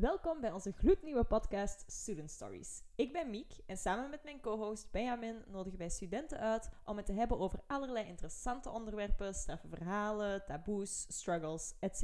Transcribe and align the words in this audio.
Welkom 0.00 0.40
bij 0.40 0.52
onze 0.52 0.72
gloednieuwe 0.72 1.24
podcast 1.24 1.84
Student 1.86 2.30
Stories. 2.30 2.82
Ik 2.94 3.12
ben 3.12 3.30
Miek 3.30 3.52
en 3.66 3.76
samen 3.76 4.10
met 4.10 4.24
mijn 4.24 4.40
co-host 4.40 4.90
Benjamin 4.90 5.42
nodigen 5.46 5.78
wij 5.78 5.88
studenten 5.88 6.38
uit 6.38 6.70
om 6.84 6.96
het 6.96 7.06
te 7.06 7.12
hebben 7.12 7.38
over 7.38 7.60
allerlei 7.66 8.06
interessante 8.06 8.70
onderwerpen, 8.70 9.34
straffe 9.34 9.68
verhalen, 9.68 10.44
taboes, 10.46 11.06
struggles, 11.08 11.74
etc. 11.80 12.02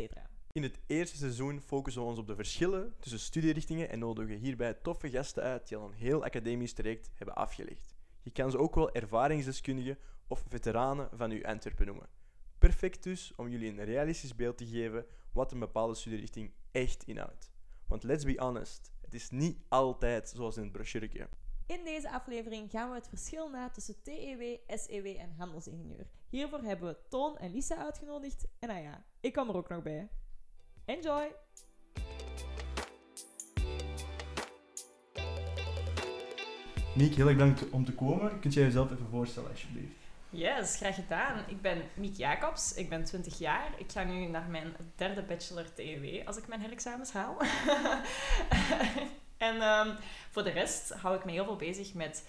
In 0.53 0.63
het 0.63 0.81
eerste 0.87 1.17
seizoen 1.17 1.61
focussen 1.61 2.03
we 2.03 2.09
ons 2.09 2.19
op 2.19 2.27
de 2.27 2.35
verschillen 2.35 2.95
tussen 2.99 3.21
studierichtingen 3.21 3.91
en 3.91 3.99
nodigen 3.99 4.37
hierbij 4.37 4.75
toffe 4.75 5.11
gasten 5.11 5.43
uit 5.43 5.69
die 5.69 5.77
al 5.77 5.87
een 5.87 5.93
heel 5.93 6.25
academisch 6.25 6.73
traject 6.73 7.11
hebben 7.15 7.35
afgelegd. 7.35 7.95
Je 8.23 8.31
kan 8.31 8.51
ze 8.51 8.59
ook 8.59 8.75
wel 8.75 8.93
ervaringsdeskundigen 8.93 9.99
of 10.29 10.45
veteranen 10.49 11.09
van 11.13 11.31
uw 11.31 11.45
Antwerpen 11.45 11.87
noemen. 11.87 12.09
Perfect 12.59 13.03
dus 13.03 13.33
om 13.37 13.49
jullie 13.49 13.71
een 13.71 13.85
realistisch 13.85 14.35
beeld 14.35 14.59
te 14.59 14.67
geven 14.67 15.07
wat 15.33 15.53
een 15.53 15.59
bepaalde 15.59 15.95
studierichting 15.95 16.53
echt 16.71 17.05
inhoudt. 17.05 17.54
Want 17.95 18.07
let's 18.07 18.25
be 18.25 18.35
honest, 18.37 18.93
het 19.01 19.15
is 19.15 19.31
niet 19.31 19.59
altijd 19.69 20.29
zoals 20.29 20.57
in 20.57 20.63
het 20.63 20.73
brochuretje. 20.73 21.29
In 21.67 21.85
deze 21.85 22.11
aflevering 22.11 22.71
gaan 22.71 22.89
we 22.89 22.95
het 22.95 23.09
verschil 23.09 23.51
na 23.51 23.71
tussen 23.71 24.03
TEW, 24.03 24.59
SEW 24.67 25.07
en 25.07 25.35
handelsingenieur. 25.39 26.07
Hiervoor 26.29 26.63
hebben 26.63 26.89
we 26.89 26.97
Toon 27.09 27.37
en 27.37 27.51
Lisa 27.51 27.77
uitgenodigd. 27.77 28.47
En 28.59 28.69
nou 28.69 28.83
ja, 28.83 29.05
ik 29.21 29.33
kom 29.33 29.49
er 29.49 29.57
ook 29.57 29.69
nog 29.69 29.83
bij. 29.83 30.09
Enjoy! 30.85 31.35
Miek, 36.97 37.15
heel 37.15 37.27
erg 37.27 37.37
bedankt 37.37 37.71
om 37.71 37.85
te 37.85 37.95
komen. 37.95 38.41
Kunt 38.41 38.55
jij 38.55 38.65
jezelf 38.65 38.91
even 38.91 39.09
voorstellen, 39.11 39.51
alsjeblieft? 39.51 40.04
Yes, 40.35 40.77
graag 40.77 40.95
gedaan. 40.95 41.45
Ik 41.47 41.61
ben 41.61 41.83
Miek 41.95 42.17
Jacobs, 42.17 42.75
ik 42.75 42.89
ben 42.89 43.05
20 43.05 43.39
jaar. 43.39 43.71
Ik 43.77 43.93
ga 43.93 44.03
nu 44.03 44.27
naar 44.27 44.49
mijn 44.51 44.77
derde 44.97 45.23
bachelor 45.23 45.75
TEW 45.75 46.27
als 46.27 46.37
ik 46.37 46.49
mijn 46.49 46.61
herexamens 46.61 47.13
haal. 47.13 47.37
en 49.49 49.61
ehm, 49.61 49.95
voor 50.31 50.45
de 50.45 50.51
rest 50.51 50.91
hou 50.93 51.17
ik 51.17 51.25
me 51.25 51.33
heel 51.33 51.45
veel 51.45 51.57
bezig 51.57 51.95
met 51.95 52.25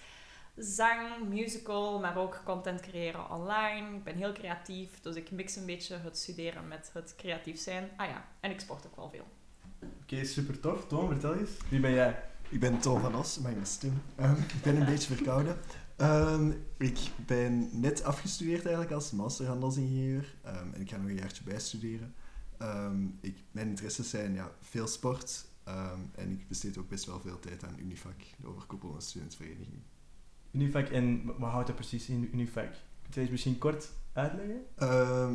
zang, 0.56 1.28
musical, 1.28 2.00
maar 2.00 2.16
ook 2.16 2.40
content 2.44 2.80
creëren 2.80 3.30
online. 3.30 3.96
Ik 3.96 4.04
ben 4.04 4.16
heel 4.16 4.32
creatief, 4.32 5.00
dus 5.00 5.14
ik 5.14 5.30
mix 5.30 5.56
een 5.56 5.66
beetje 5.66 5.96
het 5.96 6.18
studeren 6.18 6.68
met 6.68 6.90
het 6.92 7.14
creatief 7.16 7.58
zijn. 7.58 7.90
Ah 7.96 8.08
ja, 8.08 8.24
en 8.40 8.50
ik 8.50 8.60
sport 8.60 8.86
ook 8.86 8.96
wel 8.96 9.10
veel. 9.10 9.26
Oké, 10.02 10.24
super 10.24 10.60
tof. 10.60 10.86
Toon, 10.86 11.08
vertel 11.08 11.34
eens. 11.34 11.50
Wie 11.68 11.80
ben 11.80 11.92
jij? 11.92 12.22
Ik 12.48 12.60
ben 12.60 12.78
Toon 12.78 13.00
van 13.00 13.14
Os, 13.14 13.38
mijn 13.38 13.66
stem. 13.66 14.02
Um, 14.20 14.36
ik 14.36 14.62
ben 14.62 14.76
een 14.76 14.86
beetje 14.86 15.14
verkouden. 15.14 15.58
Um, 16.00 16.64
ik 16.76 16.98
ben 17.26 17.68
net 17.80 18.04
afgestudeerd 18.04 18.62
eigenlijk 18.62 18.94
als 18.94 19.10
masterhandelsingenieur. 19.10 20.34
Um, 20.46 20.72
en 20.74 20.80
ik 20.80 20.90
ga 20.90 20.96
nog 20.96 21.08
een 21.08 21.16
jaartje 21.16 21.44
bijstuderen. 21.44 22.14
Um, 22.62 23.18
ik, 23.20 23.36
mijn 23.50 23.68
interesses 23.68 24.10
zijn 24.10 24.34
ja, 24.34 24.50
veel 24.60 24.86
sport. 24.86 25.44
en 26.14 26.30
ik 26.30 26.48
besteed 26.48 26.78
ook 26.78 26.88
best 26.88 27.04
wel 27.04 27.20
veel 27.20 27.38
tijd 27.38 27.64
aan 27.64 27.78
Unifac, 27.78 28.20
de 28.40 28.46
overkoepelende 28.46 29.00
studentsvereniging. 29.00 29.82
Unifac, 30.50 30.88
en 30.88 31.24
wat 31.38 31.50
houdt 31.50 31.66
dat 31.66 31.76
precies 31.76 32.08
in, 32.08 32.28
Unifac? 32.32 32.70
Kun 33.02 33.12
je 33.12 33.20
eens 33.20 33.30
misschien 33.30 33.58
kort 33.58 33.90
uitleggen? 34.12 34.62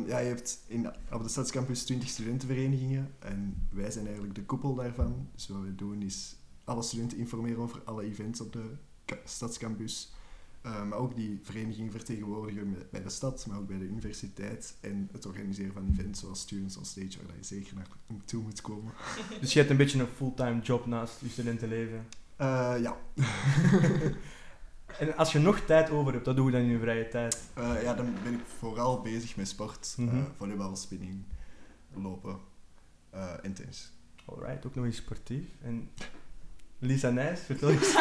ja, 0.06 0.18
je 0.18 0.28
hebt 0.28 0.64
in, 0.66 0.88
op 1.12 1.22
de 1.22 1.28
Stadscampus 1.28 1.84
20 1.84 2.08
studentenverenigingen. 2.08 3.14
En 3.18 3.66
wij 3.70 3.90
zijn 3.90 4.04
eigenlijk 4.04 4.34
de 4.34 4.44
koepel 4.44 4.74
daarvan. 4.74 5.28
Dus 5.34 5.48
wat 5.48 5.60
we 5.60 5.74
doen 5.74 6.02
is 6.02 6.36
alle 6.64 6.82
studenten 6.82 7.18
informeren 7.18 7.62
over 7.62 7.80
alle 7.84 8.02
events 8.02 8.40
op 8.40 8.52
de 8.52 8.76
Stadscampus. 9.24 10.12
Uh, 10.66 10.82
maar 10.82 10.98
ook 10.98 11.16
die 11.16 11.40
vereniging 11.42 11.90
vertegenwoordigen 11.90 12.76
bij 12.90 13.02
de 13.02 13.08
stad, 13.08 13.46
maar 13.46 13.58
ook 13.58 13.66
bij 13.66 13.78
de 13.78 13.84
universiteit. 13.84 14.76
En 14.80 15.08
het 15.12 15.26
organiseren 15.26 15.72
van 15.72 15.88
events 15.92 16.20
zoals 16.20 16.40
Students 16.40 16.76
on 16.76 16.84
Stage, 16.84 17.26
waar 17.26 17.36
je 17.36 17.44
zeker 17.44 17.74
naartoe 18.06 18.42
moet 18.42 18.60
komen. 18.60 18.92
Dus 19.40 19.52
je 19.52 19.58
hebt 19.58 19.70
een 19.70 19.76
beetje 19.76 20.00
een 20.00 20.06
fulltime 20.06 20.60
job 20.60 20.86
naast 20.86 21.20
je 21.20 21.28
studentenleven? 21.28 22.06
Uh, 22.40 22.74
ja. 22.80 22.96
en 24.98 25.16
als 25.16 25.32
je 25.32 25.38
nog 25.38 25.60
tijd 25.60 25.90
over 25.90 26.12
hebt, 26.12 26.26
wat 26.26 26.36
doe 26.36 26.46
je 26.46 26.52
dan 26.52 26.60
in 26.60 26.68
je 26.68 26.78
vrije 26.78 27.08
tijd? 27.08 27.40
Uh, 27.58 27.82
ja, 27.82 27.94
dan 27.94 28.14
ben 28.22 28.32
ik 28.32 28.44
vooral 28.58 29.00
bezig 29.00 29.36
met 29.36 29.48
sport. 29.48 29.94
Mm 29.98 30.08
-hmm. 30.08 30.26
volleybal, 30.36 30.76
spinning, 30.76 31.24
lopen 31.94 32.38
en 33.42 33.52
tennis. 33.54 33.92
Alright, 34.24 34.66
ook 34.66 34.74
nog 34.74 34.84
eens 34.84 34.96
sportief. 34.96 35.46
En 35.60 35.90
Lisa 36.84 37.10
Nijs, 37.10 37.40
vertel 37.40 37.70
eens. 37.70 37.94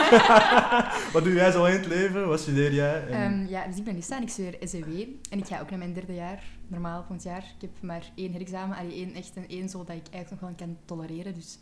Wat 1.13 1.23
doe 1.23 1.33
jij 1.33 1.51
zo 1.51 1.65
in 1.65 1.73
het 1.73 1.85
leven? 1.85 2.27
Wat 2.27 2.39
studeer 2.39 2.73
jij? 2.73 3.07
En... 3.07 3.33
Um, 3.33 3.47
ja, 3.47 3.67
dus 3.67 3.77
ik 3.77 3.83
ben 3.83 3.95
Lisa 3.95 4.15
en 4.15 4.21
ik 4.21 4.29
studeer 4.29 4.67
SEW. 4.67 4.99
En 5.29 5.39
ik 5.39 5.45
ga 5.45 5.59
ook 5.59 5.69
naar 5.69 5.79
mijn 5.79 5.93
derde 5.93 6.13
jaar, 6.13 6.43
normaal 6.67 6.97
volgend 6.97 7.23
jaar. 7.23 7.43
Ik 7.55 7.61
heb 7.61 7.81
maar 7.81 8.11
één 8.15 8.31
herexamen, 8.31 8.77
allee, 8.77 8.93
één 8.93 9.13
echt 9.13 9.35
en 9.35 9.47
één 9.47 9.69
zo 9.69 9.77
dat 9.77 9.95
ik 9.95 10.07
eigenlijk 10.11 10.29
nog 10.29 10.39
wel 10.39 10.67
kan 10.67 10.77
tolereren. 10.85 11.33
Dus 11.33 11.53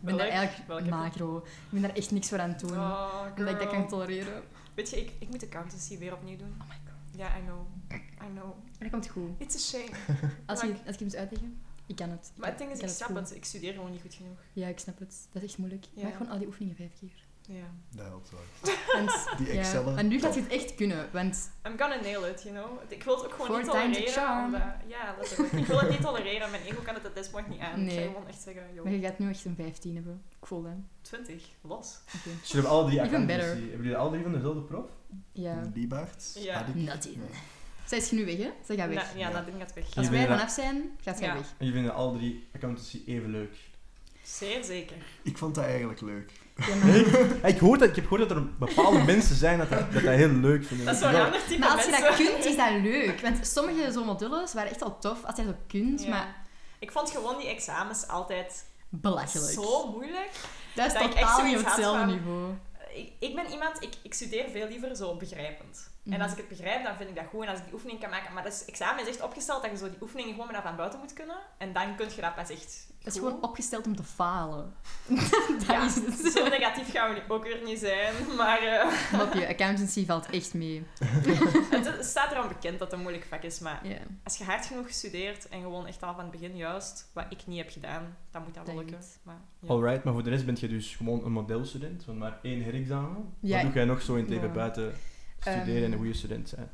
ik 0.00 0.06
ben 0.06 0.16
daar 0.16 0.28
eigenlijk 0.28 0.90
macro. 0.90 1.36
Ik 1.36 1.70
ben 1.70 1.82
daar 1.82 1.94
echt 1.94 2.10
niks 2.10 2.28
voor 2.28 2.40
aan 2.40 2.50
het 2.50 2.60
doen. 2.60 2.78
Oh, 2.78 3.22
omdat 3.38 3.54
ik 3.54 3.60
dat 3.60 3.70
kan 3.70 3.88
tolereren. 3.88 4.42
Weet 4.74 4.90
je, 4.90 4.96
ik, 5.00 5.10
ik 5.18 5.28
moet 5.28 5.44
accountancy 5.44 5.98
weer 5.98 6.12
opnieuw 6.12 6.36
doen. 6.36 6.54
Oh 6.60 6.68
my 6.68 6.74
god. 6.84 7.18
Ja, 7.18 7.26
yeah, 7.26 7.38
I 7.38 7.46
know. 7.46 7.66
I 8.28 8.32
know. 8.34 8.54
Dat 8.78 8.90
komt 8.90 9.08
goed. 9.08 9.30
It's 9.38 9.54
a 9.54 9.58
shame. 9.58 9.96
als, 10.46 10.60
je, 10.60 10.74
als 10.86 10.96
je 10.96 11.04
moet 11.04 11.16
uitleggen. 11.16 11.60
Ik 11.90 11.96
kan 11.96 12.10
het. 12.10 12.32
maar 12.34 12.48
het 12.48 12.58
ding 12.58 12.70
is, 12.70 12.78
ik, 12.78 12.88
snap 12.88 13.14
het. 13.14 13.34
Ik 13.34 13.44
studeer 13.44 13.72
gewoon 13.72 13.90
niet 13.90 14.00
goed 14.00 14.14
genoeg. 14.14 14.38
Ja, 14.52 14.68
ik 14.68 14.78
snap 14.78 14.98
het. 14.98 15.28
Dat 15.32 15.42
is 15.42 15.48
echt 15.48 15.58
moeilijk. 15.58 15.86
Ja. 15.94 16.02
Maak 16.02 16.12
gewoon 16.12 16.32
al 16.32 16.38
die 16.38 16.46
oefeningen 16.46 16.76
vijf 16.76 16.90
keer. 17.00 17.24
Ja. 17.56 17.64
Dat 17.96 18.06
helpt 18.06 18.30
wel. 18.30 18.40
En, 18.94 19.06
die 19.44 19.58
Excel. 19.58 19.96
En 19.96 20.08
nu 20.08 20.20
gaat 20.20 20.34
je 20.34 20.40
het 20.40 20.52
echt 20.52 20.74
kunnen, 20.74 21.08
want... 21.12 21.50
I'm 21.66 21.78
gonna 21.78 22.00
nail 22.00 22.26
it, 22.26 22.42
you 22.42 22.54
know. 22.54 22.92
Ik 22.92 23.02
wil 23.02 23.16
het 23.16 23.24
ook 23.24 23.32
gewoon 23.32 23.60
niet 23.60 23.70
tolereren. 23.70 24.44
Omdat, 24.44 24.62
ja, 24.86 25.14
letterlijk. 25.18 25.52
ik 25.52 25.66
wil 25.66 25.80
het 25.80 25.90
niet 25.90 26.00
tolereren. 26.00 26.50
Mijn 26.50 26.62
ego 26.62 26.82
kan 26.82 26.94
het 26.94 27.06
at 27.06 27.14
this 27.14 27.28
point 27.28 27.48
niet 27.48 27.60
aan. 27.60 27.84
Nee. 27.84 27.98
Ik 27.98 28.04
ga 28.04 28.06
gewoon 28.06 28.28
echt 28.28 28.42
zeggen, 28.42 28.74
joh. 28.74 28.84
Maar 28.84 28.92
je 28.92 29.00
gaat 29.00 29.18
nu 29.18 29.28
echt 29.28 29.44
een 29.44 29.56
15 29.56 29.94
hebben. 29.94 30.22
Ik 30.40 30.46
voel 30.46 30.62
dat. 30.62 30.72
20? 31.00 31.48
Los. 31.60 32.00
Okay. 32.06 32.38
Dus 32.40 32.50
jullie 32.50 32.68
hebben 32.68 32.70
alle 32.70 32.90
drie 32.90 33.00
Hebben 33.00 33.76
jullie 33.76 33.96
alle 33.96 34.10
drie 34.10 34.22
van 34.22 34.32
dezelfde 34.32 34.62
prof? 34.62 34.86
Ja. 35.32 35.70
Liebaard. 35.74 36.36
Ja. 36.38 36.66
Nadine. 36.74 37.24
Zij 37.90 37.98
is 37.98 38.10
nu 38.10 38.24
weg, 38.24 38.36
hè? 38.36 38.50
Zij 38.66 38.76
gaat 38.76 38.88
weg. 38.88 39.14
Na, 39.14 39.18
ja, 39.20 39.30
Nadine 39.30 39.58
gaat 39.58 39.74
weg. 39.74 39.84
Als 39.96 40.08
wij 40.08 40.26
vanaf 40.26 40.50
zijn, 40.50 40.90
gaat 41.02 41.18
zij 41.18 41.26
ja. 41.26 41.34
weg. 41.34 41.46
En 41.58 41.66
je 41.66 41.72
vinden 41.72 41.94
alle 41.94 42.16
drie 42.18 42.48
accountancy 42.54 43.02
even 43.06 43.30
leuk? 43.30 43.56
Zeer 44.22 44.64
zeker. 44.64 44.96
Ik 45.22 45.38
vond 45.38 45.54
dat 45.54 45.64
eigenlijk 45.64 46.00
leuk. 46.00 46.30
Ja, 46.56 46.74
ik, 47.48 47.58
hoor 47.58 47.78
dat, 47.78 47.88
ik 47.88 47.94
heb 47.94 48.06
gehoord 48.06 48.28
dat 48.28 48.38
er 48.38 48.56
bepaalde 48.58 49.02
mensen 49.04 49.36
zijn 49.36 49.58
dat 49.58 49.68
dat, 49.70 49.92
dat, 49.92 50.02
dat 50.02 50.14
heel 50.14 50.28
leuk 50.28 50.64
vinden. 50.64 50.86
Dat 50.86 50.94
is 50.94 51.00
zo'n 51.00 51.14
ander 51.14 51.40
type 51.48 51.58
Maar 51.58 51.68
als 51.70 51.84
je 51.84 51.90
mensen. 51.90 52.08
dat 52.08 52.16
kunt, 52.16 52.44
is 52.44 52.56
dat 52.56 52.70
leuk. 52.82 53.20
Want 53.20 53.46
sommige 53.46 53.92
zo'n 53.92 54.06
modules 54.06 54.52
waren 54.52 54.70
echt 54.70 54.80
wel 54.80 54.98
tof 54.98 55.24
als 55.24 55.36
je 55.36 55.44
dat 55.44 55.56
kunt, 55.66 56.02
Ja. 56.02 56.08
maar 56.08 56.44
Ik 56.78 56.92
vond 56.92 57.10
gewoon 57.10 57.38
die 57.38 57.48
examens 57.48 58.06
altijd 58.08 58.64
belachelijk. 58.88 59.52
zo 59.52 59.90
moeilijk. 59.90 60.30
dat 60.74 60.86
is 60.86 60.92
dat 60.92 61.02
totaal 61.02 61.44
niet 61.44 61.58
op 61.58 61.64
hetzelfde 61.64 62.12
niveau. 62.12 62.52
Ik, 62.94 63.12
ik 63.18 63.34
ben 63.34 63.46
iemand, 63.50 63.82
ik, 63.82 63.94
ik 64.02 64.14
studeer 64.14 64.48
veel 64.48 64.68
liever 64.68 64.96
zo 64.96 65.16
begrijpend. 65.16 65.90
En 66.04 66.10
Mhm. 66.10 66.20
als 66.22 66.32
ik 66.32 66.36
het 66.38 66.48
begrijp, 66.48 66.84
dan 66.84 66.96
vind 66.96 67.08
ik 67.08 67.14
dat 67.16 67.24
goed. 67.26 67.42
En 67.44 67.48
als 67.48 67.58
ik 67.58 67.64
die 67.64 67.74
oefening 67.74 68.00
kan 68.00 68.10
maken... 68.10 68.32
Maar 68.32 68.42
dat 68.42 68.52
is, 68.52 68.64
examen 68.64 69.02
is 69.02 69.08
echt 69.08 69.22
opgesteld 69.22 69.62
dat 69.62 69.70
je 69.70 69.76
zo 69.76 69.90
die 69.90 70.02
oefeningen 70.02 70.34
gewoon 70.34 70.52
maar 70.52 70.62
van 70.62 70.76
buiten 70.76 70.98
moet 70.98 71.12
kunnen. 71.12 71.36
En 71.58 71.72
dan 71.72 71.96
kun 71.96 72.08
je 72.14 72.20
dat 72.20 72.34
pas 72.34 72.50
echt 72.50 72.86
Dat 73.02 73.12
is 73.12 73.18
gewoon 73.18 73.42
opgesteld 73.42 73.86
om 73.86 73.96
te 73.96 74.02
falen. 74.02 74.72
dat 75.58 75.66
Ja, 75.66 75.84
is 75.86 75.94
het. 75.94 76.32
Zo 76.32 76.48
negatief 76.48 76.90
gaan 76.92 77.14
we 77.14 77.22
ook 77.28 77.42
weer 77.44 77.60
niet 77.64 77.78
zijn. 77.78 78.14
Maar 78.36 78.58
eh, 78.62 78.92
Mopje, 79.18 79.48
accountancy 79.48 80.06
valt 80.06 80.26
echt 80.30 80.54
mee. 80.54 80.82
het 81.70 82.04
staat 82.06 82.32
erom 82.32 82.48
bekend 82.48 82.78
dat 82.78 82.80
het 82.90 82.92
een 82.92 83.00
moeilijk 83.00 83.24
vak 83.28 83.42
is. 83.42 83.58
Maar 83.58 83.82
als 84.24 84.36
je 84.36 84.44
hard 84.44 84.66
genoeg 84.66 84.90
studeert 84.90 85.48
en 85.48 85.60
gewoon 85.62 85.86
echt 85.86 86.02
al 86.02 86.14
van 86.14 86.22
het 86.22 86.30
begin 86.40 86.56
juist, 86.56 87.10
wat 87.12 87.24
ik 87.28 87.46
niet 87.46 87.58
heb 87.58 87.70
gedaan, 87.70 88.16
dan 88.30 88.42
moet 88.42 88.54
dat 88.54 88.66
wel 88.66 88.76
lukken. 88.76 88.98
Maar, 89.22 89.40
ja. 89.60 89.68
Alright, 89.68 90.04
maar 90.04 90.12
voor 90.12 90.22
de 90.22 90.30
rest 90.30 90.44
ben 90.46 90.56
je 90.60 90.68
dus 90.68 90.96
gewoon 90.96 91.24
een 91.24 91.32
modelstudent 91.32 92.04
van 92.04 92.18
maar 92.18 92.38
één 92.42 92.62
herexamen. 92.62 93.24
Ja, 93.40 93.54
Wat 93.56 93.64
doe 93.64 93.72
jij 93.74 93.84
nog 93.84 94.02
zo 94.02 94.14
in 94.14 94.20
het 94.20 94.30
leven 94.30 94.48
ja. 94.48 94.54
buiten 94.54 94.94
studeren 95.38 95.76
en 95.76 95.82
Ehm, 95.82 95.92
een 95.92 95.98
goede 95.98 96.14
student 96.14 96.48
zijn? 96.48 96.70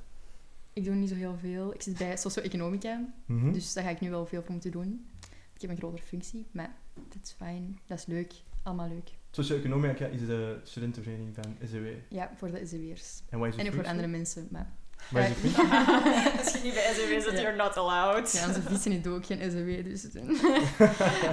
ik 0.72 0.84
doe 0.84 0.94
niet 0.94 1.08
zo 1.08 1.14
heel 1.14 1.36
veel. 1.40 1.74
Ik 1.74 1.82
zit 1.82 1.98
bij 1.98 2.16
socio-economica, 2.16 3.00
Mhm. 3.26 3.52
dus 3.52 3.72
daar 3.72 3.84
ga 3.84 3.90
ik 3.90 4.00
nu 4.00 4.10
wel 4.10 4.26
veel 4.26 4.42
voor 4.42 4.52
moeten 4.52 4.70
doen. 4.70 5.08
Ik 5.56 5.62
heb 5.62 5.70
een 5.70 5.76
grotere 5.76 6.02
functie, 6.02 6.46
maar 6.50 6.74
dat 6.94 7.22
is 7.22 7.32
fijn. 7.36 7.78
Dat 7.86 7.98
is 7.98 8.06
leuk. 8.06 8.32
Allemaal 8.62 8.88
leuk. 8.88 9.10
Socio-economica 9.30 10.06
is 10.06 10.26
de 10.26 10.60
studentenvereniging 10.62 11.34
van 11.34 11.56
SEW. 11.68 11.86
Ja, 12.08 12.30
voor 12.36 12.50
de 12.50 12.66
SEW'ers. 12.66 13.22
En 13.30 13.38
wat 13.38 13.48
is 13.48 13.54
de 13.56 13.60
En 13.60 13.66
ook 13.68 13.74
voor 13.74 13.86
andere 13.86 14.06
mensen, 14.08 14.48
maar... 14.50 14.72
Is 14.96 15.08
de 15.10 15.18
Eh, 15.18 15.24
functie? 15.30 15.62
Als 16.38 16.52
je 16.52 16.60
niet 16.62 16.74
bij 16.74 16.92
SEW 16.94 17.20
zit, 17.20 17.32
Ja. 17.32 17.40
you're 17.40 17.56
not 17.56 17.76
allowed. 17.76 18.32
Ja, 18.32 18.46
onze 18.48 18.62
vissen 18.62 18.92
is 18.92 19.06
ook 19.06 19.26
geen 19.26 19.50
SEW, 19.50 19.84
dus... 19.84 20.04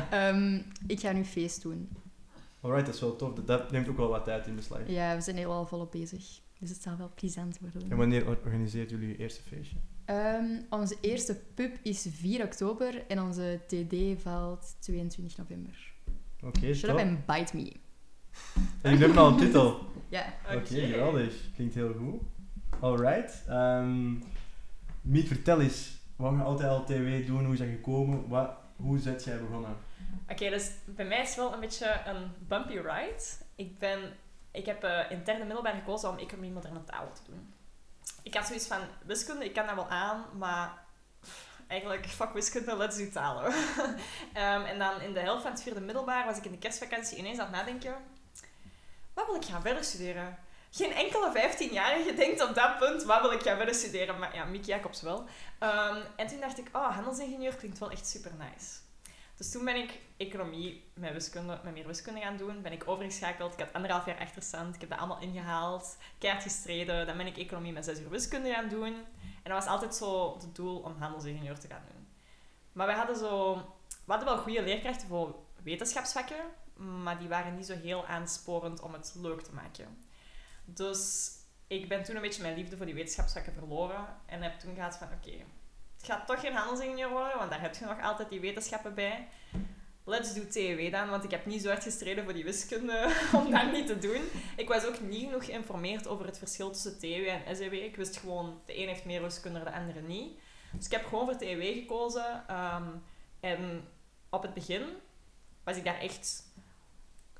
Ehm, 0.10 0.62
ik 0.88 1.00
ga 1.00 1.12
nu 1.12 1.24
feest 1.26 1.62
doen. 1.62 1.90
Alright, 2.62 2.86
dat 2.86 2.96
is 2.96 3.02
wel 3.02 3.16
tof. 3.16 3.34
Dat, 3.34 3.72
neemt 3.72 3.88
ook 3.88 3.98
wel 3.98 4.10
wat 4.10 4.24
tijd 4.26 4.48
in 4.48 4.56
beslag. 4.56 4.80
Ja, 4.88 5.16
we 5.16 5.22
zijn 5.22 5.36
heel 5.38 5.52
al 5.52 5.66
volop 5.66 5.92
bezig. 5.92 6.40
Dus 6.60 6.70
het 6.70 6.82
zal 6.82 6.98
wel 6.98 7.12
plezant 7.16 7.60
worden. 7.60 7.92
En 7.92 7.98
wanneer 7.98 8.28
or- 8.28 8.40
organiseert 8.46 8.90
jullie 8.90 9.08
je 9.08 9.18
eerste 9.18 9.42
feestje? 9.42 9.76
Ehm, 10.14 10.62
onze 10.70 10.98
eerste 11.02 11.36
pub 11.54 11.78
is 11.84 12.08
4 12.10 12.44
oktober 12.44 13.08
en 13.08 13.22
onze 13.22 13.60
TD 13.68 14.22
valt 14.22 14.76
22 14.80 15.38
november. 15.38 15.94
Oké, 16.44 16.74
Shut 16.74 16.90
top. 16.90 17.00
up 17.00 17.06
and 17.06 17.26
bite 17.26 17.56
me. 17.56 17.72
En 18.82 18.92
jullie 18.92 19.06
hebben 19.06 19.18
al 19.18 19.28
een 19.28 19.38
titel. 19.38 19.80
Ja. 20.10 20.34
Oké, 20.56 20.76
geweldig. 20.76 21.34
Klinkt 21.56 21.74
heel 21.74 21.94
goed. 21.94 22.22
Alright. 22.80 23.44
Um, 23.50 24.24
Miet, 25.02 25.28
vertel 25.28 25.62
eens. 25.62 25.98
Wat 26.16 26.32
ga 26.32 26.38
je 26.38 26.44
altijd 26.44 26.70
al 26.70 26.84
TW 26.84 27.28
doen? 27.28 27.44
Hoe 27.46 27.54
is 27.54 27.60
dat 27.60 27.68
gekomen? 27.68 28.28
Wat, 28.28 28.50
hoe 28.76 29.00
zet 29.00 29.24
jij 29.24 29.40
begonnen? 29.40 29.76
Oké, 30.30 30.50
dus 30.50 30.72
bij 30.86 31.06
mij 31.06 31.22
is 31.22 31.28
het 31.28 31.38
wel 31.38 31.54
een 31.54 31.60
beetje 31.60 32.02
een 32.06 32.32
bumpy 32.48 32.74
ride. 32.74 33.24
Ik, 33.56 33.78
ben, 33.78 34.00
ik 34.52 34.66
heb 34.66 34.84
uh, 34.84 35.00
in 35.10 35.22
derde 35.24 35.44
middelbaar 35.44 35.74
gekozen 35.74 36.10
om 36.10 36.18
economie 36.18 36.52
moderne 36.52 36.84
taal 36.84 37.12
te 37.14 37.22
doen. 37.32 37.54
Ik 38.24 38.34
had 38.34 38.48
zoiets 38.48 38.68
van, 38.68 38.80
wiskunde, 39.06 39.46
ik 39.46 39.54
kan 39.54 39.66
dat 39.66 39.76
wel 39.76 39.90
aan, 39.90 40.26
maar 40.38 40.84
eigenlijk, 41.68 42.08
fuck 42.08 42.34
wiskunde, 42.34 42.78
let's 42.78 42.98
do 42.98 43.10
talen. 43.10 43.54
um, 44.44 44.64
en 44.66 44.80
dan 44.80 45.02
in 45.02 45.14
de 45.14 45.20
helft 45.20 45.42
van 45.42 45.52
het 45.52 45.62
vierde 45.62 45.82
middelbaar 45.82 46.26
was 46.26 46.38
ik 46.38 46.46
in 46.46 46.52
de 46.52 46.58
kerstvakantie 46.58 47.18
ineens 47.18 47.40
aan 47.40 47.46
het 47.46 47.56
nadenken, 47.56 47.96
wat 49.14 49.26
wil 49.26 49.36
ik 49.36 49.46
gaan 49.46 49.62
verder 49.62 49.84
studeren? 49.84 50.38
Geen 50.72 50.94
enkele 50.94 51.32
15-jarige 51.32 52.14
denkt 52.14 52.42
op 52.42 52.56
dat 52.56 52.78
punt, 52.78 53.04
wat 53.04 53.22
wil 53.22 53.32
ik 53.32 53.42
gaan 53.42 53.58
verder 53.58 53.76
studeren? 53.76 54.20
Maar 54.20 54.36
ja, 54.36 54.46
Mieke 54.46 54.68
Jacobs 54.68 55.02
wel. 55.02 55.20
Um, 55.60 56.04
en 56.16 56.28
toen 56.28 56.40
dacht 56.40 56.58
ik, 56.58 56.70
oh, 56.72 56.96
handelsingenieur 56.96 57.56
klinkt 57.56 57.80
wel 57.80 57.92
echt 57.92 58.08
super 58.08 58.32
nice. 58.38 58.83
Dus 59.36 59.52
toen 59.52 59.66
ben 59.66 59.76
ik 59.76 60.00
economie 60.18 60.84
met, 60.94 61.14
wiskunde, 61.14 61.60
met 61.64 61.74
meer 61.74 61.88
wiskunde 61.88 62.20
gaan 62.20 62.38
doen. 62.38 62.62
Ben 62.62 62.72
ik 62.72 62.88
overgeschakeld. 62.88 63.54
Ik 63.54 63.60
had 63.60 63.74
anderhalf 63.74 64.06
jaar 64.06 64.20
achterstand. 64.20 64.76
Ik 64.76 64.82
heb 64.82 64.90
dat 64.90 65.00
allemaal 65.00 65.22
ingehaald. 65.22 65.98
Keihard 66.18 66.44
gestreden. 66.44 67.06
Dan 67.06 67.18
ben 67.18 67.28
ik 67.28 67.38
economie 67.38 67.74
met 67.74 67.86
zes 67.86 68.00
uur 68.00 68.10
wiskunde 68.10 68.50
gaan 68.50 68.70
doen. 68.70 68.94
En 69.44 69.52
dat 69.52 69.64
was 69.64 69.68
altijd 69.68 69.96
zo 69.96 70.34
het 70.34 70.56
doel 70.56 70.80
om 70.80 70.96
handelsingenieur 71.00 71.60
te 71.60 71.68
gaan 71.68 71.84
doen. 71.92 72.08
Maar 72.72 72.88
we 72.88 72.94
hadden 72.94 73.18
zo... 73.18 73.56
We 74.06 74.12
hadden 74.12 74.28
wel 74.34 74.38
goede 74.38 74.64
leerkrachten 74.64 75.08
voor 75.08 75.36
wetenschapsvakken. 75.64 76.46
Maar 77.04 77.20
die 77.20 77.28
waren 77.28 77.56
niet 77.56 77.66
zo 77.66 77.76
heel 77.76 78.06
aansporend 78.06 78.82
om 78.82 78.94
het 78.94 79.14
leuk 79.18 79.42
te 79.42 79.54
maken. 79.54 79.98
Dus 80.66 81.32
ik 81.68 81.88
ben 81.88 82.04
toen 82.04 82.16
een 82.16 82.22
beetje 82.22 82.42
mijn 82.42 82.56
liefde 82.56 82.78
voor 82.78 82.86
die 82.86 82.96
wetenschapsvakken 82.96 83.54
verloren. 83.54 84.08
En 84.26 84.42
heb 84.42 84.60
toen 84.60 84.76
gehad 84.76 84.98
van, 84.98 85.08
oké, 85.08 85.46
gaat 86.06 86.28
toch 86.28 86.40
geen 86.40 86.54
handelsingenieur 86.54 87.10
worden, 87.10 87.38
want 87.38 87.50
daar 87.50 87.62
heb 87.62 87.76
je 87.76 87.86
nog 87.86 88.02
altijd 88.02 88.30
die 88.30 88.40
wetenschappen 88.40 88.94
bij. 88.94 89.28
Let's 90.06 90.34
do 90.34 90.48
TEW 90.48 90.92
dan, 90.92 91.10
want 91.10 91.24
ik 91.24 91.32
heb 91.32 91.46
niet 91.46 91.62
zo 91.62 91.68
hard 91.68 91.84
gestreden 91.84 92.24
voor 92.24 92.34
die 92.34 92.44
wiskunde 92.44 93.16
om 93.40 93.52
dat 93.52 93.72
niet 93.72 93.88
te 93.88 94.00
doen. 94.00 94.22
Ik 94.56 94.68
was 94.68 94.86
ook 94.86 95.00
niet 95.00 95.26
genoeg 95.26 95.46
geïnformeerd 95.46 96.08
over 96.08 96.26
het 96.26 96.38
verschil 96.38 96.72
tussen 96.72 97.00
TEW 97.00 97.28
en 97.28 97.56
SEW. 97.56 97.74
Ik 97.74 97.96
wist 97.96 98.18
gewoon, 98.18 98.62
de 98.66 98.82
een 98.82 98.88
heeft 98.88 99.06
meer 99.06 99.22
wiskunde, 99.22 99.64
de 99.64 99.72
andere 99.72 100.02
niet. 100.02 100.40
Dus 100.72 100.86
ik 100.86 100.92
heb 100.92 101.06
gewoon 101.06 101.26
voor 101.26 101.38
TEW 101.38 101.74
gekozen. 101.74 102.44
Ehm, 102.48 102.88
en 103.40 103.88
op 104.30 104.42
het 104.42 104.54
begin 104.54 104.84
was 105.64 105.78
ik 105.78 105.84
daar 105.84 106.00
echt 106.00 106.44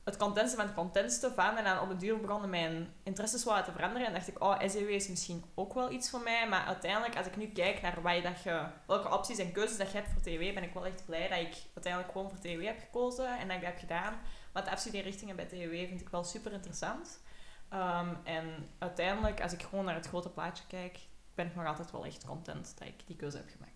het 0.04 0.18
contentste 0.18 0.58
van 0.58 0.66
het 0.66 0.76
contentste 0.76 1.32
van. 1.32 1.58
En 1.58 1.80
op 1.80 1.90
een 1.90 1.98
duur 1.98 2.20
begonnen 2.20 2.50
mijn 2.50 2.94
interesses 3.04 3.44
wat 3.44 3.66
te 3.66 3.72
veranderen. 3.72 4.08
En 4.08 4.14
dacht 4.14 4.28
ik, 4.28 4.44
oh, 4.44 4.60
SEW 4.60 4.90
is 4.90 5.08
misschien 5.08 5.44
ook 5.56 5.74
wel 5.74 5.92
iets 5.92 6.10
voor 6.10 6.20
mij. 6.20 6.48
Maar 6.48 6.66
uiteindelijk, 6.66 7.18
als 7.18 7.28
ik 7.28 7.36
nu 7.36 7.48
kijk 7.48 7.82
naar 7.82 8.02
wat 8.02 8.16
je, 8.16 8.22
dat 8.22 8.44
je, 8.44 8.66
welke 8.88 9.14
opties 9.14 9.38
en 9.38 9.52
keuzes 9.52 9.78
dat 9.78 9.92
je 9.92 9.98
hebt 9.98 10.10
voor 10.10 10.22
TW, 10.22 10.54
ben 10.54 10.64
ik 10.64 10.74
wel 10.74 10.86
echt 10.86 11.06
blij 11.06 11.28
dat 11.28 11.40
ik 11.40 11.56
uiteindelijk 11.74 12.14
gewoon 12.14 12.30
voor 12.30 12.40
TW 12.40 12.66
heb 12.66 12.80
gekozen. 12.80 13.38
En 13.40 13.48
dat 13.48 13.56
ik 13.56 13.64
dat 13.64 13.72
heb 13.72 13.80
gedaan. 13.80 14.20
Want 14.52 14.66
de 14.66 14.72
afstudeerrichtingen 14.72 15.36
bij 15.36 15.46
TW 15.46 15.74
vind 15.88 16.02
ik 16.02 16.10
wel 16.10 16.24
super 16.24 16.52
interessant. 16.52 17.22
Ehm, 17.70 18.16
en 18.24 18.70
uiteindelijk, 18.80 19.42
als 19.42 19.54
ik 19.54 19.62
gewoon 19.62 19.86
naar 19.86 19.96
het 19.96 20.08
grote 20.08 20.30
plaatje 20.30 20.64
kijk, 20.68 21.00
ben 21.36 21.48
ik 21.48 21.56
nog 21.56 21.66
altijd 21.66 21.92
wel 21.92 22.06
echt 22.06 22.26
content 22.26 22.74
dat 22.78 22.88
ik 22.88 23.08
die 23.08 23.16
keuze 23.16 23.38
heb 23.38 23.50
gemaakt 23.50 23.73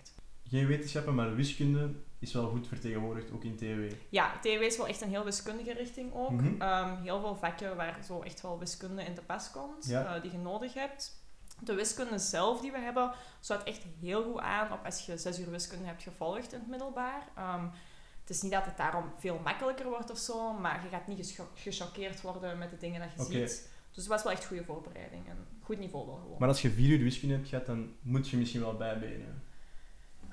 geen 0.50 0.68
wetenschappen, 0.68 1.16
maar 1.16 1.36
wiskunde 1.36 1.90
is 2.20 2.34
wel 2.34 2.50
goed 2.50 2.68
vertegenwoordigd, 2.68 3.32
ook 3.32 3.44
in 3.44 3.56
TW. 3.56 3.96
Ja, 4.10 4.40
TW 4.40 4.48
is 4.48 4.78
wel 4.78 4.88
echt 4.88 5.02
een 5.02 5.10
heel 5.10 5.24
wiskundige 5.24 5.74
richting 5.74 6.14
ook. 6.14 6.32
Mhm. 6.32 6.62
Ehm, 6.62 7.02
heel 7.02 7.20
veel 7.20 7.36
vakken 7.36 7.76
waar 7.76 8.04
zo 8.06 8.22
echt 8.22 8.42
wel 8.42 8.60
wiskunde 8.60 9.04
in 9.04 9.14
te 9.14 9.22
pas 9.22 9.52
komt, 9.52 9.92
eh, 9.92 10.22
die 10.22 10.32
je 10.32 10.38
nodig 10.38 10.74
hebt. 10.74 11.26
De 11.60 11.74
wiskunde 11.74 12.20
zelf 12.20 12.62
die 12.62 12.72
we 12.72 12.80
hebben, 12.80 13.12
sluit 13.40 13.64
echt 13.64 13.84
heel 14.00 14.24
goed 14.24 14.40
aan 14.40 14.72
op 14.72 14.86
als 14.86 15.06
je 15.06 15.18
zes 15.18 15.40
uur 15.40 15.52
wiskunde 15.52 15.86
hebt 15.86 16.04
gevolgd 16.04 16.54
in 16.54 16.60
het 16.60 16.68
middelbaar. 16.68 17.28
Ehm, 17.36 17.66
het 18.22 18.30
is 18.30 18.42
niet 18.42 18.52
dat 18.52 18.66
het 18.66 18.78
daarom 18.78 19.12
veel 19.18 19.40
makkelijker 19.44 19.90
wordt 19.90 20.12
of 20.12 20.18
zo, 20.18 20.54
maar 20.54 20.84
je 20.84 20.90
gaat 20.90 21.08
niet 21.08 21.44
gechoqueerd 21.56 22.22
worden 22.22 22.58
met 22.58 22.70
de 22.70 22.78
dingen 22.78 23.00
dat 23.00 23.28
je 23.28 23.34
ziet. 23.34 23.70
Dus 23.92 24.06
het 24.06 24.08
was 24.08 24.24
wel 24.24 24.32
echt 24.32 24.46
goede 24.46 24.64
voorbereiding 24.64 25.28
en 25.28 25.38
goed 25.62 25.80
niveau 25.80 26.06
wel 26.06 26.16
gewoon. 26.16 26.36
Maar 26.40 26.48
als 26.48 26.62
je 26.62 26.70
vier 26.70 26.98
uur 26.98 27.04
wiskunde 27.04 27.36
hebt 27.36 27.48
gehad, 27.48 27.66
dan 27.66 27.92
moet 28.02 28.30
je 28.30 28.38
misschien 28.38 28.62
wel 28.62 28.76
bijbenen. 28.76 29.44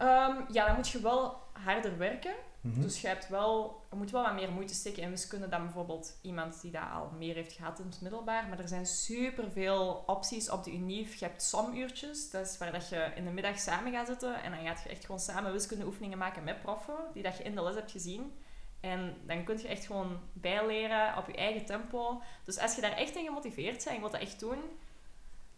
Um, 0.00 0.44
ja, 0.52 0.66
dan 0.66 0.74
moet 0.74 0.88
je 0.88 1.00
wel 1.00 1.42
harder 1.52 1.98
werken. 1.98 2.34
Mhm. 2.60 2.80
Dus 2.80 3.00
je, 3.00 3.06
hebt 3.06 3.28
wel, 3.28 3.82
je 3.90 3.96
moet 3.96 4.10
wel 4.10 4.22
wat 4.22 4.34
meer 4.34 4.52
moeite 4.52 4.74
steken 4.74 5.02
in 5.02 5.10
wiskunde 5.10 5.48
dan 5.48 5.62
bijvoorbeeld 5.62 6.18
iemand 6.22 6.60
die 6.60 6.70
dat 6.70 6.82
al 6.94 7.10
meer 7.18 7.34
heeft 7.34 7.52
gehad 7.52 7.78
in 7.78 7.86
het 7.86 8.00
middelbaar. 8.00 8.48
Maar 8.48 8.58
er 8.58 8.68
zijn 8.68 8.86
superveel 8.86 10.02
opties 10.06 10.50
op 10.50 10.64
de 10.64 10.72
UNIF. 10.72 11.14
Je 11.14 11.24
hebt 11.24 11.42
somuurtjes, 11.42 12.30
dat 12.30 12.46
is 12.46 12.58
waar 12.58 12.72
dat 12.72 12.88
je 12.88 13.10
in 13.14 13.24
de 13.24 13.30
middag 13.30 13.58
samen 13.58 13.92
gaat 13.92 14.06
zitten. 14.06 14.42
En 14.42 14.50
dan 14.50 14.66
gaat 14.66 14.82
je 14.82 14.88
echt 14.88 15.04
gewoon 15.04 15.20
samen 15.20 15.52
wiskundeoefeningen 15.52 16.18
maken 16.18 16.44
met 16.44 16.62
proffen, 16.62 16.96
die 17.12 17.22
dat 17.22 17.36
je 17.36 17.42
in 17.42 17.54
de 17.54 17.62
les 17.62 17.74
hebt 17.74 17.90
gezien. 17.90 18.32
En 18.80 19.16
dan 19.26 19.44
kun 19.44 19.58
je 19.58 19.68
echt 19.68 19.86
gewoon 19.86 20.18
bijleren 20.32 21.16
op 21.16 21.26
je 21.26 21.36
eigen 21.36 21.64
tempo. 21.64 22.22
Dus 22.44 22.58
als 22.58 22.74
je 22.74 22.80
daar 22.80 22.96
echt 22.96 23.16
in 23.16 23.24
gemotiveerd 23.24 23.74
bent 23.74 23.86
en 23.86 23.94
je 23.94 24.00
wilt 24.00 24.12
dat 24.12 24.20
echt 24.20 24.40
doen, 24.40 24.58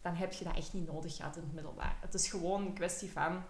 dan 0.02 0.14
heb 0.14 0.32
je 0.32 0.44
dat 0.44 0.56
echt 0.56 0.72
niet 0.72 0.92
nodig 0.92 1.16
gehad 1.16 1.36
in 1.36 1.42
het 1.42 1.52
middelbaar. 1.52 1.96
Het 2.00 2.14
is 2.14 2.28
gewoon 2.28 2.66
een 2.66 2.74
kwestie 2.74 3.12
van 3.12 3.42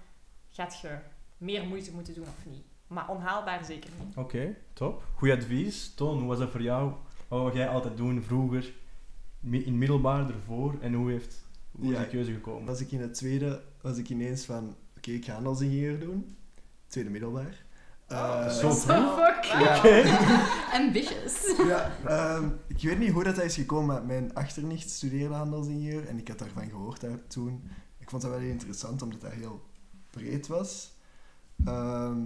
gaat 0.56 0.81
je 0.81 0.97
meer 1.38 1.67
moeite 1.67 1.93
moeten 1.93 2.14
doen 2.14 2.25
of 2.25 2.47
niet. 2.50 2.64
Maar 2.87 3.08
onhaalbaar 3.08 3.64
zeker 3.64 3.91
niet. 4.05 4.17
Oké, 4.17 4.56
top. 4.73 5.03
Goed 5.14 5.31
advies. 5.31 5.94
Toon, 5.94 6.19
hoe 6.19 6.29
was 6.29 6.38
dat 6.38 6.50
voor 6.50 6.62
jou? 6.62 6.93
Wat 7.29 7.41
wou 7.41 7.55
jij 7.55 7.69
altijd 7.69 7.97
doen 7.97 8.23
vroeger, 8.23 8.73
in 9.41 9.79
middelbaar 9.79 10.31
ervoor? 10.31 10.75
En 10.81 10.94
hoe, 10.94 11.11
heeft, 11.11 11.44
hoe 11.70 11.93
is 11.93 11.99
die 11.99 12.08
keuze 12.08 12.32
gekomen? 12.32 12.67
Was 12.67 12.81
ik 12.81 12.91
in 12.93 13.00
het 13.00 13.14
tweede, 13.14 13.62
was 13.81 13.99
ik 13.99 14.08
ineens 14.08 14.44
van, 14.44 14.76
oké, 14.97 15.11
ik 15.11 15.25
ga 15.25 15.32
handelsingenieur 15.32 15.99
doen. 16.00 16.37
Tweede 16.87 17.11
middelbaar. 17.11 17.64
Uh, 18.08 18.49
zo 18.49 18.70
fuck. 18.73 19.44
Ja. 19.44 19.82
Ambitious. 20.81 21.55
Ja, 21.67 21.93
um, 22.37 22.61
ik 22.67 22.82
weet 22.82 22.99
niet 22.99 23.11
hoe 23.12 23.25
dat 23.25 23.43
is 23.43 23.55
gekomen, 23.55 23.87
maar 23.87 24.05
mijn 24.05 24.35
achternicht 24.35 24.91
studeerde 24.91 25.35
handelsingenieur 25.35 26.08
en 26.08 26.19
ik 26.19 26.29
had 26.29 26.38
daarvan 26.38 26.69
gehoord 26.69 27.00
daar 27.00 27.26
toen. 27.26 27.70
Ik 27.99 28.11
vond 28.11 28.23
dat 28.23 28.31
wel 28.31 28.41
interessant, 28.41 29.03
omdat 29.03 29.20
dat 29.20 29.32
heel 29.32 29.62
breed 30.16 30.46
was. 30.46 30.94
Ehm, 31.64 32.20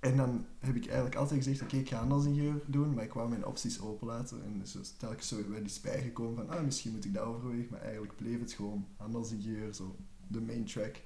en 0.00 0.16
dan 0.16 0.46
heb 0.58 0.76
ik 0.76 0.86
eigenlijk 0.86 1.16
altijd 1.16 1.44
gezegd, 1.44 1.62
oké, 1.62 1.76
ik 1.76 1.88
ga 1.88 1.98
handelsingenieur 1.98 2.60
doen, 2.66 2.94
maar 2.94 3.04
ik 3.04 3.12
wou 3.12 3.28
mijn 3.28 3.46
opties 3.46 3.80
openlaten. 3.80 4.44
En 4.44 4.58
dus 4.58 4.94
telkens 4.96 5.28
zo 5.28 5.36
wel 5.48 5.58
eens 5.58 5.80
bijgekomen 5.80 6.36
van, 6.36 6.48
ah, 6.48 6.64
misschien 6.64 6.92
moet 6.92 7.04
ik 7.04 7.14
dat 7.14 7.24
overwegen, 7.24 7.68
maar 7.70 7.80
eigenlijk 7.80 8.16
bleef 8.16 8.40
het 8.40 8.52
gewoon 8.52 8.86
handelsingenieur, 8.96 9.74
zo 9.74 9.96
de 10.26 10.40
main 10.40 10.64
track. 10.64 10.96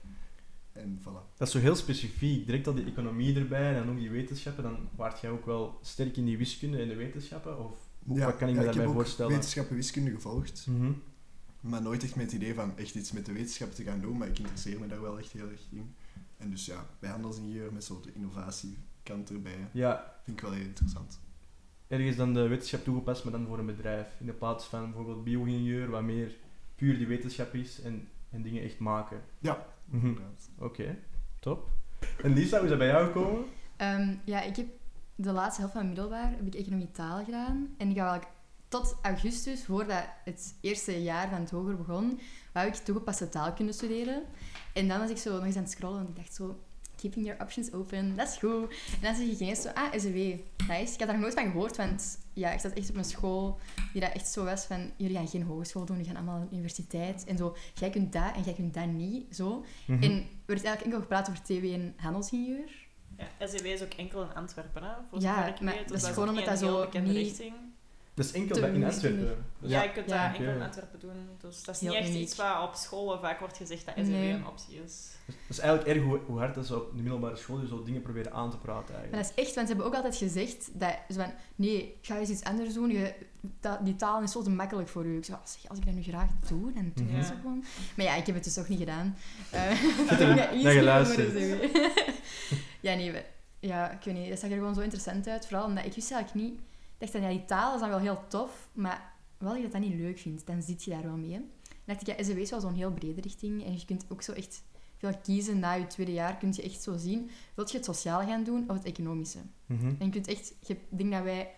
En 0.72 0.98
voilà. 1.00 1.36
Dat 1.36 1.46
is 1.46 1.50
zo 1.50 1.58
heel 1.58 1.74
specifiek. 1.74 2.46
Direct 2.46 2.66
al 2.66 2.74
die 2.74 2.84
economie 2.84 3.36
erbij 3.36 3.74
en 3.74 3.74
dan 3.74 3.94
ook 3.94 4.00
die 4.00 4.10
wetenschappen, 4.10 4.62
dan 4.62 4.88
waart 4.96 5.20
jij 5.20 5.30
ook 5.30 5.46
wel 5.46 5.78
sterk 5.82 6.16
in 6.16 6.24
die 6.24 6.38
wiskunde 6.38 6.78
en 6.78 6.88
de 6.88 6.94
wetenschappen? 6.94 7.64
Of 7.64 7.76
ja, 8.06 8.24
wat 8.24 8.36
kan 8.36 8.48
ik 8.48 8.54
me 8.54 8.64
daarbij 8.64 8.86
voorstellen? 8.86 9.06
Ik 9.06 9.18
heb 9.18 9.28
wetenschappen 9.28 9.76
wiskunde 9.76 10.10
gevolgd. 10.10 10.67
Mhm. 10.69 10.93
Maar 11.64 11.82
nooit 11.82 12.02
echt 12.02 12.16
met 12.16 12.24
het 12.24 12.34
idee 12.34 12.54
van 12.54 12.78
echt 12.78 12.94
iets 12.94 13.12
met 13.12 13.26
de 13.26 13.32
wetenschap 13.32 13.72
te 13.72 13.82
gaan 13.82 14.00
doen, 14.00 14.16
maar 14.16 14.28
ik 14.28 14.38
interesseer 14.38 14.80
me 14.80 14.86
daar 14.86 15.00
wel 15.00 15.18
echt 15.18 15.32
heel 15.32 15.48
erg 15.50 15.66
in. 15.70 15.94
En 16.36 16.50
dus 16.50 16.66
ja, 16.66 16.86
bij 16.98 17.10
handelsingenieur 17.10 17.72
met 17.72 17.84
zo'n 17.84 18.02
innovatiekant 18.14 19.30
erbij, 19.30 19.68
ja. 19.72 20.14
vind 20.22 20.36
ik 20.36 20.42
wel 20.42 20.52
heel 20.52 20.64
interessant. 20.64 21.20
Ergens 21.86 22.16
dan 22.16 22.34
de 22.34 22.48
wetenschap 22.48 22.84
toegepast, 22.84 23.24
maar 23.24 23.32
dan 23.32 23.46
voor 23.46 23.58
een 23.58 23.66
bedrijf. 23.66 24.06
In 24.20 24.26
de 24.26 24.32
plaats 24.32 24.66
van 24.66 24.84
bijvoorbeeld 24.84 25.24
bio-ingenieur, 25.24 25.90
wat 25.90 26.02
meer 26.02 26.36
puur 26.74 26.96
die 26.98 27.06
wetenschap 27.06 27.54
is 27.54 27.80
en, 27.80 28.08
en 28.30 28.42
dingen 28.42 28.62
echt 28.62 28.78
maken. 28.78 29.20
Ja, 29.38 29.66
mhm. 29.84 30.14
Oké, 30.58 30.98
top. 31.40 31.68
En 32.22 32.32
Lisa, 32.32 32.56
hoe 32.56 32.64
is 32.64 32.70
dat 32.70 32.78
bij 32.78 32.88
jou 32.88 33.06
gekomen? 33.06 33.44
Um, 33.78 34.20
ja, 34.24 34.42
ik 34.42 34.56
heb 34.56 34.66
de 35.14 35.32
laatste 35.32 35.60
helft 35.60 35.76
van 35.76 35.86
middelbaar 35.86 36.30
heb 36.30 36.46
ik 36.46 36.54
economie 36.54 36.90
taal 36.90 37.24
gedaan. 37.24 37.74
En 37.78 37.90
ik 37.90 37.96
ga 37.96 38.22
tot 38.81 38.96
augustus, 39.02 39.64
voordat 39.64 40.04
het 40.24 40.54
eerste 40.60 41.02
jaar 41.02 41.28
van 41.28 41.40
het 41.40 41.50
hoger 41.50 41.76
begon, 41.76 42.20
wou 42.52 42.66
ik 42.66 42.74
toegepaste 42.74 43.28
taalkunde 43.28 43.72
studeren. 43.72 44.22
En 44.72 44.88
dan 44.88 44.98
was 44.98 45.10
ik 45.10 45.16
zo 45.16 45.34
nog 45.34 45.44
eens 45.44 45.56
aan 45.56 45.62
het 45.62 45.70
scrollen 45.70 46.00
en 46.00 46.08
ik 46.08 46.16
dacht 46.16 46.34
zo, 46.34 46.60
keeping 46.96 47.26
your 47.26 47.43
options 47.43 47.72
open, 47.72 48.16
dat 48.16 48.28
is 48.28 48.36
goed. 48.36 48.69
En 48.70 49.00
dan 49.00 49.14
zeg 49.14 49.26
ik 49.26 49.40
ineens 49.40 49.62
zo, 49.62 49.69
ah, 49.69 49.93
SEW, 49.93 50.16
nice. 50.69 50.93
Ik 50.93 50.98
had 50.98 50.98
daar 50.98 51.12
nog 51.12 51.20
nooit 51.20 51.34
van 51.34 51.50
gehoord, 51.50 51.76
want 51.76 52.19
ja, 52.32 52.50
ik 52.50 52.60
zat 52.60 52.72
echt 52.72 52.90
op 52.90 52.96
een 52.96 53.04
school 53.04 53.58
die 53.93 54.00
dat 54.00 54.12
echt 54.12 54.28
zo 54.28 54.44
was 54.44 54.64
van, 54.64 54.90
jullie 54.96 55.16
gaan 55.16 55.28
geen 55.28 55.43
hogeschool 55.43 55.84
doen, 55.84 55.96
jullie 55.96 56.10
gaan 56.10 56.20
allemaal 56.20 56.38
naar 56.38 56.48
de 56.48 56.54
universiteit. 56.54 57.24
En 57.24 57.36
zo, 57.36 57.56
jij 57.74 57.90
kunt 57.90 58.12
dat 58.12 58.34
en 58.34 58.43
jij 58.43 58.54
kunt 58.54 58.74
dat 58.74 58.86
niet, 58.86 59.36
zo. 59.36 59.64
Mm 59.86 60.02
En 60.02 60.10
er 60.12 60.26
werd 60.46 60.64
eigenlijk 60.64 60.82
enkel 60.84 61.00
gepraat 61.00 61.28
over 61.28 61.43
TW 61.43 61.64
en 61.64 61.94
handelsingenieur. 61.96 62.82
Ja, 63.19 63.46
SEW 63.46 63.66
is 63.66 63.82
ook 63.82 63.93
enkel 63.93 64.22
in 64.22 64.34
Antwerpen, 64.34 64.82
hè? 64.82 65.19
ja, 65.19 65.46
ik 65.46 65.60
maar 65.60 65.74
weet. 65.74 65.88
dat 65.88 66.02
is 66.02 66.08
gewoon 66.08 66.28
omdat 66.28 66.44
dat 66.44 66.58
zo 66.58 66.88
niet... 66.93 67.16
Richting. 67.16 67.54
Dat 68.14 68.24
is 68.24 68.32
enkel 68.32 68.60
bij 68.60 68.70
in 68.70 68.84
Antwerpen. 68.84 69.44
ja, 69.60 69.82
je 69.82 69.92
kunt 69.92 70.08
dat 70.08 70.18
enkel 70.18 70.44
in 70.44 70.62
Antwerpen 70.62 71.00
doen. 71.00 71.28
Dus 71.40 71.64
dat 71.64 71.74
is 71.74 71.80
niet 71.80 71.92
echt 71.92 72.08
iets 72.08 72.36
wat 72.36 72.62
op 72.62 72.74
scholen 72.74 73.20
vaak 73.20 73.38
wordt 73.38 73.56
gezegd 73.56 73.86
dat 73.86 73.96
nee. 73.96 74.32
een 74.32 74.46
optie 74.46 74.82
is. 74.84 75.12
Dat 75.26 75.36
is 75.48 75.58
eigenlijk 75.58 75.96
erg 75.96 76.06
hoe, 76.06 76.20
hoe 76.26 76.38
hard 76.38 76.54
dat 76.54 76.66
ze 76.66 76.76
op 76.76 76.96
de 76.96 77.02
middelbare 77.02 77.36
school 77.36 77.60
je 77.60 77.66
zo 77.66 77.82
dingen 77.82 78.02
proberen 78.02 78.32
aan 78.32 78.50
te 78.50 78.58
praten. 78.58 78.94
Eigenlijk. 78.94 79.10
Maar 79.10 79.22
dat 79.22 79.32
is 79.36 79.44
echt, 79.44 79.54
want 79.54 79.68
ze 79.68 79.72
hebben 79.74 79.92
ook 79.92 79.94
altijd 79.94 80.16
gezegd 80.16 80.70
dat 80.72 80.96
ze 81.08 81.14
van, 81.14 81.32
nee, 81.56 81.98
ga 82.02 82.18
eens 82.18 82.28
iets 82.28 82.44
anders 82.44 82.74
doen. 82.74 82.90
Je, 82.90 83.14
die 83.80 83.96
taal 83.96 84.22
is 84.22 84.32
zo 84.32 84.42
te 84.42 84.50
makkelijk 84.50 84.88
voor 84.88 85.04
u. 85.04 85.16
Ik 85.16 85.24
zei, 85.24 85.38
zeg, 85.44 85.70
als 85.70 85.78
ik 85.78 85.84
dat 85.84 85.94
nu 85.94 86.02
graag 86.02 86.30
doe, 86.48 86.72
dan 86.72 86.92
doe 86.94 87.06
ik 87.06 87.24
zo 87.24 87.34
gewoon. 87.40 87.64
Maar 87.96 88.06
ja, 88.06 88.14
ik 88.14 88.26
heb 88.26 88.34
het 88.34 88.44
dus 88.44 88.58
ook 88.58 88.68
niet 88.68 88.78
gedaan. 88.78 89.16
Uh, 89.54 89.70
ik 90.02 90.08
heb 90.62 90.72
geluisterd. 90.72 91.32
ja, 92.86 92.94
nee, 92.94 93.22
ja, 93.60 93.90
ik 93.90 94.04
weet 94.04 94.14
niet, 94.14 94.28
dat 94.28 94.38
zag 94.38 94.50
er 94.50 94.56
gewoon 94.56 94.74
zo 94.74 94.80
interessant 94.80 95.28
uit. 95.28 95.46
Vooral 95.46 95.66
omdat 95.66 95.84
ik 95.84 95.94
wist 95.94 96.12
eigenlijk 96.12 96.46
niet... 96.46 96.60
Ik 96.98 97.01
dacht 97.01 97.13
dan, 97.13 97.22
ja, 97.22 97.29
die 97.29 97.44
taal 97.44 97.74
is 97.74 97.81
dan 97.81 97.89
wel 97.89 97.98
heel 97.98 98.24
tof, 98.29 98.69
maar 98.72 99.13
wel 99.39 99.56
je 99.56 99.69
dat 99.69 99.81
niet 99.81 99.94
leuk 99.94 100.19
vindt, 100.19 100.46
dan 100.46 100.63
zit 100.63 100.84
je 100.84 100.91
daar 100.91 101.03
wel 101.03 101.17
mee. 101.17 101.31
Dan 101.31 101.94
dacht 101.94 102.08
ik, 102.08 102.17
ja, 102.17 102.24
SEW 102.24 102.39
is 102.39 102.51
wel 102.51 102.60
zo'n 102.60 102.74
heel 102.74 102.93
brede 102.93 103.20
richting. 103.20 103.65
En 103.65 103.72
je 103.72 103.84
kunt 103.84 104.05
ook 104.08 104.22
zo 104.22 104.32
echt 104.32 104.63
veel 104.96 105.19
kiezen 105.22 105.58
na 105.58 105.72
je 105.72 105.86
tweede 105.86 106.13
jaar. 106.13 106.36
Kun 106.36 106.53
je 106.53 106.63
echt 106.63 106.82
zo 106.82 106.96
zien, 106.96 107.31
wil 107.55 107.69
je 107.69 107.77
het 107.77 107.84
sociale 107.84 108.27
gaan 108.27 108.44
doen 108.44 108.70
of 108.70 108.77
het 108.77 108.84
economische? 108.84 109.39
Mhm. 109.67 109.86
En 109.86 110.06
je 110.06 110.10
kunt 110.10 110.27
echt... 110.27 110.55
Ik 110.67 110.79
denk 110.89 111.13
dat 111.13 111.22
wij... 111.22 111.55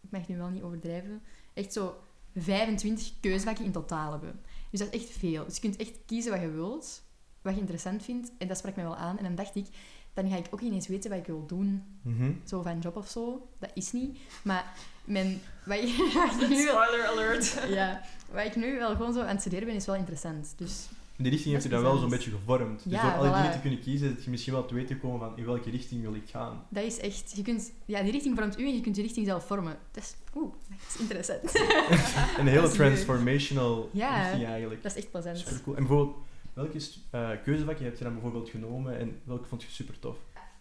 Ik 0.00 0.10
mag 0.10 0.28
nu 0.28 0.36
wel 0.36 0.48
niet 0.48 0.62
overdrijven. 0.62 1.22
Echt 1.54 1.72
zo 1.72 1.96
25 2.34 3.12
keuzevakken 3.20 3.64
in 3.64 3.72
totaal 3.72 4.10
hebben. 4.10 4.40
Dus 4.70 4.80
dat 4.80 4.92
is 4.92 5.00
echt 5.00 5.10
veel. 5.10 5.44
Dus 5.44 5.54
je 5.54 5.60
kunt 5.60 5.76
echt 5.76 5.98
kiezen 6.06 6.32
wat 6.32 6.40
je 6.40 6.50
wilt, 6.50 7.02
wat 7.42 7.54
je 7.54 7.60
interessant 7.60 8.02
vindt. 8.02 8.32
En 8.38 8.48
dat 8.48 8.58
sprak 8.58 8.76
mij 8.76 8.84
wel 8.84 8.96
aan. 8.96 9.18
En 9.18 9.24
dan 9.24 9.34
dacht 9.34 9.54
ik, 9.54 9.66
dan 10.14 10.28
ga 10.30 10.36
ik 10.36 10.46
ook 10.50 10.60
ineens 10.60 10.88
weten 10.88 11.10
wat 11.10 11.18
ik 11.18 11.26
wil 11.26 11.44
doen. 11.46 11.82
Mhm. 12.02 12.30
Zo 12.44 12.62
van 12.62 12.78
job 12.78 12.96
of 12.96 13.08
zo. 13.08 13.48
Dat 13.58 13.70
is 13.74 13.92
niet. 13.92 14.18
Maar 14.42 14.72
mijn, 15.04 15.40
wat, 15.64 15.76
ik, 15.78 15.96
wat 16.14 16.42
ik 16.42 16.48
nu 16.48 16.56
Spoiler 16.66 17.06
alert. 17.06 17.58
ja, 17.78 18.02
wat 18.32 18.44
ik 18.44 18.56
nu 18.56 18.76
wel 18.78 18.90
gewoon 18.96 19.12
zo 19.12 19.20
aan 19.20 19.26
het 19.26 19.40
studeren 19.40 19.66
ben, 19.66 19.74
is 19.74 19.86
wel 19.86 19.94
interessant. 19.94 20.54
Dus 20.56 20.88
Die 21.16 21.30
richting 21.30 21.52
heeft 21.52 21.64
je 21.64 21.70
Dat 21.70 21.82
dan 21.82 21.90
wel 21.90 22.00
zo'n 22.00 22.10
beetje 22.10 22.30
gevormd. 22.30 22.82
Dus 22.84 22.92
Ja, 22.92 23.02
door 23.02 23.12
al 23.12 23.22
die 23.22 23.30
voilà. 23.32 23.36
dingen 23.36 23.52
te 23.52 23.60
kunnen 23.60 23.80
kiezen, 23.80 24.14
dat 24.14 24.24
je 24.24 24.30
misschien 24.30 24.52
wel 24.52 24.66
te 24.66 24.74
weten 24.74 25.00
komen 25.00 25.18
van 25.18 25.36
in 25.36 25.44
welke 25.44 25.70
richting 25.70 26.02
wil 26.02 26.14
ik 26.14 26.28
gaan. 26.30 26.64
dat 26.68 26.84
is 26.84 26.98
echt... 27.00 27.32
Je 27.36 27.42
kunt, 27.42 27.72
ja, 27.84 28.02
die 28.02 28.10
richting 28.12 28.36
vormt 28.36 28.58
u 28.58 28.66
en 28.66 28.74
je 28.74 28.80
kunt 28.80 28.94
die 28.94 29.04
richting 29.04 29.26
zelf 29.26 29.46
vormen. 29.46 29.76
Dat 29.90 30.02
is, 30.02 30.14
oeh, 30.34 30.52
dat 30.68 30.78
is 30.94 31.00
interessant. 31.00 31.58
Een 32.38 32.46
hele 32.46 32.68
transformational 32.70 33.90
Ja. 33.92 34.22
richting 34.22 34.44
eigenlijk. 34.46 34.82
dat 34.82 34.92
is 34.92 34.98
echt 35.02 35.10
plezant. 35.10 35.38
Super 35.38 35.60
cool. 35.62 35.76
En 35.76 35.86
bijvoorbeeld, 35.86 36.16
welke 36.54 36.78
uh, 37.14 37.30
keuzevakje 37.44 37.84
heb 37.84 37.96
je 37.98 38.04
dan 38.04 38.12
bijvoorbeeld 38.12 38.48
genomen 38.48 38.98
en 38.98 39.20
welke 39.24 39.48
vond 39.48 39.62
je 39.62 39.68
super 39.68 39.98
tof? 39.98 40.16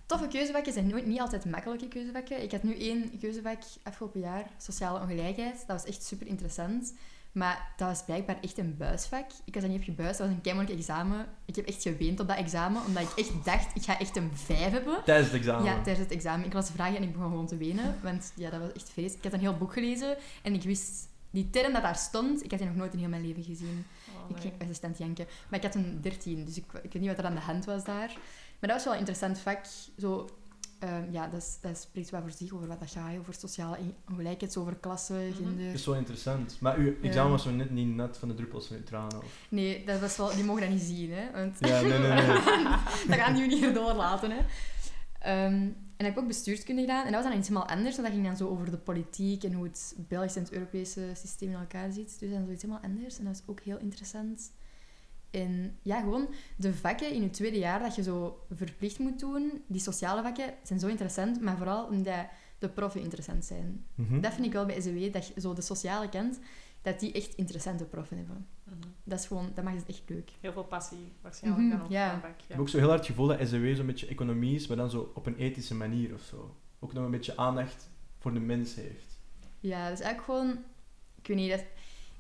Toffe 0.06 0.28
keuzevakken 0.28 0.74
zijn 0.74 0.88
nooit, 0.88 1.06
niet 1.06 1.20
altijd 1.20 1.46
makkelijke 1.46 1.88
keuzevakken. 1.88 2.44
Ik 2.44 2.52
had 2.52 2.64
nu 2.64 2.76
één 2.76 3.20
keuzevak 3.20 3.62
afgelopen 3.84 4.20
jaar, 4.20 4.46
sociale 4.58 5.00
ongelijkheid. 5.00 5.64
Dat 5.68 5.82
was 5.82 5.86
echt 5.86 6.04
super 6.04 6.28
interessant. 6.28 6.94
Maar 7.32 7.74
dat 7.78 7.88
was 7.88 8.04
blijkbaar 8.04 8.38
echt 8.42 8.58
een 8.58 8.78
buisvak. 8.78 9.26
Ik 9.46 9.54
was 9.54 9.64
dat 9.64 9.72
niet 9.72 9.80
op 9.80 9.86
gebuist, 9.86 10.18
dat 10.18 10.28
was 10.28 10.36
een 10.36 10.42
keimoeilijk 10.42 10.78
examen. 10.78 11.26
Ik 11.46 11.56
heb 11.56 11.66
echt 11.66 11.82
geweend 11.82 12.20
op 12.20 12.28
dat 12.28 12.38
examen, 12.38 12.82
omdat 12.86 13.04
ik 13.04 13.18
echt 13.18 13.46
dacht, 13.46 13.76
ik 13.76 13.84
ga 13.84 14.00
echt 14.00 14.16
een 14.16 14.32
5 14.34 14.72
hebben. 14.72 15.04
Tijdens 15.06 15.28
het 15.28 15.38
examen. 15.38 15.66
Ja, 15.66 15.74
tijdens 15.74 16.00
het 16.00 16.12
examen. 16.12 16.46
Ik 16.46 16.54
las 16.54 16.68
de 16.68 16.74
vragen 16.74 16.96
en 16.96 17.04
ik 17.04 17.14
begon 17.14 17.30
gewoon 17.30 17.48
te 17.48 17.58
wenen. 17.58 17.96
Want 18.02 18.34
ja, 18.36 18.50
dat 18.50 18.60
was 18.60 18.74
echt 18.74 18.90
feest. 18.90 19.16
Ik 19.16 19.24
had 19.24 19.34
een 19.34 19.40
heel 19.40 19.58
boek 19.58 19.74
gelezen 19.74 20.18
en 20.42 20.54
ik 20.54 20.64
wist... 20.64 21.12
Die 21.30 21.50
term 21.50 21.74
dat 21.74 21.82
daar 21.82 21.96
stond, 21.96 22.44
ik 22.44 22.52
had 22.52 22.60
die 22.60 22.68
nog 22.68 22.78
nooit 22.78 22.94
in 22.94 23.00
heel 23.00 23.10
mijn 23.10 23.28
leven 23.28 23.44
gezien. 23.44 23.86
Oh, 24.24 24.30
Ik 24.36 24.42
ging 24.42 24.54
assistent 24.62 24.98
janken. 24.98 25.26
Maar 25.50 25.60
ik 25.60 25.66
had 25.66 25.76
een 25.76 25.98
13, 26.02 26.46
dus 26.46 26.58
ik, 26.58 26.64
ik 26.82 26.94
weet 26.94 27.02
niet 27.02 27.08
wat 27.10 27.18
er 27.20 27.26
aan 27.26 27.36
de 27.36 27.42
hand 27.42 27.66
was 27.66 27.84
daar. 27.84 28.08
Maar 28.60 28.70
dat 28.70 28.72
was 28.72 28.84
wel 28.84 28.94
een 28.94 29.00
interessant 29.00 29.40
vak. 29.40 29.60
Zo, 29.98 30.30
ehm, 30.80 31.12
ja, 31.12 31.28
dat, 31.28 31.42
is, 31.42 31.58
dat 31.62 31.78
spreekt 31.78 32.10
wel 32.10 32.22
voor 32.22 32.32
zich 32.32 32.54
over 32.54 32.68
wat 32.68 32.80
dat 32.80 32.92
gaat. 32.92 33.18
Over 33.20 33.34
sociale 33.34 33.78
ongelijkheid, 34.10 34.58
over 34.58 34.76
klasse, 34.76 35.14
Mhm. 35.14 35.36
gender. 35.36 35.66
Dat 35.66 35.74
is 35.80 35.86
wel 35.86 35.96
interessant. 35.96 36.58
Maar 36.60 36.78
uw 36.78 36.94
examen 37.02 37.32
was 37.32 37.44
zo 37.44 37.52
net 37.52 37.70
niet 37.72 37.96
net 37.96 38.18
van 38.18 38.28
de 38.28 38.34
druppels 38.34 38.68
van 38.68 38.76
uw 38.76 38.84
tranen. 38.84 39.18
Of... 39.18 39.46
Nee, 39.50 39.86
dat 39.86 40.00
was 40.00 40.18
wel, 40.18 40.36
die 40.36 40.44
mogen 40.44 40.62
dat 40.62 40.70
niet 40.72 40.82
zien, 40.82 41.12
hè. 41.14 41.32
Want 41.32 41.58
Ja, 41.60 41.82
nee, 41.82 42.00
nee, 42.00 42.12
nee. 42.12 42.26
dat 43.08 43.18
gaan 43.18 43.38
jullie 43.38 43.58
hier 43.58 43.74
doorlaten, 43.74 44.32
hè. 44.32 44.38
Ehm, 45.20 45.68
en 46.04 46.10
ik 46.10 46.16
heb 46.16 46.24
ook 46.24 46.30
bestuurskunde 46.30 46.82
gedaan. 46.82 47.06
En 47.06 47.12
dat 47.12 47.22
was 47.22 47.32
dan 47.32 47.40
iets 47.40 47.48
helemaal 47.48 47.70
anders. 47.70 47.96
Want 47.96 48.08
dat 48.08 48.16
ging 48.16 48.28
dan 48.28 48.38
zo 48.38 48.48
over 48.48 48.72
de 48.72 48.78
politiek 48.78 49.44
en 49.44 49.54
hoe 49.54 49.64
het 49.64 49.96
Belgische 49.98 50.38
en 50.38 50.46
het 50.46 50.54
Europese 50.54 51.12
systeem 51.14 51.50
in 51.50 51.56
elkaar 51.56 51.92
zit. 51.92 52.20
Dus 52.20 52.30
dan 52.30 52.44
zoiets 52.44 52.62
helemaal 52.62 52.84
anders. 52.84 53.18
En 53.18 53.26
dat 53.26 53.34
was 53.34 53.48
ook 53.48 53.60
heel 53.60 53.78
interessant. 53.78 54.52
En 55.32 55.78
ja, 55.82 56.00
gewoon 56.00 56.28
de 56.58 56.74
vakken 56.74 57.12
in 57.12 57.22
je 57.22 57.30
tweede 57.30 57.58
jaar 57.58 57.80
dat 57.80 57.96
je 57.96 58.04
zo 58.04 58.46
verplicht 58.52 59.00
moet 59.00 59.20
doen, 59.20 59.64
die 59.68 59.82
sociale 59.82 60.22
vakken, 60.22 60.54
zijn 60.64 60.80
zo 60.80 60.88
interessant. 60.88 61.42
Maar 61.42 61.58
vooral 61.58 61.86
omdat 61.86 62.26
de 62.60 62.70
proffen 62.70 63.02
interessant 63.02 63.46
zijn. 63.46 63.86
Mhm. 63.96 64.20
Dat 64.20 64.34
vind 64.34 64.46
ik 64.46 64.54
wel 64.54 64.66
bij 64.66 64.82
SEW, 64.82 65.14
dat 65.14 65.28
je 65.28 65.42
zo 65.42 65.54
de 65.54 65.62
sociale 65.62 66.10
kant, 66.10 66.40
dat 66.84 67.00
die 67.00 67.12
echt 67.12 67.36
interessante 67.36 67.86
proffen 67.86 68.18
hebben. 68.18 68.48
Mhm. 68.64 68.78
Dat 69.04 69.20
is 69.20 69.26
gewoon, 69.26 69.52
dat 69.54 69.64
maakt 69.64 69.80
het 69.80 69.90
echt 69.90 70.04
leuk. 70.06 70.32
Heel 70.40 70.52
veel 70.52 70.64
passie 70.64 71.12
waarschijnlijk 71.22 71.70
dan 71.70 71.82
op 71.82 71.92
ja. 71.92 72.12
zo'n 72.12 72.20
vak, 72.20 72.42
Ik 72.42 72.46
heb 72.48 72.60
ook 72.60 72.70
zo 72.70 72.78
heel 72.78 72.88
hard 72.88 73.00
het 73.00 73.10
gevoel 73.10 73.28
dat 73.28 73.48
SEW 73.48 73.76
zo'n 73.76 73.86
beetje 73.86 74.08
economie 74.08 74.56
is, 74.56 74.68
maar 74.68 74.78
dan 74.78 74.90
zo 74.90 75.12
op 75.14 75.26
een 75.26 75.38
ethische 75.38 75.76
manier 75.76 76.14
of 76.14 76.22
zo. 76.22 76.56
Ook 76.80 76.94
nog 76.94 77.06
een 77.06 77.12
beetje 77.12 77.38
aandacht 77.38 77.90
voor 78.18 78.34
de 78.34 78.40
mens 78.40 78.76
heeft. 78.76 79.20
Ja, 79.60 79.90
dat 79.90 80.00
is 80.00 80.06
eigenlijk 80.06 80.24
gewoon... 80.24 80.64
Ik 81.16 81.28
weet 81.28 81.38
niet, 81.38 81.50
dat... 81.50 81.64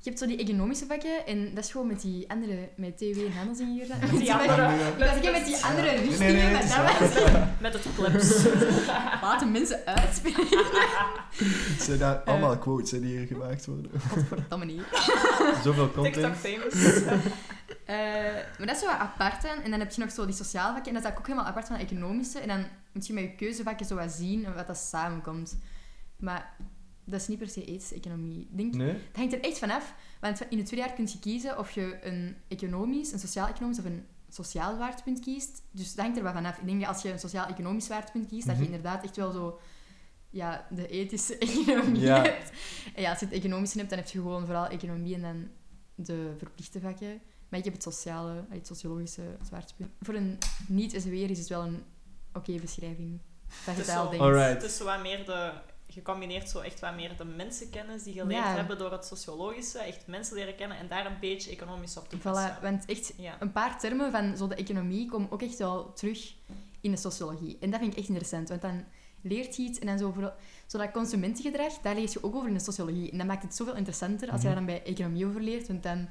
Je 0.03 0.09
hebt 0.09 0.21
zo 0.21 0.27
die 0.27 0.37
economische 0.37 0.85
vakken 0.85 1.25
en 1.25 1.53
dat 1.55 1.63
is 1.63 1.71
gewoon 1.71 1.87
met 1.87 2.01
die 2.01 2.29
andere, 2.29 2.69
met 2.75 2.97
TW 2.97 3.17
en 3.17 3.31
handelsingenieur. 3.31 3.85
Die 4.11 4.33
andere. 4.33 4.73
Ik 4.73 4.97
was 4.97 5.31
met 5.31 5.45
die 5.45 5.65
andere 5.69 5.87
Nee, 5.87 5.97
nee, 5.97 6.07
richtingen, 6.07 6.51
nee, 6.51 6.63
is 6.63 6.75
dat 6.75 6.99
was... 6.99 7.31
Met 7.61 7.73
het 7.73 7.95
plebs. 7.95 8.43
Laten 9.21 9.51
mensen 9.57 9.85
uitspreken. 9.85 10.47
Het 11.73 11.81
zijn 11.81 11.99
daar 11.99 12.15
allemaal 12.15 12.57
quotes 12.57 12.91
hè, 12.91 12.99
die 12.99 13.17
hier 13.17 13.27
gemaakt 13.27 13.65
worden. 13.65 13.91
Godverdomme 14.09 14.65
niet. 14.65 14.83
Zoveel 15.63 15.91
TikTok 15.91 16.03
content. 16.03 16.37
famous. 16.37 17.03
Eh, 17.85 17.95
maar 18.57 18.67
dat 18.67 18.75
is 18.75 18.79
zo 18.79 18.85
wat 18.85 18.97
apart. 18.97 19.45
En 19.63 19.71
dan 19.71 19.79
heb 19.79 19.91
je 19.91 20.01
nog 20.01 20.11
zo 20.11 20.25
die 20.25 20.35
sociale 20.35 20.73
vakken. 20.73 20.95
En 20.95 21.01
dat 21.01 21.11
is 21.11 21.17
ook 21.17 21.27
helemaal 21.27 21.47
apart 21.47 21.67
van 21.67 21.77
de 21.77 21.83
economische. 21.83 22.39
En 22.39 22.47
dan 22.47 22.65
moet 22.91 23.07
je 23.07 23.13
met 23.13 23.23
je 23.23 23.35
keuzevakken 23.35 23.85
zo 23.85 23.95
wat 23.95 24.11
zien 24.11 24.53
wat 24.55 24.67
dat 24.67 24.77
samenkomt. 24.77 25.57
Maar 26.17 26.55
dat 27.05 27.21
is 27.21 27.27
niet 27.27 27.37
per 27.37 27.49
se 27.49 27.65
ethische 27.65 27.95
economie. 27.95 28.47
Denk, 28.51 28.73
Nee? 28.75 28.87
Het 28.91 29.15
hangt 29.17 29.33
er 29.33 29.41
echt 29.43 29.57
vanaf. 29.57 29.93
Want 30.21 30.41
in 30.49 30.57
het 30.57 30.65
tweede 30.67 30.85
jaar 30.85 30.95
kun 30.95 31.07
je 31.11 31.19
kiezen 31.19 31.57
of 31.59 31.71
je 31.71 31.99
een 32.01 32.35
economisch, 32.47 33.11
een 33.11 33.19
sociaal-economisch 33.19 33.79
of 33.79 33.85
een 33.85 34.05
sociaal 34.29 34.75
zwaartepunt 34.75 35.19
kiest. 35.19 35.61
Dus 35.71 35.95
dat 35.95 36.03
hangt 36.05 36.17
er 36.17 36.23
wel 36.23 36.33
vanaf. 36.33 36.57
Ik 36.57 36.65
denk 36.65 36.79
dat 36.79 36.89
als 36.89 37.01
je 37.01 37.11
een 37.11 37.19
sociaal-economisch 37.19 37.85
zwaartepunt 37.85 38.27
kiest, 38.27 38.47
dat 38.47 38.55
je 38.55 38.61
Mhm. 38.63 38.71
inderdaad 38.73 39.03
echt 39.03 39.15
wel 39.15 39.31
zo 39.31 39.59
ja, 40.29 40.67
de 40.69 40.87
ethische 40.87 41.37
economie 41.47 42.01
Ja. 42.01 42.21
hebt. 42.21 42.51
En 42.95 43.01
ja, 43.01 43.09
als 43.09 43.19
je 43.19 43.25
het 43.25 43.33
economische 43.35 43.77
hebt, 43.77 43.89
dan 43.89 43.99
heb 43.99 44.07
je 44.07 44.17
gewoon 44.19 44.45
vooral 44.45 44.67
economie 44.67 45.15
en 45.15 45.21
dan 45.21 45.47
de 45.95 46.33
verplichte 46.37 46.79
vakken. 46.79 47.21
Maar 47.49 47.59
ik 47.59 47.65
heb 47.65 47.73
het 47.73 47.83
sociale, 47.83 48.45
het 48.49 48.67
sociologische 48.67 49.21
zwaartepunt. 49.47 49.89
Voor 50.01 50.13
een 50.13 50.37
niet-SWR 50.67 51.13
is 51.29 51.39
het 51.39 51.47
wel 51.47 51.61
een 51.63 51.83
oké 52.33 52.53
beschrijving. 52.59 53.19
Dat 53.65 53.75
je 53.75 53.81
Het 53.81 53.89
al 53.89 54.03
zo- 54.03 54.09
denkt. 54.09 54.25
Alright. 54.25 54.61
Het 54.61 54.71
is 54.71 54.79
wat 54.79 55.01
meer 55.01 55.25
de... 55.25 55.51
Je 55.93 56.01
combineert 56.01 56.49
zo 56.49 56.59
echt 56.59 56.79
wat 56.79 56.95
meer 56.95 57.17
de 57.17 57.25
mensenkennis 57.25 58.03
die 58.03 58.13
je 58.13 58.19
geleerd 58.21 58.43
Ja. 58.43 58.55
hebben 58.55 58.77
door 58.77 58.91
het 58.91 59.05
sociologische. 59.05 59.79
Echt 59.79 60.07
mensen 60.07 60.35
leren 60.35 60.55
kennen 60.55 60.77
en 60.77 60.87
daar 60.87 61.05
een 61.05 61.19
beetje 61.19 61.51
economisch 61.51 61.97
op 61.97 62.09
toepassen. 62.09 62.57
Voilà, 62.57 62.61
want 62.61 62.85
echt, 62.85 63.13
Ja. 63.17 63.35
een 63.41 63.51
paar 63.51 63.79
termen 63.79 64.11
van 64.11 64.37
zo 64.37 64.47
de 64.47 64.55
economie 64.55 65.09
komen 65.09 65.31
ook 65.31 65.41
echt 65.41 65.57
wel 65.57 65.93
terug 65.93 66.33
in 66.81 66.91
de 66.91 66.97
sociologie. 66.97 67.57
En 67.59 67.69
dat 67.71 67.79
vind 67.79 67.91
ik 67.91 67.97
echt 67.99 68.07
interessant, 68.07 68.49
want 68.49 68.61
dan 68.61 68.85
leert 69.21 69.55
je 69.55 69.61
iets 69.63 69.79
en 69.79 69.87
dan 69.87 69.97
zo, 69.97 70.11
voor, 70.11 70.33
zo 70.67 70.77
dat 70.77 70.91
consumentengedrag, 70.91 71.73
daar 71.73 71.95
lees 71.95 72.13
je 72.13 72.23
ook 72.23 72.35
over 72.35 72.47
in 72.47 72.53
de 72.53 72.59
sociologie. 72.59 73.11
En 73.11 73.17
dat 73.17 73.27
maakt 73.27 73.43
het 73.43 73.55
zoveel 73.55 73.75
interessanter 73.75 74.31
als 74.31 74.41
je 74.41 74.47
Mhm. 74.47 74.55
daar 74.57 74.65
dan 74.65 74.75
bij 74.75 74.83
economie 74.83 75.25
over 75.25 75.41
leert, 75.41 75.67
want 75.67 75.83
dan 75.83 76.09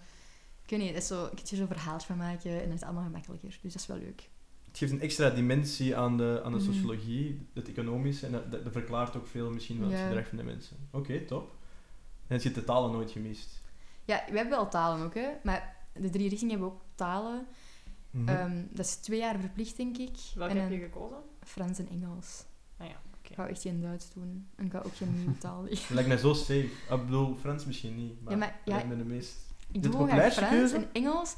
kun 0.67 0.81
je, 0.83 0.93
dat 0.93 1.03
is 1.03 1.07
zo, 1.09 1.23
kun 1.29 1.39
je 1.45 1.51
er 1.51 1.57
zo'n 1.57 1.67
verhaaltje 1.67 2.07
van 2.07 2.17
maken 2.17 2.51
en 2.51 2.59
dan 2.59 2.67
is 2.69 2.73
het 2.75 2.83
allemaal 2.85 3.05
gemakkelijker. 3.05 3.49
Dus 3.63 3.73
dat 3.73 3.81
is 3.83 3.87
wel 3.87 3.97
leuk. 3.97 4.29
Het 4.73 4.81
geeft 4.81 4.93
een 4.93 5.01
extra 5.01 5.31
dimensie 5.31 5.97
aan 5.97 6.17
de, 6.17 6.41
aan 6.45 6.53
de 6.53 6.59
Mhm. 6.59 6.67
sociologie, 6.67 7.47
het 7.55 7.69
economische, 7.69 8.27
en 8.27 8.33
dat, 8.33 8.51
dat, 8.51 8.65
dat 8.65 8.73
verklaart 8.73 9.17
ook 9.17 9.27
veel 9.27 9.51
misschien 9.51 9.77
van 9.79 9.91
het 9.91 9.99
Ja. 9.99 10.07
gedrag 10.07 10.29
van 10.29 10.37
de 10.37 10.43
mensen. 10.45 10.77
Oké, 10.91 11.21
top. 11.21 11.55
En 12.27 12.37
je 12.37 12.43
hebt 12.43 12.55
de 12.55 12.65
talen 12.65 12.93
nooit 12.93 13.11
gemist. 13.11 13.63
Ja, 14.05 14.25
we 14.31 14.37
hebben 14.37 14.51
wel 14.59 14.69
talen 14.69 15.05
ook, 15.07 15.15
hè. 15.15 15.29
Maar 15.43 15.77
de 15.93 16.11
drie 16.11 16.29
richtingen 16.29 16.51
hebben 16.59 16.73
ook 16.73 16.81
talen. 16.95 17.47
Mhm. 18.11 18.29
Ehm, 18.29 18.63
dat 18.71 18.85
is 18.87 18.95
twee 18.97 19.19
jaar 19.19 19.39
verplicht, 19.41 19.77
denk 19.77 19.97
ik. 19.99 20.17
Welke 20.35 20.55
en 20.55 20.61
heb 20.61 20.71
je 20.71 20.79
gekozen? 20.79 21.17
Frans 21.45 21.79
en 21.79 21.89
Engels. 21.91 22.45
Ah 22.77 22.87
ja, 22.87 22.93
oké. 23.19 23.29
Ik 23.31 23.35
ga 23.35 23.49
echt 23.49 23.63
geen 23.63 23.81
Duits 23.81 24.13
doen. 24.15 24.47
En 24.55 24.65
ik 24.65 24.73
ga 24.73 24.79
ook 24.79 24.97
geen 24.97 25.15
nieuwe 25.19 25.39
taal 25.39 25.63
leren. 25.63 25.79
Dat 25.79 25.91
lijkt 25.91 26.09
mij 26.09 26.19
zo 26.19 26.33
safe. 26.35 26.69
Ah, 26.91 26.99
Ik 26.99 27.05
bedoel, 27.05 27.37
Frans 27.41 27.65
misschien 27.67 27.97
niet, 27.97 28.23
maar, 28.23 28.33
Ja, 28.33 28.39
maar- 28.39 28.49
dat 28.49 28.59
ja, 28.65 28.73
lijkt 28.73 28.89
me 28.89 28.97
de 28.97 29.05
meest... 29.15 29.37
Ik 29.73 29.83
doe 29.83 29.93
populairste 29.93 30.45
Frans 30.45 30.73
en 30.73 30.89
Engels. 30.93 31.37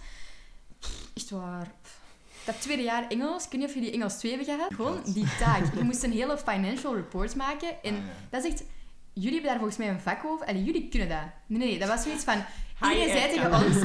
Echt 1.14 1.30
waar. 1.30 1.74
Pff. 1.82 2.02
Dat 2.44 2.60
tweede 2.60 2.82
jaar 2.82 3.08
Engels, 3.08 3.44
ik 3.44 3.50
weet 3.50 3.60
niet 3.60 3.68
of 3.68 3.74
jullie 3.74 3.92
Engels 3.92 4.16
2 4.18 4.32
hebben 4.36 4.54
gehad. 4.54 4.74
Gewoon 4.74 5.00
die 5.04 5.26
taak. 5.38 5.64
Je 5.76 5.82
moest 5.84 6.02
een 6.02 6.12
hele 6.12 6.38
financial 6.38 6.94
report 6.94 7.34
maken. 7.34 7.82
En 7.82 7.94
Ah, 7.94 8.00
ja. 8.00 8.04
dat 8.30 8.44
is 8.44 8.50
echt... 8.52 8.64
Jullie 9.12 9.32
hebben 9.32 9.50
daar 9.50 9.58
volgens 9.58 9.78
mij 9.78 9.88
een 9.88 10.00
vak 10.00 10.24
over. 10.24 10.46
Allee, 10.46 10.64
jullie 10.64 10.88
kunnen 10.88 11.08
dat. 11.08 11.18
Nee, 11.46 11.58
nee, 11.58 11.78
dat 11.78 11.88
was 11.88 12.02
zoiets 12.02 12.24
van... 12.24 12.44
Iedereen 12.82 13.08
zei 13.08 13.32
tegen 13.32 13.54
ons... 13.64 13.76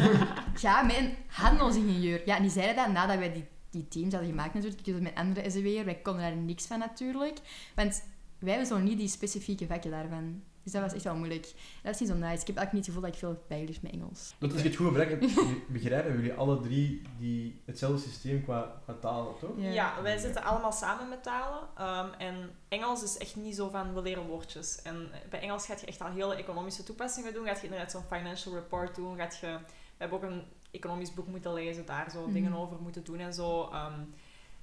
Ga 0.62 0.82
met 0.82 0.98
een 0.98 1.14
handelsingenieur. 1.28 2.22
Ja, 2.26 2.36
en 2.36 2.42
die 2.42 2.52
zeiden 2.52 2.76
dat 2.76 2.88
nadat 2.94 3.18
wij 3.18 3.34
die, 3.34 3.46
die 3.70 3.88
teams 3.88 4.12
hadden 4.14 4.30
gemaakt 4.30 4.54
natuurlijk. 4.54 4.80
Ik 4.80 4.86
doe 4.86 4.94
dat 4.94 5.04
met 5.04 5.16
andere 5.16 5.50
SW'er. 5.50 5.86
Wij 5.86 5.96
konden 5.96 6.22
daar 6.22 6.36
niks 6.36 6.66
van 6.66 6.80
natuurlijk. 6.80 7.38
Want 7.76 8.04
wij 8.40 8.50
hebben 8.50 8.68
zo 8.68 8.78
niet 8.78 8.98
die 8.98 9.08
specifieke 9.08 9.68
vakken 9.68 9.92
daarvan. 9.92 10.42
Dus 10.72 10.82
dat 10.82 10.90
was 10.90 10.94
echt 10.94 11.04
wel 11.04 11.16
moeilijk. 11.16 11.54
Dat 11.84 11.94
is 11.94 12.00
niet 12.00 12.10
zo 12.10 12.16
nice. 12.16 12.42
Ik 12.42 12.48
heb 12.48 12.58
eigenlijk 12.58 12.72
niet 12.72 12.86
het 12.86 12.86
gevoel 12.86 13.02
dat 13.02 13.12
ik 13.14 13.20
veel 13.20 13.44
bijgeleerd 13.48 13.82
met 13.82 13.92
Engels. 13.92 14.34
Dat 14.38 14.52
als 14.52 14.60
ik 14.60 14.66
het 14.68 14.76
goed 14.76 14.94
begrijp, 14.94 15.20
begrijp, 15.68 16.04
hebben 16.04 16.22
jullie 16.22 16.38
alle 16.38 16.60
drie 16.60 17.02
die, 17.18 17.62
hetzelfde 17.66 18.00
systeem 18.10 18.44
qua, 18.44 18.82
qua 18.84 18.94
taal, 18.94 19.38
toch? 19.40 19.50
Ja. 19.58 20.02
wij 20.02 20.18
zitten 20.18 20.44
allemaal 20.44 20.72
samen 20.72 21.10
met 21.10 21.24
talen. 21.24 21.60
Ehm, 21.78 22.08
en 22.18 22.50
Engels 22.68 23.04
is 23.04 23.18
echt 23.18 23.36
niet 23.36 23.56
zo 23.56 23.70
van 23.70 23.94
we 23.94 24.02
leren 24.02 24.26
woordjes. 24.28 24.82
En 24.82 25.10
bij 25.30 25.40
Engels 25.42 25.66
gaat 25.66 25.80
je 25.82 25.86
echt 25.88 26.02
al 26.02 26.12
hele 26.12 26.36
economische 26.36 26.84
toepassingen 26.84 27.34
doen. 27.34 27.46
Gaat 27.46 27.58
je 27.60 27.64
inderdaad 27.64 27.92
zo'n 27.92 28.04
financial 28.12 28.54
report 28.56 28.96
doen. 28.96 29.18
Gaat 29.18 29.38
je, 29.42 29.48
we 29.48 29.62
hebben 29.98 30.18
ook 30.18 30.24
een 30.24 30.44
economisch 30.72 31.14
boek 31.14 31.28
moeten 31.28 31.54
lezen, 31.54 31.86
daar 31.86 32.10
zo 32.12 32.22
Mhm. 32.24 32.34
dingen 32.34 32.54
over 32.54 32.78
moeten 32.82 33.04
doen 33.04 33.20
en 33.20 33.34
zo. 33.34 33.70
Ehm, 33.72 34.00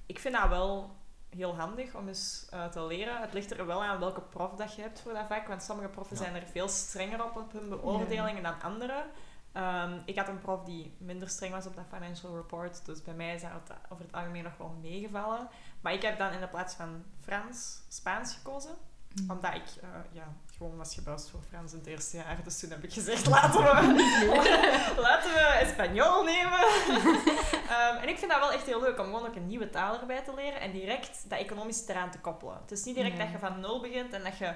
ik 0.05 0.19
vind 0.19 0.33
dat 0.35 0.49
wel 0.49 0.95
heel 1.29 1.55
handig 1.55 1.95
om 1.95 2.07
eens 2.07 2.47
uh, 2.53 2.65
te 2.65 2.85
leren. 2.85 3.21
Het 3.21 3.33
ligt 3.33 3.51
er 3.51 3.65
wel 3.65 3.83
aan 3.83 3.99
welke 3.99 4.21
prof 4.21 4.55
dat 4.55 4.75
je 4.75 4.81
hebt 4.81 5.01
voor 5.01 5.13
dat 5.13 5.27
vak, 5.27 5.47
want 5.47 5.63
sommige 5.63 5.89
proffen 5.89 6.17
zijn 6.17 6.35
er 6.35 6.47
veel 6.47 6.67
strenger 6.67 7.23
op 7.23 7.35
op 7.35 7.51
hun 7.51 7.69
beoordelingen 7.69 8.43
dan 8.43 8.61
anderen. 8.61 9.05
Um, 9.53 10.01
ik 10.05 10.17
had 10.17 10.27
een 10.27 10.39
prof 10.39 10.63
die 10.63 10.95
minder 10.97 11.29
streng 11.29 11.53
was 11.53 11.65
op 11.65 11.75
dat 11.75 11.85
financial 11.93 12.35
report, 12.35 12.85
dus 12.85 13.01
bij 13.01 13.13
mij 13.13 13.35
is 13.35 13.41
dat 13.41 13.77
over 13.89 14.05
het 14.05 14.13
algemeen 14.13 14.43
nog 14.43 14.57
wel 14.57 14.77
meegevallen. 14.81 15.49
Maar 15.81 15.93
ik 15.93 16.01
heb 16.01 16.17
dan 16.17 16.31
in 16.31 16.39
de 16.39 16.47
plaats 16.47 16.75
van 16.75 17.03
Frans, 17.19 17.81
Spaans 17.87 18.33
gekozen. 18.33 18.75
Mm. 19.21 19.31
Omdat 19.31 19.53
ik 19.53 19.83
uh, 19.83 19.89
ja, 20.11 20.33
gewoon 20.57 20.77
was 20.77 20.93
gebuist 20.93 21.29
voor 21.29 21.39
Frans 21.49 21.71
in 21.71 21.77
het 21.77 21.87
eerste 21.87 22.17
jaar. 22.17 22.37
Dus 22.43 22.59
toen 22.59 22.69
heb 22.69 22.83
ik 22.83 22.93
gezegd, 22.93 23.25
laten 23.35 23.59
we, 23.59 24.97
laten 25.07 25.33
we 25.33 25.39
Espanol 25.39 26.23
nemen. 26.23 26.59
um, 27.69 27.97
en 28.03 28.09
ik 28.09 28.17
vind 28.17 28.31
dat 28.31 28.39
wel 28.39 28.51
echt 28.51 28.65
heel 28.65 28.81
leuk 28.81 28.99
om 28.99 29.05
gewoon 29.05 29.27
ook 29.27 29.35
een 29.35 29.47
nieuwe 29.47 29.69
taal 29.69 29.99
erbij 29.99 30.21
te 30.21 30.33
leren 30.33 30.61
en 30.61 30.71
direct 30.71 31.29
dat 31.29 31.39
economisch 31.39 31.87
eraan 31.87 32.11
te 32.11 32.19
koppelen. 32.19 32.57
Het 32.61 32.71
is 32.71 32.83
niet 32.83 32.95
direct 32.95 33.17
dat 33.17 33.31
je 33.31 33.39
van 33.39 33.59
nul 33.59 33.81
begint 33.81 34.13
en 34.13 34.23
dat 34.23 34.37
je 34.37 34.53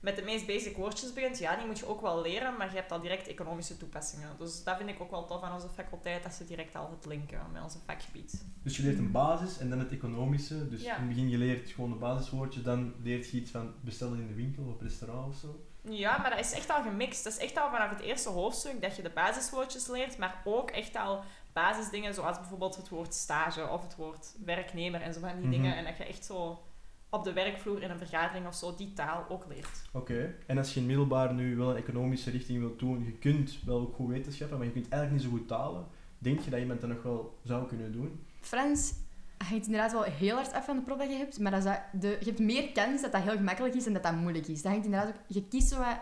met 0.00 0.16
de 0.16 0.22
meest 0.22 0.46
basic 0.46 0.76
woordjes 0.76 1.12
begint, 1.12 1.38
ja, 1.38 1.56
die 1.56 1.66
moet 1.66 1.78
je 1.78 1.86
ook 1.86 2.00
wel 2.00 2.22
leren, 2.22 2.56
maar 2.56 2.70
je 2.70 2.76
hebt 2.76 2.92
al 2.92 3.00
direct 3.00 3.28
economische 3.28 3.76
toepassingen. 3.76 4.28
Dus 4.38 4.64
dat 4.64 4.76
vind 4.76 4.88
ik 4.88 5.00
ook 5.00 5.10
wel 5.10 5.24
tof 5.24 5.42
aan 5.42 5.54
onze 5.54 5.68
faculteit, 5.68 6.22
dat 6.22 6.32
ze 6.32 6.44
direct 6.44 6.76
al 6.76 6.90
het 6.90 7.06
linken 7.06 7.40
met 7.52 7.62
onze 7.62 7.78
vakgebied. 7.86 8.44
Dus 8.62 8.76
je 8.76 8.82
leert 8.82 8.98
een 8.98 9.10
basis 9.10 9.58
en 9.58 9.70
dan 9.70 9.78
het 9.78 9.92
economische. 9.92 10.68
Dus 10.68 10.82
in 10.82 10.90
het 10.90 11.08
begin 11.08 11.28
je 11.28 11.38
leert 11.38 11.70
gewoon 11.70 11.90
de 11.90 11.96
basiswoordjes, 11.96 12.62
dan 12.62 12.94
leert 13.02 13.30
je 13.30 13.36
iets 13.36 13.50
van 13.50 13.74
bestellen 13.80 14.18
in 14.18 14.26
de 14.26 14.34
winkel 14.34 14.64
of 14.64 14.80
restaurant 14.80 15.28
of 15.28 15.36
zo. 15.36 15.64
Ja, 15.82 16.18
maar 16.18 16.30
dat 16.30 16.38
is 16.38 16.52
echt 16.52 16.70
al 16.70 16.82
gemixt. 16.82 17.24
Dat 17.24 17.32
is 17.32 17.38
echt 17.38 17.58
al 17.58 17.70
vanaf 17.70 17.90
het 17.90 18.00
eerste 18.00 18.28
hoofdstuk 18.28 18.82
dat 18.82 18.96
je 18.96 19.02
de 19.02 19.10
basiswoordjes 19.10 19.86
leert, 19.86 20.18
maar 20.18 20.42
ook 20.44 20.70
echt 20.70 20.96
al 20.96 21.20
basisdingen 21.52 22.14
zoals 22.14 22.38
bijvoorbeeld 22.38 22.76
het 22.76 22.88
woord 22.88 23.14
stage 23.14 23.68
of 23.68 23.82
het 23.82 23.96
woord 23.96 24.34
werknemer 24.44 25.02
en 25.02 25.14
zo 25.14 25.20
van 25.20 25.36
die 25.36 25.40
mhm. 25.40 25.50
dingen. 25.50 25.76
En 25.76 25.84
dat 25.84 25.96
je 25.96 26.04
echt 26.04 26.24
zo 26.24 26.62
op 27.10 27.24
de 27.24 27.32
werkvloer 27.32 27.82
in 27.82 27.90
een 27.90 27.98
vergadering 27.98 28.46
of 28.46 28.54
zo 28.54 28.74
die 28.74 28.92
taal 28.92 29.26
ook 29.28 29.44
leert. 29.48 29.82
Oké, 29.92 30.34
en 30.46 30.58
als 30.58 30.74
je 30.74 30.80
in 30.80 30.86
middelbaar 30.86 31.34
nu 31.34 31.56
wel 31.56 31.70
een 31.70 31.76
economische 31.76 32.30
richting 32.30 32.58
wilt 32.58 32.78
doen, 32.78 33.04
je 33.04 33.12
kunt 33.12 33.58
wel 33.64 33.80
ook 33.80 33.94
goed 33.94 34.08
wetenschappen, 34.08 34.58
maar 34.58 34.66
je 34.66 34.72
kunt 34.72 34.88
eigenlijk 34.88 35.22
niet 35.22 35.32
zo 35.32 35.38
goed 35.38 35.48
talen. 35.48 35.86
Denk 36.18 36.40
je 36.40 36.50
dat 36.50 36.60
iemand 36.60 36.80
dat 36.80 36.90
nog 36.90 37.02
wel 37.02 37.38
zou 37.44 37.66
kunnen 37.66 37.92
doen? 37.92 38.26
Frans 38.40 38.94
hangt 39.38 39.66
inderdaad 39.66 39.92
wel 39.92 40.02
heel 40.02 40.34
hard 40.34 40.52
af 40.52 40.64
van 40.64 40.76
de 40.76 40.82
prof 40.82 40.98
dat 40.98 41.10
je 41.10 41.16
hebt, 41.16 41.38
maar 41.38 41.50
dat 41.50 41.80
de, 41.92 42.16
je 42.20 42.26
hebt 42.26 42.38
meer 42.38 42.72
kans 42.72 43.02
dat 43.02 43.12
dat 43.12 43.22
heel 43.22 43.36
gemakkelijk 43.36 43.74
is 43.74 43.86
en 43.86 43.92
dat 43.92 44.02
dat 44.02 44.14
moeilijk 44.14 44.46
is. 44.46 44.62
Dat 44.62 44.72
hangt 44.72 44.86
inderdaad 44.86 45.08
ook, 45.08 45.20
je 45.26 45.48
kiest 45.48 45.68
zo 45.68 45.78
wat, 45.78 45.98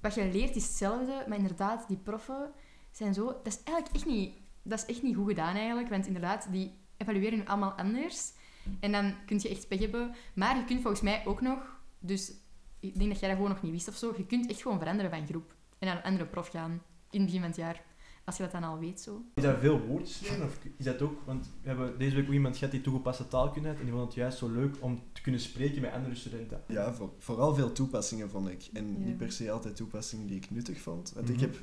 wat 0.00 0.14
je 0.14 0.30
leert 0.32 0.56
is 0.56 0.66
hetzelfde, 0.66 1.24
maar 1.28 1.38
inderdaad, 1.38 1.88
die 1.88 1.96
proffen 1.96 2.52
zijn 2.90 3.14
zo, 3.14 3.26
dat 3.26 3.46
is 3.46 3.62
eigenlijk 3.62 3.96
echt 3.96 4.06
niet, 4.06 4.34
dat 4.62 4.78
is 4.78 4.94
echt 4.94 5.02
niet 5.02 5.16
goed 5.16 5.28
gedaan 5.28 5.56
eigenlijk, 5.56 5.88
want 5.88 6.06
inderdaad, 6.06 6.46
die 6.50 6.72
evalueren 6.96 7.38
nu 7.38 7.44
allemaal 7.46 7.72
anders. 7.72 8.32
En 8.80 8.92
dan 8.92 9.14
kun 9.26 9.38
je 9.42 9.48
echt 9.48 9.68
pech 9.68 9.78
hebben. 9.78 10.14
Maar 10.34 10.56
je 10.56 10.64
kunt 10.64 10.80
volgens 10.80 11.02
mij 11.02 11.22
ook 11.26 11.40
nog, 11.40 11.80
dus 11.98 12.32
ik 12.80 12.98
denk 12.98 13.10
dat 13.10 13.20
jij 13.20 13.28
dat 13.28 13.38
gewoon 13.38 13.52
nog 13.52 13.62
niet 13.62 13.72
wist 13.72 13.88
of 13.88 13.96
zo, 13.96 14.14
je 14.16 14.26
kunt 14.26 14.50
echt 14.50 14.62
gewoon 14.62 14.78
veranderen 14.78 15.10
van 15.10 15.26
groep. 15.26 15.54
En 15.78 15.86
naar 15.86 15.96
een 15.96 16.02
andere 16.02 16.26
prof 16.26 16.48
gaan 16.48 16.82
in 17.10 17.20
het 17.20 17.24
begin 17.24 17.40
van 17.40 17.48
het 17.48 17.58
jaar. 17.58 17.82
Als 18.24 18.36
je 18.36 18.42
dat 18.42 18.52
dan 18.52 18.64
al 18.64 18.78
weet 18.78 19.00
zo. 19.00 19.24
Is 19.34 19.42
dat 19.42 19.58
veel 19.58 19.80
woordjes 19.80 20.20
leren? 20.20 20.46
Of 20.46 20.58
is 20.76 20.84
dat 20.84 21.02
ook, 21.02 21.20
want 21.24 21.50
we 21.62 21.68
hebben 21.68 21.98
deze 21.98 22.14
week 22.14 22.26
ook 22.26 22.32
iemand 22.32 22.56
gehad 22.56 22.72
die 22.72 22.80
toegepaste 22.80 23.28
taalkunde 23.28 23.68
had 23.68 23.78
en 23.78 23.84
die 23.84 23.92
vond 23.92 24.04
het 24.04 24.14
juist 24.14 24.38
zo 24.38 24.48
leuk 24.48 24.76
om 24.80 25.02
te 25.12 25.20
kunnen 25.20 25.40
spreken 25.40 25.80
met 25.80 25.92
andere 25.92 26.14
studenten. 26.14 26.62
Ja, 26.68 26.94
vooral 27.18 27.54
veel 27.54 27.72
toepassingen 27.72 28.30
vond 28.30 28.48
ik. 28.48 28.68
En 28.72 29.04
niet 29.04 29.16
per 29.16 29.32
se 29.32 29.50
altijd 29.50 29.76
toepassingen 29.76 30.26
die 30.26 30.36
ik 30.36 30.50
nuttig 30.50 30.80
vond. 30.80 31.12
Want 31.14 31.28
ik 31.28 31.34
mhm. 31.34 31.44
heb 31.44 31.62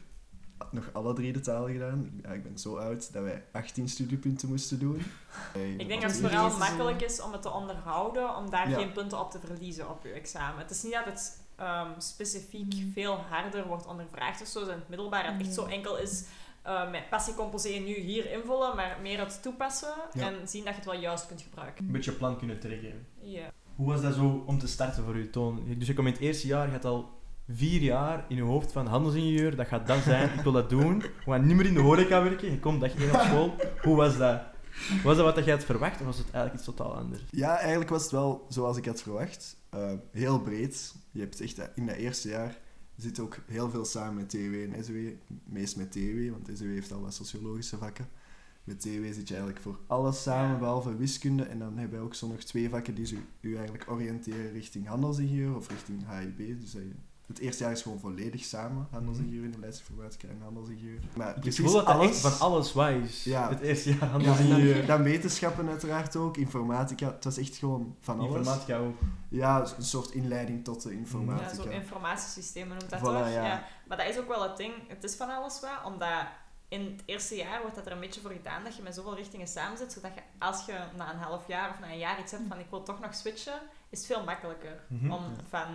nog 0.71 0.89
alle 0.93 1.13
drie 1.13 1.33
de 1.33 1.39
talen 1.39 1.71
gedaan. 1.71 2.21
Ja, 2.23 2.29
ik 2.29 2.43
ben 2.43 2.57
zo 2.57 2.77
oud 2.77 3.13
dat 3.13 3.23
wij 3.23 3.43
18 3.51 3.89
studiepunten 3.89 4.49
moesten 4.49 4.79
doen. 4.79 5.01
ik 5.77 5.87
denk 5.87 6.01
dat 6.01 6.11
het 6.11 6.19
vooral 6.19 6.57
makkelijk 6.57 7.01
is 7.01 7.21
om 7.21 7.31
het 7.31 7.41
te 7.41 7.51
onderhouden, 7.51 8.35
om 8.35 8.49
daar 8.49 8.67
geen 8.67 8.91
punten 8.91 9.19
op 9.19 9.31
te 9.31 9.39
verliezen 9.39 9.89
op 9.89 10.03
je 10.03 10.11
examen. 10.11 10.61
Het 10.61 10.71
is 10.71 10.83
niet 10.83 10.93
dat 10.93 11.05
het 11.05 11.41
um, 11.59 12.01
specifiek 12.01 12.73
mm. 12.73 12.91
veel 12.93 13.15
harder 13.15 13.67
wordt 13.67 13.85
ondervraagd 13.85 14.41
of 14.41 14.47
zo. 14.47 14.61
In 14.61 14.69
het 14.69 14.89
middelbaar 14.89 15.31
het 15.31 15.41
echt 15.41 15.53
zo 15.53 15.65
enkel 15.65 15.97
is 15.97 16.25
uh, 16.67 16.91
met 16.91 17.09
passé 17.51 17.69
nu 17.69 17.95
hier 17.99 18.31
invullen, 18.31 18.75
maar 18.75 18.97
meer 19.01 19.19
het 19.19 19.41
toepassen 19.41 19.93
en 20.13 20.47
zien 20.47 20.63
dat 20.63 20.73
je 20.73 20.79
het 20.79 20.89
wel 20.89 20.99
juist 20.99 21.27
kunt 21.27 21.41
gebruiken. 21.41 21.85
Een 21.85 21.91
beetje 21.91 22.11
plan 22.11 22.37
kunnen 22.37 22.59
trekken. 22.59 23.07
Ja. 23.21 23.51
Hoe 23.75 23.87
was 23.87 24.01
dat 24.01 24.13
zo 24.13 24.43
om 24.45 24.59
te 24.59 24.67
starten 24.67 25.03
voor 25.03 25.17
je 25.17 25.29
toon? 25.29 25.63
Dus 25.77 25.87
je 25.87 25.93
komt 25.93 26.07
in 26.07 26.13
het 26.13 26.21
eerste 26.21 26.47
jaar, 26.47 26.65
je 26.65 26.71
had 26.71 26.85
al 26.85 27.20
vier 27.53 27.81
jaar 27.81 28.25
in 28.27 28.35
je 28.35 28.41
hoofd 28.41 28.71
van 28.71 28.87
handelsingenieur, 28.87 29.55
dat 29.55 29.67
gaat 29.67 29.87
dat 29.87 30.03
zijn, 30.03 30.33
ik 30.33 30.41
wil 30.41 30.51
dat 30.51 30.69
doen. 30.69 30.99
We 30.99 31.31
gaan 31.31 31.45
niet 31.45 31.55
meer 31.55 31.65
in 31.65 31.73
de 31.73 31.79
horeca 31.79 32.23
werken, 32.23 32.51
je 32.51 32.59
komt 32.59 32.81
dag 32.81 32.95
één 32.95 33.13
op 33.13 33.19
school. 33.21 33.55
Hoe 33.81 33.95
was 33.95 34.17
dat? 34.17 34.41
Was 35.03 35.17
dat 35.17 35.35
wat 35.35 35.45
je 35.45 35.51
had 35.51 35.63
verwacht 35.63 35.99
of 35.99 36.05
was 36.05 36.17
het 36.17 36.31
eigenlijk 36.31 36.55
iets 36.55 36.65
totaal 36.65 36.95
anders? 36.95 37.21
Ja, 37.29 37.57
eigenlijk 37.57 37.89
was 37.89 38.01
het 38.01 38.11
wel 38.11 38.45
zoals 38.49 38.77
ik 38.77 38.85
had 38.85 39.01
verwacht. 39.01 39.57
Uh, 39.75 39.91
heel 40.11 40.39
breed. 40.39 40.95
Je 41.11 41.19
hebt 41.19 41.41
echt 41.41 41.69
in 41.75 41.85
dat 41.85 41.95
eerste 41.95 42.29
jaar 42.29 42.57
zit 42.95 43.19
ook 43.19 43.37
heel 43.47 43.69
veel 43.69 43.85
samen 43.85 44.15
met 44.15 44.29
TW 44.29 44.73
en 44.73 44.83
SW. 44.83 44.95
Meest 45.43 45.77
met 45.77 45.91
TW, 45.91 46.31
want 46.31 46.49
SW 46.53 46.65
heeft 46.65 46.91
al 46.91 47.01
wat 47.01 47.13
sociologische 47.13 47.77
vakken. 47.77 48.07
Met 48.63 48.79
TW 48.79 49.05
zit 49.13 49.27
je 49.27 49.33
eigenlijk 49.33 49.63
voor 49.63 49.79
alles 49.87 50.21
samen, 50.21 50.59
behalve 50.59 50.95
wiskunde. 50.95 51.43
En 51.43 51.59
dan 51.59 51.77
hebben 51.77 51.99
we 51.99 52.05
ook 52.05 52.15
zo 52.15 52.27
nog 52.27 52.43
twee 52.43 52.69
vakken 52.69 52.95
die 52.95 53.17
u 53.41 53.55
eigenlijk 53.55 53.91
oriënteren 53.91 54.51
richting 54.51 54.87
handelsingenieur 54.87 55.55
of 55.55 55.69
richting 55.69 56.03
HIB. 56.09 56.59
Dus 56.59 56.71
dat 56.71 56.81
het 57.31 57.39
eerste 57.39 57.63
jaar 57.63 57.71
is 57.71 57.81
gewoon 57.81 57.99
volledig 57.99 58.43
samen. 58.43 58.87
Handelsingenieur 58.91 59.43
in 59.43 59.51
de 59.51 59.59
leidsinformatica 59.59 60.27
en 60.27 60.41
handelsingenieur. 60.43 60.99
Maar 61.15 61.45
ik 61.45 61.53
voel 61.53 61.71
dat 61.71 61.85
alles, 61.85 62.19
van 62.19 62.39
alles 62.39 62.73
wijs. 62.73 63.23
Ja. 63.23 63.49
Het 63.49 63.59
eerste 63.59 63.89
jaar 63.89 64.09
handelsingenieur. 64.09 64.77
Ja, 64.77 64.85
dan, 64.85 65.03
wetenschappen 65.03 65.69
uiteraard 65.69 66.15
ook, 66.15 66.37
informatica. 66.37 67.05
Het 67.05 67.23
was 67.23 67.37
echt 67.37 67.55
gewoon 67.55 67.95
van 67.99 68.19
alles. 68.19 68.35
Informatica 68.35 68.77
ook. 68.77 68.97
Ja, 69.29 69.59
een 69.77 69.83
soort 69.83 70.11
inleiding 70.11 70.63
tot 70.63 70.83
de 70.83 70.93
informatica. 70.93 71.63
Ja, 71.63 71.63
zo 71.63 71.69
informatiesystemen 71.69 72.77
noemt 72.77 72.89
dat 72.89 73.03
toch? 73.03 73.13
Ja. 73.13 73.27
ja. 73.27 73.63
Maar 73.87 73.97
dat 73.97 74.07
is 74.07 74.19
ook 74.19 74.27
wel 74.27 74.43
het 74.43 74.57
ding. 74.57 74.73
Het 74.87 75.03
is 75.03 75.15
van 75.15 75.29
alles 75.29 75.59
wat, 75.59 75.91
omdat 75.93 76.25
in 76.67 76.85
het 76.85 77.03
eerste 77.05 77.35
jaar 77.35 77.61
wordt 77.61 77.75
dat 77.75 77.85
er 77.85 77.91
een 77.91 77.99
beetje 77.99 78.21
voor 78.21 78.31
gedaan 78.31 78.63
dat 78.63 78.75
je 78.75 78.81
met 78.81 78.95
zoveel 78.95 79.15
richtingen 79.15 79.47
samenzit, 79.47 79.93
zodat 79.93 80.13
je 80.15 80.21
als 80.39 80.65
je 80.65 80.79
na 80.95 81.13
een 81.13 81.19
half 81.19 81.47
jaar 81.47 81.69
of 81.69 81.79
na 81.79 81.91
een 81.91 81.97
jaar 81.97 82.19
iets 82.19 82.31
hebt 82.31 82.43
van 82.47 82.59
ik 82.59 82.69
wil 82.69 82.83
toch 82.83 82.99
nog 82.99 83.15
switchen, 83.15 83.61
is 83.91 83.97
het 83.97 84.07
veel 84.07 84.23
makkelijker 84.23 84.83
mhm. 84.87 85.11
om 85.11 85.23
van 85.49 85.65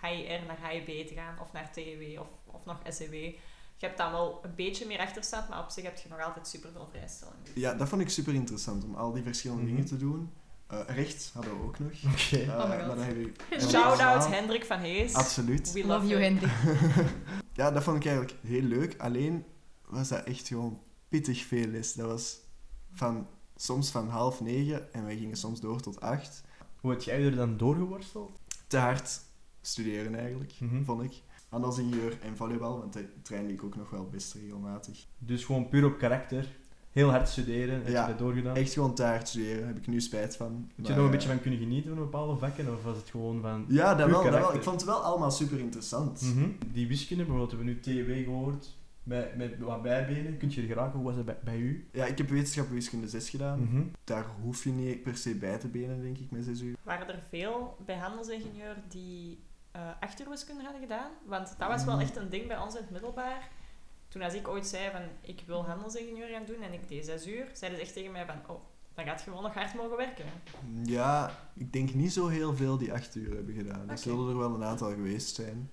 HIR 0.00 0.40
naar 0.46 0.70
HIB 0.70 1.06
te 1.06 1.14
gaan 1.14 1.40
of 1.40 1.52
naar 1.52 1.72
TW 1.72 2.20
of, 2.20 2.26
of 2.44 2.64
nog 2.64 2.80
SEW. 2.88 3.14
Je 3.76 3.88
hebt 3.88 3.98
dan 3.98 4.12
wel 4.12 4.40
een 4.42 4.54
beetje 4.54 4.86
meer 4.86 4.98
achterstand, 4.98 5.48
maar 5.48 5.62
op 5.62 5.70
zich 5.70 5.84
heb 5.84 5.96
je 5.96 6.08
nog 6.08 6.20
altijd 6.20 6.48
super 6.48 6.70
veel 6.72 6.88
vrijstelling. 6.90 7.36
Ja, 7.54 7.74
dat 7.74 7.88
vond 7.88 8.00
ik 8.00 8.08
super 8.08 8.34
interessant 8.34 8.84
om 8.84 8.94
al 8.94 9.12
die 9.12 9.22
verschillende 9.22 9.62
mhm. 9.62 9.70
dingen 9.70 9.86
te 9.86 9.96
doen. 9.96 10.32
Uh, 10.72 10.80
rechts 10.86 11.30
hadden 11.32 11.58
we 11.58 11.64
ook 11.64 11.78
nog. 11.78 11.92
Oké. 12.12 12.34
Okay. 12.34 12.44
Uh, 12.44 12.88
oh 12.88 12.96
my 12.96 13.32
god. 13.50 13.70
Shout-out 13.70 14.28
Hendrik 14.28 14.64
van 14.64 14.78
Hees. 14.78 15.14
Absoluut. 15.14 15.72
We 15.72 15.86
love 15.86 16.06
you, 16.06 16.22
Hendrik. 16.22 16.52
ja, 17.60 17.70
dat 17.70 17.82
vond 17.82 17.96
ik 17.96 18.06
eigenlijk 18.06 18.36
heel 18.42 18.62
leuk. 18.62 18.94
Alleen 18.98 19.44
was 19.86 20.08
dat 20.08 20.24
echt 20.24 20.48
gewoon 20.48 20.80
pittig 21.08 21.44
veel 21.44 21.66
les. 21.66 21.92
Dat 21.92 22.06
was 22.06 22.40
van, 22.92 23.28
soms 23.56 23.90
van 23.90 24.08
half 24.08 24.40
negen 24.40 24.92
en 24.92 25.04
wij 25.04 25.16
gingen 25.16 25.36
soms 25.36 25.60
door 25.60 25.80
tot 25.80 26.00
acht. 26.00 26.42
Hoe 26.82 26.90
heb 26.90 27.02
jij 27.02 27.24
er 27.24 27.36
dan 27.36 27.56
doorgeworsteld? 27.56 28.30
Te 28.66 28.76
hard 28.76 29.20
studeren 29.60 30.14
eigenlijk, 30.14 30.52
mm 30.58 30.84
vond 30.84 31.02
ik. 31.02 31.22
Handelsingenieur 31.48 32.18
en 32.20 32.36
volleybal, 32.36 32.78
want 32.78 32.92
dat 32.92 33.04
trainde 33.22 33.52
ik 33.52 33.64
ook 33.64 33.76
nog 33.76 33.90
wel 33.90 34.08
best 34.10 34.34
regelmatig. 34.34 35.06
Dus 35.18 35.44
gewoon 35.44 35.68
puur 35.68 35.84
op 35.84 35.98
karakter? 35.98 36.48
Heel 36.90 37.10
hard 37.10 37.28
studeren, 37.28 37.74
heb 37.74 37.88
ja, 37.88 38.02
je 38.02 38.08
dat 38.08 38.18
doorgedaan? 38.18 38.56
echt 38.56 38.72
gewoon 38.72 38.94
te 38.94 39.02
hard 39.02 39.28
studeren, 39.28 39.66
heb 39.66 39.76
ik 39.76 39.86
nu 39.86 40.00
spijt 40.00 40.36
van. 40.36 40.70
Heb 40.76 40.86
je 40.86 40.90
er 40.90 40.96
nog 40.96 41.04
een 41.04 41.10
beetje 41.10 41.28
van 41.28 41.40
kunnen 41.40 41.58
genieten 41.58 41.90
van 41.90 41.98
bepaalde 41.98 42.36
vakken, 42.36 42.72
of 42.72 42.82
was 42.82 42.96
het 42.96 43.10
gewoon 43.10 43.40
van 43.40 43.64
Ja, 43.68 43.94
dat 43.94 44.10
wel, 44.10 44.22
dat 44.22 44.32
wel. 44.32 44.54
Ik 44.54 44.62
vond 44.62 44.80
het 44.80 44.90
wel 44.90 45.02
allemaal 45.02 45.30
super 45.30 45.58
interessant. 45.58 46.20
Mhm. 46.20 46.48
Die 46.72 46.88
wiskunde, 46.88 47.24
bijvoorbeeld, 47.24 47.50
hebben 47.50 47.68
we 47.82 47.90
nu 47.90 48.04
TW 48.04 48.24
gehoord 48.24 48.68
met, 49.02 49.36
met 49.36 49.58
wat 49.58 49.82
bijbenen, 49.82 50.36
kun 50.36 50.50
je 50.50 50.60
er 50.60 50.66
geraken? 50.66 50.98
Hoe 50.98 51.06
was 51.06 51.16
dat 51.16 51.24
bij, 51.24 51.38
bij 51.44 51.56
u? 51.56 51.88
Ja, 51.92 52.04
ik 52.04 52.18
heb 52.18 52.28
wetenschap 52.28 52.68
wiskunde 52.68 53.08
6 53.08 53.30
gedaan. 53.30 53.60
Mhm. 53.60 53.82
Daar 54.04 54.26
hoef 54.42 54.64
je 54.64 54.70
niet 54.70 55.02
per 55.02 55.16
se 55.16 55.34
bij 55.34 55.58
te 55.58 55.68
benen, 55.68 56.02
denk 56.02 56.18
ik, 56.18 56.30
met 56.30 56.44
6 56.44 56.60
uur. 56.60 56.76
Waren 56.82 57.08
er 57.08 57.22
veel 57.28 57.76
bij 57.84 57.96
handelsingenieur 57.96 58.76
die 58.88 59.38
uh, 59.76 59.82
achterwiskunde 60.00 60.62
hadden 60.62 60.80
gedaan? 60.80 61.10
Want 61.26 61.54
dat 61.58 61.68
was 61.68 61.84
wel 61.84 62.00
echt 62.00 62.16
een 62.16 62.28
ding 62.28 62.46
bij 62.46 62.58
ons 62.58 62.74
in 62.74 62.80
het 62.80 62.90
middelbaar. 62.90 63.48
Toen 64.08 64.22
als 64.22 64.34
ik 64.34 64.48
ooit 64.48 64.66
zei 64.66 64.90
van, 64.90 65.02
ik 65.20 65.42
wil 65.46 65.64
handelsingenieur 65.64 66.28
gaan 66.28 66.44
doen 66.46 66.62
en 66.62 66.72
ik 66.72 66.88
deed 66.88 67.04
6 67.04 67.26
uur, 67.26 67.46
zeiden 67.52 67.78
ze 67.78 67.84
echt 67.84 67.94
tegen 67.94 68.12
mij 68.12 68.26
van, 68.26 68.54
oh, 68.54 68.60
dan 68.94 69.04
gaat 69.04 69.18
je 69.18 69.24
gewoon 69.24 69.42
nog 69.42 69.54
hard 69.54 69.74
mogen 69.74 69.96
werken. 69.96 70.24
Ja, 70.84 71.30
ik 71.54 71.72
denk 71.72 71.94
niet 71.94 72.12
zo 72.12 72.28
heel 72.28 72.54
veel 72.54 72.78
die 72.78 72.92
8 72.92 73.14
uur 73.14 73.34
hebben 73.34 73.54
gedaan. 73.54 73.90
Er 73.90 73.98
zullen 73.98 74.28
er 74.28 74.38
wel 74.38 74.54
een 74.54 74.64
aantal 74.64 74.90
geweest 74.90 75.34
zijn. 75.34 75.70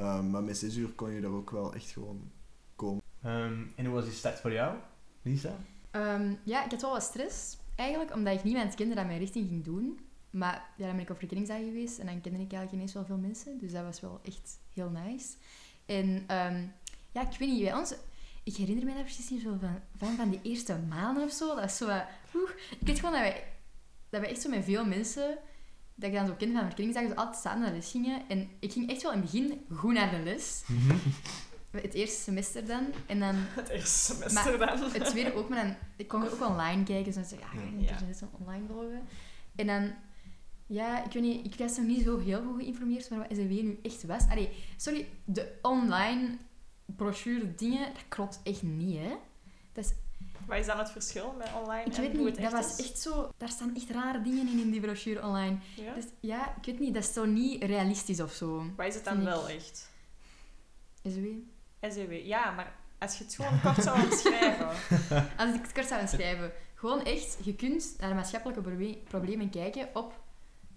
Um, 0.00 0.30
maar 0.30 0.42
met 0.42 0.58
6 0.58 0.76
uur 0.76 0.88
kon 0.88 1.10
je 1.10 1.20
er 1.20 1.32
ook 1.32 1.50
wel 1.50 1.74
echt 1.74 1.90
gewoon 1.90 2.30
komen. 2.76 3.02
Ehm, 3.22 3.62
en 3.76 3.84
hoe 3.84 3.94
was 3.94 4.04
die 4.04 4.12
start 4.12 4.40
voor 4.40 4.52
jou, 4.52 4.76
Lisa? 5.22 5.56
Um, 5.92 6.38
ja, 6.42 6.64
ik 6.64 6.70
had 6.70 6.80
wel 6.80 6.90
wat 6.90 7.02
stress. 7.02 7.56
Eigenlijk 7.74 8.14
omdat 8.14 8.34
ik 8.34 8.44
niet 8.44 8.54
met 8.54 8.74
kende 8.74 8.94
dat 8.94 9.06
mijn 9.06 9.18
richting 9.18 9.48
ging 9.48 9.64
doen. 9.64 9.98
Maar 10.30 10.68
ja, 10.76 10.86
dan 10.86 10.94
ben 10.94 11.04
ik 11.04 11.10
op 11.10 11.18
verkenningsdag 11.18 11.58
geweest 11.58 11.98
en 11.98 12.06
dan 12.06 12.20
kende 12.20 12.38
ik 12.38 12.52
eigenlijk 12.52 12.72
ineens 12.72 12.92
wel 12.92 13.04
veel 13.04 13.16
mensen. 13.16 13.58
Dus 13.58 13.72
dat 13.72 13.84
was 13.84 14.00
wel 14.00 14.20
echt 14.22 14.58
heel 14.74 14.90
nice. 14.90 15.34
En 15.86 16.08
um, 16.08 16.72
ja, 17.12 17.30
ik 17.30 17.38
weet 17.38 17.48
niet, 17.48 17.62
bij 17.62 17.74
ons... 17.74 17.94
Ik 18.42 18.56
herinner 18.56 18.84
me 18.84 18.94
dat 18.94 19.02
precies 19.02 19.30
niet 19.30 19.42
zo 19.42 19.56
van, 19.60 19.80
van, 19.96 20.16
van 20.16 20.30
die 20.30 20.40
eerste 20.42 20.78
maanden 20.88 21.22
of 21.22 21.32
zo. 21.32 21.54
Dat 21.54 21.64
is 21.64 21.76
zo... 21.76 21.88
Uh, 21.88 22.00
ik 22.80 22.86
weet 22.86 22.98
gewoon 22.98 23.12
dat 23.12 23.20
wij 23.20 23.44
dat 24.08 24.20
we 24.20 24.26
echt 24.26 24.40
zo 24.40 24.48
met 24.48 24.64
veel 24.64 24.84
mensen, 24.84 25.38
dat 25.94 26.08
ik 26.08 26.16
dan 26.16 26.26
zo 26.26 26.32
ken 26.32 26.52
van 26.52 26.64
verkenningsdagen, 26.64 27.10
zo 27.10 27.16
altijd 27.16 27.42
samen 27.42 27.60
naar 27.60 27.70
de 27.70 27.76
les 27.76 27.90
gingen. 27.90 28.28
En 28.28 28.50
ik 28.58 28.72
ging 28.72 28.90
echt 28.90 29.02
wel 29.02 29.12
in 29.12 29.20
het 29.20 29.30
begin 29.30 29.64
goed 29.74 29.92
naar 29.92 30.10
de 30.10 30.18
les. 30.18 30.62
Mhm. 30.66 30.96
Het 31.82 31.94
eerste 31.94 32.20
semester 32.22 32.66
dan. 32.66 32.86
En 33.06 33.18
dan 33.18 33.34
Het 33.60 33.68
eerste 33.68 34.14
semester 34.14 34.58
dan. 34.58 34.78
het 34.92 35.04
tweede 35.04 35.34
ook, 35.34 35.48
maar 35.48 35.64
dan... 35.64 35.74
Ik 35.96 36.08
kon 36.08 36.28
ook 36.28 36.40
online 36.48 36.82
kijken, 36.84 37.04
dus 37.04 37.14
dan 37.14 37.24
zei 37.24 37.40
ik, 37.40 37.46
ja, 37.46 37.60
ga 37.60 37.66
ik 37.66 38.00
Ja. 38.00 38.06
les 38.06 38.20
online 38.40 38.64
volgen. 38.68 39.02
En 39.56 39.66
dan... 39.66 39.94
Ja, 40.66 41.04
ik 41.04 41.12
weet 41.12 41.22
niet, 41.22 41.46
ik 41.46 41.58
was 41.58 41.76
nog 41.76 41.86
niet 41.86 42.04
zo 42.04 42.18
heel 42.18 42.42
goed 42.42 42.60
geïnformeerd, 42.62 43.10
maar 43.10 43.18
wat 43.18 43.28
SEW 43.36 43.50
nu 43.62 43.78
echt 43.82 44.04
was... 44.06 44.22
Allee, 44.30 44.48
sorry, 44.76 45.08
de 45.24 45.52
online 45.62 46.36
brochure 46.96 47.54
dingen, 47.54 47.92
dat 47.92 48.02
klopt 48.08 48.40
echt 48.42 48.62
niet, 48.62 48.98
hè. 48.98 49.16
Dat 49.72 49.84
is 49.84 49.92
Wat 50.46 50.58
is 50.58 50.66
dan 50.66 50.78
het 50.78 50.90
verschil 50.90 51.34
met 51.38 51.48
online 51.62 51.84
Ik 51.84 51.94
en 51.94 52.00
weet 52.02 52.16
hoe 52.16 52.24
niet, 52.24 52.40
dat 52.40 52.52
was 52.52 52.78
is? 52.78 52.86
echt 52.90 52.98
zo... 52.98 53.30
Daar 53.36 53.48
staan 53.48 53.74
echt 53.76 53.90
rare 53.90 54.22
dingen 54.22 54.48
in, 54.48 54.58
in 54.58 54.70
die 54.70 54.80
brochure 54.80 55.22
online. 55.26 55.56
Ja? 55.76 55.94
Dus 55.94 56.04
ja, 56.20 56.54
ik 56.56 56.64
weet 56.64 56.78
niet, 56.80 56.94
dat 56.94 57.02
is 57.04 57.12
zo 57.12 57.24
niet 57.24 57.62
realistisch 57.64 58.20
of 58.20 58.32
zo. 58.32 58.66
Wat 58.76 58.86
is 58.86 58.94
het 58.94 59.04
dan 59.04 59.14
vind 59.14 59.26
ik. 59.28 59.32
wel 59.34 59.48
echt? 59.48 59.90
SW. 61.02 61.26
SEW, 61.80 62.26
ja, 62.26 62.50
maar 62.50 62.72
als 62.98 63.18
je 63.18 63.24
het 63.24 63.34
gewoon 63.34 63.60
kort 63.60 63.82
zou 63.82 64.02
omschrijven. 64.02 64.68
Als 65.38 65.54
ik 65.54 65.62
het 65.62 65.72
kort 65.72 65.86
zou 65.86 66.06
schrijven. 66.06 66.52
Gewoon 66.74 67.04
echt, 67.04 67.38
je 67.42 67.54
kunt 67.54 67.94
naar 67.98 68.14
maatschappelijke 68.14 68.62
proble- 68.62 68.98
problemen 69.08 69.50
kijken 69.50 69.88
op... 69.94 70.24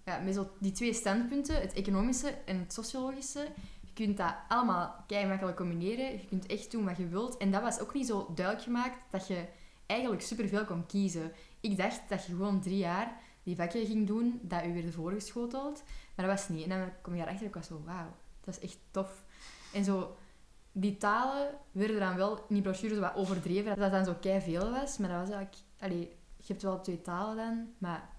Ja, 0.05 0.19
met 0.19 0.39
die 0.59 0.71
twee 0.71 0.93
standpunten, 0.93 1.61
het 1.61 1.73
economische 1.73 2.33
en 2.45 2.59
het 2.59 2.73
sociologische. 2.73 3.47
Je 3.81 3.93
kunt 3.93 4.17
dat 4.17 4.35
allemaal 4.47 5.03
kei 5.07 5.27
makkelijk 5.27 5.57
combineren. 5.57 6.11
Je 6.11 6.25
kunt 6.29 6.45
echt 6.45 6.71
doen 6.71 6.85
wat 6.85 6.97
je 6.97 7.07
wilt. 7.07 7.37
En 7.37 7.51
dat 7.51 7.61
was 7.61 7.79
ook 7.79 7.93
niet 7.93 8.07
zo 8.07 8.31
duidelijk 8.35 8.65
gemaakt 8.65 8.97
dat 9.09 9.27
je 9.27 9.45
eigenlijk 9.85 10.21
superveel 10.21 10.65
kon 10.65 10.85
kiezen. 10.85 11.31
Ik 11.59 11.77
dacht 11.77 12.01
dat 12.09 12.25
je 12.25 12.31
gewoon 12.31 12.61
drie 12.61 12.77
jaar 12.77 13.13
die 13.43 13.55
vakken 13.55 13.85
ging 13.85 14.07
doen, 14.07 14.39
dat 14.41 14.65
u 14.65 14.73
werd 14.73 14.93
voorgeschoteld. 14.93 15.83
Maar 16.15 16.27
dat 16.27 16.37
was 16.37 16.49
niet. 16.49 16.63
En 16.63 16.69
dan 16.69 16.91
kom 17.01 17.13
je 17.13 17.19
daarachter 17.19 17.43
en 17.43 17.49
ik 17.49 17.55
was 17.55 17.67
zo, 17.67 17.81
wauw, 17.85 18.15
dat 18.43 18.57
is 18.57 18.69
echt 18.69 18.77
tof. 18.91 19.23
En 19.73 19.83
zo, 19.83 20.15
die 20.71 20.97
talen 20.97 21.47
werden 21.71 21.99
dan 21.99 22.15
wel 22.15 22.37
in 22.37 22.53
die 22.53 22.61
brochure 22.61 22.95
zo 22.95 23.01
wat 23.01 23.15
overdreven, 23.15 23.65
dat 23.65 23.91
dat 23.91 23.91
dan 23.91 24.05
zo 24.05 24.39
veel 24.39 24.71
was. 24.71 24.97
Maar 24.97 25.09
dat 25.09 25.19
was 25.19 25.29
eigenlijk, 25.29 25.55
allee, 25.79 26.09
je 26.37 26.45
hebt 26.47 26.61
wel 26.61 26.81
twee 26.81 27.01
talen 27.01 27.35
dan, 27.37 27.67
maar 27.77 28.09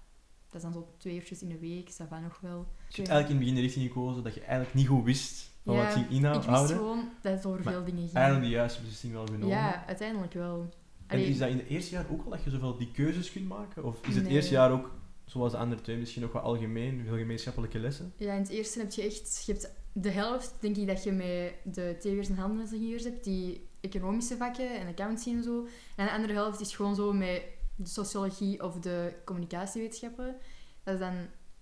dat 0.49 0.55
is 0.55 0.61
dan 0.61 0.73
zo 0.73 0.93
twee 0.97 1.15
uurtjes 1.15 1.41
in 1.41 1.49
de 1.49 1.59
week, 1.59 1.87
is 1.87 1.97
dat 1.97 2.07
van 2.07 2.21
nog 2.21 2.39
wel. 2.39 2.65
Dus 2.87 2.95
je 2.95 3.01
hebt 3.01 3.13
eigenlijk 3.13 3.29
in 3.29 3.35
het 3.35 3.39
begin 3.39 3.55
de 3.55 3.61
richting 3.61 3.87
gekozen 3.87 4.23
dat 4.23 4.33
je 4.33 4.39
eigenlijk 4.41 4.73
niet 4.73 4.87
goed 4.87 5.03
wist 5.03 5.49
van 5.63 5.75
Ja, 5.75 5.83
wat 5.83 5.93
ging 5.93 6.05
Ik 6.05 6.11
wist 6.11 6.23
inhouden. 6.23 6.75
gewoon 6.75 7.09
dat 7.21 7.33
het 7.33 7.45
over 7.45 7.63
veel 7.63 7.83
dingen 7.83 8.01
ging. 8.01 8.13
Eigenlijk 8.13 8.45
de 8.45 8.51
juiste 8.51 8.79
beslissing 8.79 9.13
wel 9.13 9.25
genomen. 9.25 9.47
Ja, 9.47 9.85
uiteindelijk 9.85 10.33
wel. 10.33 10.69
En 11.07 11.19
is 11.19 11.37
dat 11.37 11.49
in 11.49 11.57
het 11.57 11.67
eerste 11.67 11.91
jaar 11.91 12.05
ook 12.11 12.23
al 12.23 12.29
dat 12.29 12.43
je 12.43 12.49
zoveel 12.49 12.77
die 12.77 12.91
keuzes 12.91 13.31
kunt 13.31 13.47
maken? 13.47 13.83
Of 13.83 14.07
is 14.07 14.15
het 14.15 14.27
eerste 14.27 14.51
jaar 14.51 14.71
ook, 14.71 14.91
zoals 15.25 15.51
de 15.51 15.57
andere 15.57 15.81
twee, 15.81 15.97
misschien 15.97 16.21
nog 16.21 16.31
wat 16.31 16.43
algemeen, 16.43 17.03
veel 17.05 17.17
gemeenschappelijke 17.17 17.79
lessen? 17.79 18.13
Ja, 18.17 18.33
in 18.33 18.41
het 18.41 18.49
eerste 18.49 18.79
heb 18.79 18.91
je 18.91 19.01
echt... 19.01 19.43
Je 19.45 19.51
hebt 19.51 19.73
de 19.93 20.09
helft, 20.09 20.55
denk 20.59 20.77
ik, 20.77 20.87
dat 20.87 21.03
je 21.03 21.11
met 21.11 21.75
de 21.75 21.95
TW'ers 21.99 22.29
en 22.29 22.35
handelsingenieurs 22.35 23.03
hebt, 23.03 23.23
die 23.23 23.69
economische 23.81 24.37
vakken 24.37 24.79
en 24.79 24.87
accountancy 24.87 25.29
en 25.29 25.43
zo. 25.43 25.67
En 25.95 26.05
de 26.05 26.11
andere 26.11 26.33
helft 26.33 26.59
is 26.59 26.75
gewoon 26.75 26.95
zo 26.95 27.13
met 27.13 27.43
de 27.75 27.89
sociologie 27.89 28.63
of 28.63 28.79
de 28.79 29.13
communicatiewetenschappen. 29.25 30.35
Dat 30.83 30.93
is 30.93 30.99
dan... 30.99 31.13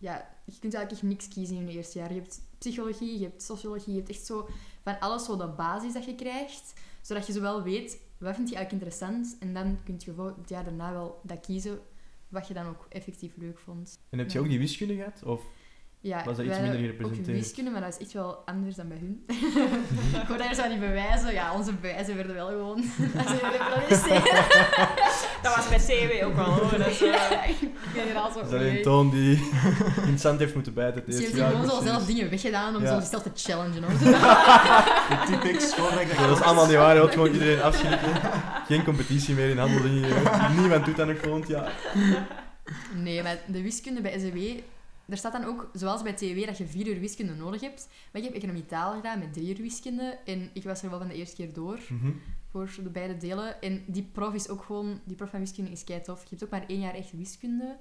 Ja, 0.02 0.30
je 0.46 0.60
kunt 0.60 0.74
eigenlijk 0.74 0.92
echt 0.92 1.12
niks 1.12 1.28
kiezen 1.28 1.56
in 1.56 1.68
je 1.68 1.78
eerste 1.78 1.98
jaar. 2.00 2.14
Je 2.14 2.20
hebt 2.20 2.42
psychologie, 2.58 3.20
je 3.20 3.26
hebt 3.26 3.44
sociologie, 3.44 3.92
je 3.94 3.98
hebt 4.00 4.10
echt 4.10 4.26
zo 4.26 4.48
van 4.84 5.00
alles 5.00 5.26
zo 5.26 5.38
de 5.38 5.48
basis 5.48 5.94
dat 5.94 6.06
je 6.06 6.16
krijgt. 6.16 6.74
Zodat 7.02 7.28
je 7.28 7.34
zowel 7.34 7.64
weet, 7.64 8.00
wat 8.18 8.36
vind 8.36 8.50
je 8.50 8.56
eigenlijk 8.56 8.72
interessant? 8.72 9.36
En 9.40 9.54
dan 9.54 9.78
kun 9.84 9.96
je 9.98 10.14
voor 10.14 10.34
het 10.38 10.50
jaar 10.50 10.64
daarna 10.64 10.92
wel 10.92 11.20
dat 11.24 11.40
kiezen 11.40 11.80
wat 12.28 12.48
je 12.48 12.54
dan 12.54 12.66
ook 12.66 12.86
effectief 12.90 13.36
leuk 13.36 13.60
vond. 13.60 14.00
En 14.10 14.18
heb 14.18 14.28
je 14.30 14.38
Ja. 14.38 14.44
ook 14.44 14.50
die 14.50 14.60
wiskunde 14.60 14.96
gehad? 14.96 15.24
Of 15.24 15.46
Ja, 16.02 16.24
Was 16.24 16.36
dat 16.38 16.46
iets 16.46 16.54
wij 16.58 16.62
minder 16.70 16.80
Ook 16.80 16.86
gerepresenteerd? 16.86 17.38
wiskunde, 17.38 17.72
maar 17.72 17.82
dat 17.82 17.90
is 17.90 17.98
echt 18.06 18.14
wel 18.14 18.36
anders 18.46 18.76
dan 18.76 18.88
bij 18.88 18.98
hun. 18.98 19.24
ik 20.22 20.28
hoor 20.28 20.38
daar 20.38 20.56
zo 20.56 20.68
niet 20.68 20.80
bewijzen. 20.80 21.34
Ja, 21.34 21.54
onze 21.54 21.74
bewijzen 21.74 22.16
werden 22.16 22.36
wel 22.36 22.48
gewoon... 22.48 22.84
Dat 25.44 25.56
was 25.56 25.68
bij 25.70 25.78
CW 25.78 26.26
ook 26.26 26.36
wel 26.36 26.46
hoor. 26.46 26.78
Dat 26.78 26.88
is, 26.88 27.02
eh, 27.02 27.22
Generaal 27.94 28.32
zo... 28.32 28.40
is 28.40 28.50
dat 28.50 28.62
een 28.62 28.82
toon 28.82 29.10
die 29.10 29.32
in 30.06 30.12
het 30.12 30.22
zand 30.22 30.40
heeft 30.40 30.54
moeten 30.54 30.74
bijten 30.74 31.04
het 31.06 31.16
Ze 31.16 31.22
heeft 31.22 31.36
jaar? 31.36 31.52
gewoon 31.52 31.70
zo 31.70 31.82
zelf 31.82 32.06
dingen 32.06 32.30
weggedaan 32.30 32.76
om 32.76 32.82
Ja. 32.82 32.88
zo 32.94 33.00
zichzelf 33.00 33.24
te 33.24 33.32
challengen. 33.36 33.84
Hoor. 33.84 34.00
De 34.00 35.24
typics, 35.28 35.74
voordat 35.76 36.00
ik 36.02 36.08
dat 36.08 36.18
Ja, 36.18 36.28
dat 36.28 36.38
is 36.38 36.44
allemaal 36.44 36.66
niet 36.68 36.76
waar, 36.76 36.94
je 36.94 37.00
wilt 37.00 37.14
gewoon 37.14 37.32
iedereen 37.32 37.62
afschrikken. 37.62 38.10
Geen 38.68 38.84
competitie 38.84 39.36
meer 39.36 39.50
in 39.50 39.58
handelingen. 39.58 40.10
Niemand 40.58 40.86
doet 40.86 40.96
dat 40.96 41.08
nog 41.08 41.18
volgend 41.22 41.48
jaar. 41.48 41.72
Nee, 42.96 43.24
maar 43.24 43.38
de 43.48 43.62
wiskunde 43.62 44.02
bij 44.02 44.20
SEW... 44.20 44.60
Er 45.10 45.18
staat 45.18 45.32
dan 45.32 45.44
ook, 45.44 45.70
zoals 45.74 46.02
bij 46.02 46.14
TW, 46.14 46.46
dat 46.46 46.58
je 46.58 46.66
vier 46.66 46.88
uur 46.88 47.00
wiskunde 47.00 47.34
nodig 47.34 47.62
hebt. 47.62 47.90
Maar 48.12 48.22
ik 48.22 48.28
heb 48.28 48.38
economie 48.38 48.66
taal 48.66 48.94
gedaan 48.94 49.20
met 49.20 49.34
drie 49.34 49.50
uur 49.50 49.62
wiskunde. 49.62 50.20
En 50.26 50.50
ik 50.54 50.64
was 50.64 50.84
er 50.84 50.90
wel 50.90 51.00
van 51.00 51.08
de 51.08 51.14
eerste 51.14 51.36
keer 51.36 51.54
door. 51.54 51.80
Mhm. 51.90 52.12
voor 52.52 52.72
de 52.84 52.90
beide 52.90 53.18
delen. 53.18 53.62
En 53.62 53.84
die 53.88 54.04
prof 54.04 54.34
is 54.34 54.50
ook 54.50 54.64
gewoon... 54.64 55.02
Die 55.04 55.16
prof 55.16 55.30
van 55.30 55.40
wiskunde 55.40 55.72
is 55.72 55.84
kei 55.84 56.02
tof. 56.02 56.22
Je 56.24 56.30
hebt 56.30 56.44
ook 56.44 56.50
maar 56.50 56.66
één 56.68 56.80
jaar 56.80 56.94
echt 56.94 57.12
wiskunde. 57.12 57.78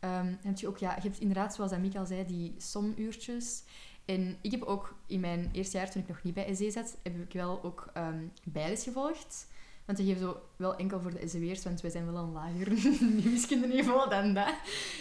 Ehm, 0.00 0.34
heb 0.42 0.58
je 0.58 0.68
ook... 0.68 0.78
Ja, 0.78 0.94
je 0.94 1.02
hebt 1.02 1.20
inderdaad, 1.20 1.54
zoals 1.54 1.72
Amiek 1.72 1.96
al 1.96 2.06
zei, 2.06 2.26
die 2.26 2.54
somuurtjes. 2.58 3.62
En 4.04 4.36
ik 4.40 4.50
heb 4.50 4.62
ook 4.62 4.94
in 5.06 5.20
mijn 5.20 5.50
eerste 5.52 5.76
jaar, 5.76 5.90
toen 5.90 6.02
ik 6.02 6.08
nog 6.08 6.22
niet 6.22 6.34
bij 6.34 6.54
SE 6.54 6.70
zat, 6.70 6.98
heb 7.02 7.16
ik 7.16 7.32
wel 7.32 7.62
ook 7.62 7.90
ehm 7.92 8.18
bijles 8.44 8.82
gevolgd. 8.82 9.46
Want 9.84 9.98
we 9.98 10.04
geven 10.04 10.20
zo 10.20 10.40
wel 10.56 10.76
enkel 10.76 11.00
voor 11.00 11.10
de 11.10 11.28
SEW'ers, 11.28 11.64
want 11.64 11.80
wij 11.80 11.90
zijn 11.90 12.12
wel 12.12 12.22
een 12.22 12.32
lager 12.32 12.74
wiskundeniveau 13.30 14.10
dan 14.10 14.34
dat. 14.34 14.54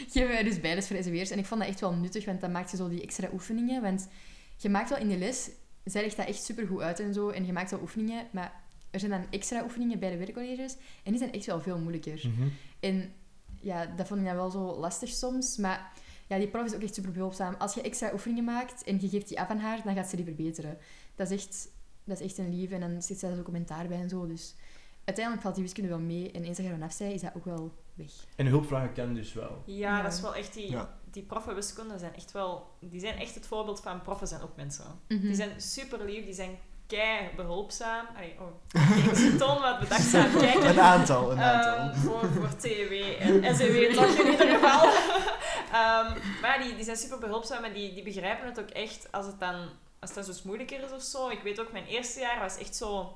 Geven 0.09 0.27
wij 0.27 0.43
dus 0.43 0.59
bijles 0.59 0.87
voor 0.87 0.95
de 0.95 1.03
SEW'ers. 1.03 1.29
En 1.29 1.39
ik 1.39 1.45
vond 1.45 1.59
dat 1.59 1.69
echt 1.69 1.79
wel 1.79 1.93
nuttig, 1.93 2.25
want 2.25 2.41
dan 2.41 2.51
maak 2.51 2.69
je 2.69 2.77
zo 2.77 2.89
die 2.89 3.01
extra 3.01 3.29
oefeningen. 3.33 3.81
Want 3.81 4.07
je 4.57 4.69
maakt 4.69 4.89
wel 4.89 4.99
in 4.99 5.07
de 5.07 5.17
les, 5.17 5.49
zij 5.83 6.01
legt 6.01 6.17
dat 6.17 6.27
echt 6.27 6.43
super 6.43 6.67
goed 6.67 6.81
uit 6.81 6.99
en 6.99 7.13
zo. 7.13 7.29
En 7.29 7.45
je 7.45 7.53
maakt 7.53 7.71
wel 7.71 7.81
oefeningen, 7.81 8.27
maar 8.31 8.61
er 8.91 8.99
zijn 8.99 9.11
dan 9.11 9.25
extra 9.29 9.63
oefeningen 9.63 9.99
bij 9.99 10.09
de 10.09 10.17
werkcolleges. 10.17 10.75
En 11.03 11.11
die 11.11 11.17
zijn 11.17 11.33
echt 11.33 11.45
wel 11.45 11.61
veel 11.61 11.77
moeilijker. 11.77 12.21
Mhm. 12.27 12.47
En 12.79 13.13
ja, 13.61 13.85
dat 13.85 14.07
vond 14.07 14.19
ik 14.19 14.25
dan 14.25 14.35
wel 14.35 14.49
zo 14.49 14.79
lastig 14.79 15.09
soms. 15.09 15.57
Maar 15.57 15.91
ja, 16.27 16.37
die 16.37 16.47
prof 16.47 16.65
is 16.65 16.75
ook 16.75 16.81
echt 16.81 16.93
super 16.93 17.11
behulpzaam. 17.11 17.55
Als 17.57 17.73
je 17.73 17.81
extra 17.81 18.13
oefeningen 18.13 18.43
maakt 18.43 18.83
en 18.83 19.01
je 19.01 19.09
geeft 19.09 19.27
die 19.27 19.39
af 19.39 19.49
aan 19.49 19.59
haar, 19.59 19.81
dan 19.83 19.95
gaat 19.95 20.09
ze 20.09 20.15
die 20.15 20.25
verbeteren. 20.25 20.77
Dat 21.15 21.31
is 21.31 21.45
echt, 21.45 21.69
dat 22.03 22.19
is 22.19 22.25
echt 22.25 22.37
een 22.37 22.55
lief. 22.55 22.71
En 22.71 22.79
dan 22.79 23.01
zit 23.01 23.19
zij 23.19 23.35
zo 23.35 23.41
commentaar 23.41 23.87
bij 23.87 23.99
en 23.99 24.09
zo. 24.09 24.27
Dus 24.27 24.55
uiteindelijk 25.05 25.43
valt 25.43 25.55
die 25.55 25.63
wiskunde 25.63 25.89
wel 25.89 25.99
mee. 25.99 26.31
En 26.31 26.43
eens 26.43 26.57
dat 26.57 26.65
je 26.65 26.71
vanaf 26.71 26.91
zei, 26.93 27.13
is 27.13 27.21
dat 27.21 27.31
ook 27.35 27.45
wel 27.45 27.71
weg. 27.93 28.11
En 28.35 28.45
hulpvragen 28.45 28.93
kan 28.93 29.13
dus 29.13 29.33
wel. 29.33 29.63
ja, 29.65 29.97
Ja. 29.97 30.01
dat 30.03 30.13
is 30.13 30.21
wel 30.21 30.35
echt 30.35 30.53
die... 30.53 30.71
Ja. 30.71 30.97
Die 31.11 31.23
proffen 31.23 31.55
wiskunde 31.55 31.97
zijn 31.97 32.15
echt 32.15 32.31
wel... 32.31 32.67
Die 32.79 32.99
zijn 32.99 33.17
echt 33.17 33.35
het 33.35 33.47
voorbeeld 33.47 33.79
van 33.81 34.01
proffen 34.01 34.27
zijn 34.27 34.41
ook 34.41 34.55
mensen. 34.55 34.85
Mhm. 35.07 35.21
Die 35.21 35.35
zijn 35.35 35.61
super 35.61 36.05
lief, 36.05 36.25
die 36.25 36.33
zijn 36.33 36.57
kei 36.87 37.29
behulpzaam. 37.35 38.05
Allee, 38.15 38.35
oh, 38.39 38.47
kijk, 39.03 39.15
ze 39.15 39.35
toon 39.35 39.61
wat 39.61 39.79
bedachtzaam 39.79 40.37
kijken. 40.37 40.69
Een 40.69 40.79
aantal, 40.79 41.31
een 41.31 41.37
Ehm, 41.37 41.47
aantal. 41.49 42.01
voor, 42.01 42.29
voor 42.31 42.55
TW 42.57 42.91
en 43.19 43.55
SEW 43.55 43.93
toch 43.93 44.15
in 44.19 44.31
ieder 44.31 44.47
geval. 44.47 44.83
Ehm, 45.81 46.17
maar 46.41 46.59
die, 46.63 46.75
die 46.75 46.83
zijn 46.83 46.97
super 46.97 47.19
behulpzaam 47.19 47.63
en 47.63 47.73
die, 47.73 47.93
die 47.93 48.03
begrijpen 48.03 48.45
het 48.47 48.59
ook 48.59 48.69
echt 48.69 49.07
als 49.11 49.25
het 49.25 49.39
dan, 49.39 49.55
als 49.99 50.15
het 50.15 50.25
dan 50.25 50.33
zo 50.35 50.41
moeilijker 50.43 50.83
is 50.83 50.91
of 50.91 51.01
zo. 51.01 51.29
Ik 51.29 51.41
weet 51.43 51.59
ook, 51.59 51.71
mijn 51.71 51.85
eerste 51.85 52.19
jaar 52.19 52.39
was 52.39 52.57
echt 52.57 52.75
zo 52.75 53.13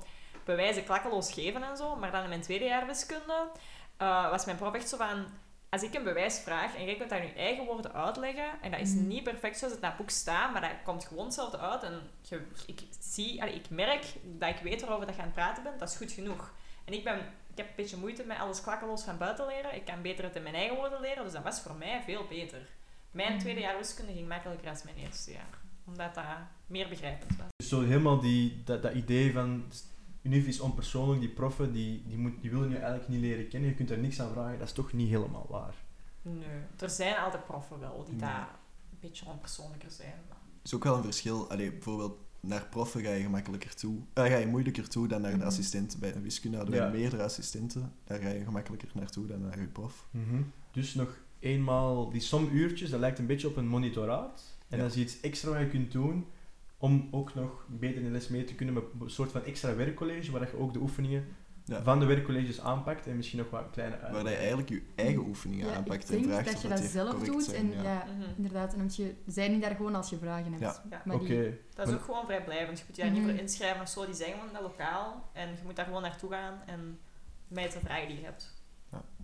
bewijzen 0.48 0.84
klakkeloos 0.84 1.32
geven 1.32 1.62
en 1.62 1.76
zo. 1.76 1.96
Maar 1.96 2.10
dan 2.10 2.22
in 2.22 2.28
mijn 2.28 2.40
tweede 2.40 2.64
jaar 2.64 2.86
wiskunde 2.86 3.48
eh, 3.96 4.30
was 4.30 4.44
mijn 4.44 4.56
prof 4.56 4.74
echt 4.74 4.88
zo 4.88 4.96
van... 4.96 5.26
Als 5.70 5.82
ik 5.82 5.94
een 5.94 6.04
bewijs 6.04 6.38
vraag 6.38 6.76
en 6.76 6.84
jij 6.84 6.96
kunt 6.96 7.10
dat 7.10 7.18
in 7.20 7.26
je 7.26 7.32
eigen 7.32 7.64
woorden 7.64 7.92
uitleggen, 7.92 8.48
en 8.62 8.70
dat 8.70 8.80
is 8.80 8.92
Mhm. 8.94 9.06
niet 9.06 9.22
perfect 9.22 9.58
zoals 9.58 9.74
het 9.74 9.82
in 9.82 9.88
dat 9.88 9.98
boek 9.98 10.10
staat, 10.10 10.52
maar 10.52 10.60
dat 10.60 10.70
komt 10.84 11.04
gewoon 11.04 11.24
hetzelfde 11.24 11.58
uit. 11.58 11.82
En 11.82 12.00
je, 12.22 12.40
ik 12.66 12.80
zie, 13.00 13.42
allee, 13.42 13.54
ik 13.54 13.70
merk 13.70 14.04
dat 14.24 14.48
ik 14.48 14.56
weet 14.62 14.80
waarover 14.80 15.06
dat 15.06 15.14
je 15.14 15.20
aan 15.20 15.26
het 15.26 15.36
praten 15.36 15.62
bent, 15.62 15.78
dat 15.78 15.88
is 15.88 15.96
goed 15.96 16.12
genoeg. 16.12 16.52
En 16.84 16.92
ik, 16.92 17.04
ben, 17.04 17.18
ik 17.18 17.56
heb 17.56 17.66
een 17.68 17.72
beetje 17.76 17.96
moeite 17.96 18.24
met 18.24 18.38
alles 18.38 18.60
klakkeloos 18.60 19.02
van 19.02 19.18
buiten 19.18 19.46
leren. 19.46 19.74
Ik 19.74 19.84
kan 19.84 20.02
beter 20.02 20.24
het 20.24 20.36
in 20.36 20.42
mijn 20.42 20.54
eigen 20.54 20.76
woorden 20.76 21.00
leren, 21.00 21.24
dus 21.24 21.32
dat 21.32 21.42
was 21.42 21.60
voor 21.60 21.74
mij 21.74 22.02
veel 22.04 22.24
beter. 22.28 22.68
Mijn 23.10 23.30
Mhm. 23.32 23.40
tweede 23.40 23.60
jaar 23.60 23.76
wiskunde 23.76 24.12
ging 24.12 24.28
makkelijker 24.28 24.68
als 24.70 24.82
mijn 24.82 24.96
eerste 24.96 25.32
jaar. 25.32 25.58
Omdat 25.86 26.14
dat 26.14 26.24
meer 26.66 26.88
begrijpend 26.88 27.36
was. 27.36 27.46
Dus 27.56 27.68
zo 27.68 27.80
helemaal 27.82 28.20
die, 28.20 28.62
dat, 28.64 28.82
dat 28.82 28.92
idee 28.94 29.32
van... 29.32 29.64
Unif 30.22 30.46
is 30.46 30.60
onpersoonlijk, 30.60 31.20
die 31.20 31.28
proffen, 31.28 31.72
die, 31.72 32.02
die, 32.06 32.18
moet, 32.18 32.32
die 32.40 32.50
willen 32.50 32.68
je 32.70 32.76
eigenlijk 32.76 33.08
niet 33.08 33.20
leren 33.20 33.48
kennen. 33.48 33.68
Je 33.68 33.74
kunt 33.76 33.90
er 33.90 33.98
niks 33.98 34.20
aan 34.20 34.32
vragen. 34.32 34.58
Dat 34.58 34.66
is 34.68 34.74
toch 34.74 34.92
niet 34.92 35.08
helemaal 35.08 35.46
waar. 35.50 35.74
Nee, 36.22 36.44
er 36.78 36.90
zijn 36.90 37.16
altijd 37.16 37.44
proffen 37.46 37.80
wel 37.80 38.02
die 38.04 38.10
Nee. 38.14 38.20
daar 38.20 38.48
een 38.90 38.98
beetje 39.00 39.26
onpersoonlijker 39.26 39.90
zijn. 39.90 40.14
maar- 40.28 40.36
is 40.62 40.74
ook 40.74 40.84
wel 40.84 40.96
een 40.96 41.02
verschil. 41.02 41.50
Allee, 41.50 41.70
bijvoorbeeld, 41.72 42.18
naar 42.40 42.66
proffen 42.70 43.02
ga 43.02 43.10
je 43.10 43.22
gemakkelijker 43.22 43.74
toe. 43.74 43.96
eh, 44.12 44.24
ga 44.24 44.36
je 44.36 44.46
moeilijker 44.46 44.88
toe 44.88 45.08
dan 45.08 45.20
naar 45.20 45.30
de 45.30 45.36
Mhm. 45.36 45.46
assistent. 45.46 45.96
Bij 46.00 46.14
een 46.14 46.22
wiskunde 46.22 46.56
hadden 46.56 46.74
we 46.76 46.80
Ja. 46.82 46.88
meerdere 46.90 47.22
assistenten. 47.22 47.92
Daar 48.04 48.18
ga 48.20 48.28
je 48.28 48.44
gemakkelijker 48.44 48.88
naartoe 48.94 49.26
dan 49.26 49.40
naar 49.40 49.60
je 49.60 49.66
prof. 49.66 50.08
Dus 50.72 50.94
nog 50.94 51.18
eenmaal 51.38 52.10
die 52.10 52.20
somuurtjes, 52.20 52.90
dat 52.90 53.00
lijkt 53.00 53.18
een 53.18 53.26
beetje 53.26 53.48
op 53.48 53.56
een 53.56 53.68
monitoraat. 53.68 54.56
En 54.68 54.78
Ja. 54.78 54.88
zie 54.88 54.98
je 55.00 55.04
iets 55.06 55.20
extra 55.20 55.50
wat 55.50 55.58
je 55.60 55.68
kunt 55.68 55.92
doen 55.92 56.26
om 56.78 57.08
ook 57.10 57.34
nog 57.34 57.64
beter 57.68 57.96
in 57.98 58.04
de 58.04 58.10
les 58.10 58.28
mee 58.28 58.44
te 58.44 58.54
kunnen 58.54 58.74
met 58.74 58.82
een 59.00 59.10
soort 59.10 59.30
van 59.32 59.44
extra 59.44 59.74
werkcollege, 59.74 60.30
waar 60.32 60.40
je 60.50 60.58
ook 60.58 60.72
de 60.72 60.80
oefeningen 60.80 61.24
Ja. 61.64 61.82
van 61.82 61.98
de 62.00 62.06
werkcolleges 62.06 62.60
aanpakt 62.60 63.06
en 63.06 63.16
misschien 63.16 63.38
nog 63.38 63.50
wat 63.50 63.70
kleine 63.70 63.98
uit. 63.98 64.12
Waar 64.12 64.28
je 64.30 64.36
eigenlijk 64.36 64.68
je 64.68 64.82
eigen 64.94 65.20
oefeningen 65.26 65.66
Ja, 65.66 65.74
aanpakt 65.74 66.02
ik 66.02 66.08
en 66.08 66.14
denk 66.22 66.24
vraagt 66.32 66.44
dat 66.46 66.54
of 66.54 66.62
je 66.62 66.68
dat 66.68 66.76
dat 66.78 66.86
die 66.86 66.96
zelf 66.96 67.24
doet. 67.24 67.44
zijn. 67.44 67.72
En 67.72 67.82
ja. 67.82 67.82
ja, 67.82 68.04
Mhm. 68.04 68.22
inderdaad. 68.36 68.74
En 68.74 68.88
je 68.96 69.14
zijn 69.26 69.52
niet 69.52 69.62
daar 69.62 69.74
gewoon 69.76 69.94
als 69.94 70.10
je 70.10 70.18
vragen 70.18 70.50
hebt. 70.52 70.62
Ja. 70.64 70.82
Ja. 70.90 71.02
Maar 71.04 71.16
Oké. 71.16 71.26
die- 71.26 71.58
Dat 71.74 71.88
is 71.88 71.94
ook 71.94 72.02
gewoon 72.04 72.24
vrijblijvend. 72.24 72.78
Je 72.78 72.84
moet 72.86 72.96
je 72.96 73.02
daar 73.02 73.10
niet 73.10 73.22
Mhm. 73.22 73.30
voor 73.30 73.40
inschrijven 73.40 73.80
of 73.82 73.88
zo. 73.88 74.04
Die 74.04 74.14
zijn 74.14 74.32
gewoon 74.32 74.52
dat 74.52 74.62
lokaal. 74.62 75.30
En 75.32 75.48
je 75.48 75.54
moet 75.64 75.76
daar 75.76 75.84
gewoon 75.84 76.02
naartoe 76.02 76.30
gaan 76.30 76.58
en 76.66 76.98
mij 77.48 77.68
te 77.68 77.78
vragen 77.80 78.08
die 78.08 78.16
je 78.18 78.24
hebt. 78.24 78.56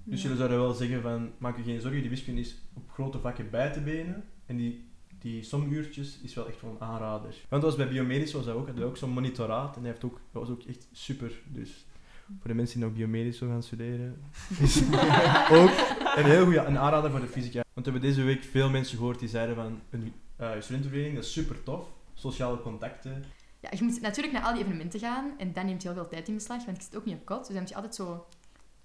Dus 0.07 0.23
jullie 0.23 0.37
zouden 0.37 0.59
wel 0.59 0.73
zeggen 0.73 1.03
van, 1.03 1.33
maak 1.39 1.57
je 1.57 1.63
geen 1.63 1.81
zorgen, 1.81 2.01
die 2.01 2.11
wiskunde 2.11 2.41
is 2.41 2.57
op 2.75 2.91
grote 2.91 3.19
vakken 3.19 3.51
bij 3.51 3.71
te 3.73 3.81
benen. 3.81 4.25
En 4.47 4.57
die, 4.57 4.89
die 5.25 5.43
somuurtjes 5.43 6.19
is 6.23 6.35
wel 6.35 6.49
echt 6.49 6.59
gewoon 6.59 6.75
een 6.75 6.87
aanrader. 6.87 7.35
Want 7.49 7.63
dat 7.63 7.63
was 7.63 7.77
bij 7.77 7.89
biomedisch 7.89 8.33
was 8.33 8.45
dat 8.45 8.55
ook, 8.55 8.67
had 8.67 8.77
hij 8.77 8.85
ook 8.85 8.97
zo'n 8.97 9.11
monitoraat. 9.11 9.77
En 9.77 9.83
hij 9.83 9.91
heeft 9.91 10.05
ook, 10.05 10.21
dat 10.33 10.43
was 10.43 10.51
ook 10.51 10.63
echt 10.63 10.89
super. 10.93 11.33
Dus 11.47 11.87
voor 12.27 12.49
de 12.49 12.55
mensen 12.55 12.79
die 12.79 12.89
nog 12.89 12.97
biomedisch 12.97 13.39
willen 13.39 13.55
gaan 13.55 13.63
studeren, 13.63 14.23
is 14.61 14.83
ook 15.63 15.71
een 16.17 16.25
heel 16.25 16.45
goede 16.45 16.59
een 16.59 16.79
aanrader 16.79 17.11
voor 17.11 17.21
de 17.21 17.27
fysica. 17.27 17.63
Want 17.73 17.87
we 17.87 17.93
hebben 17.93 18.11
deze 18.11 18.23
week 18.23 18.43
veel 18.43 18.71
mensen 18.71 18.97
gehoord 18.97 19.19
die 19.19 19.29
zeiden 19.29 19.55
van, 19.55 19.81
een 19.91 20.13
uh, 20.41 20.51
studentenvereniging, 20.59 21.15
dat 21.15 21.25
is 21.25 21.33
super 21.33 21.63
tof. 21.63 21.87
Sociale 22.15 22.61
contacten. 22.61 23.25
Ja, 23.61 23.69
je 23.79 23.85
moet 23.85 24.01
natuurlijk 24.01 24.35
naar 24.35 24.45
al 24.45 24.53
die 24.53 24.63
evenementen 24.63 25.01
gaan. 25.01 25.35
En 25.39 25.53
dat 25.53 25.65
neemt 25.65 25.83
heel 25.83 25.95
veel 25.95 26.09
tijd 26.09 26.29
in 26.29 26.35
beslag. 26.35 26.65
Want 26.65 26.77
ik 26.77 26.83
zit 26.83 26.97
ook 26.97 27.05
niet 27.05 27.17
op 27.17 27.25
kot. 27.25 27.39
Dus 27.39 27.49
dan 27.49 27.59
moet 27.59 27.69
je 27.69 27.75
altijd 27.75 27.95
zo... 27.95 28.27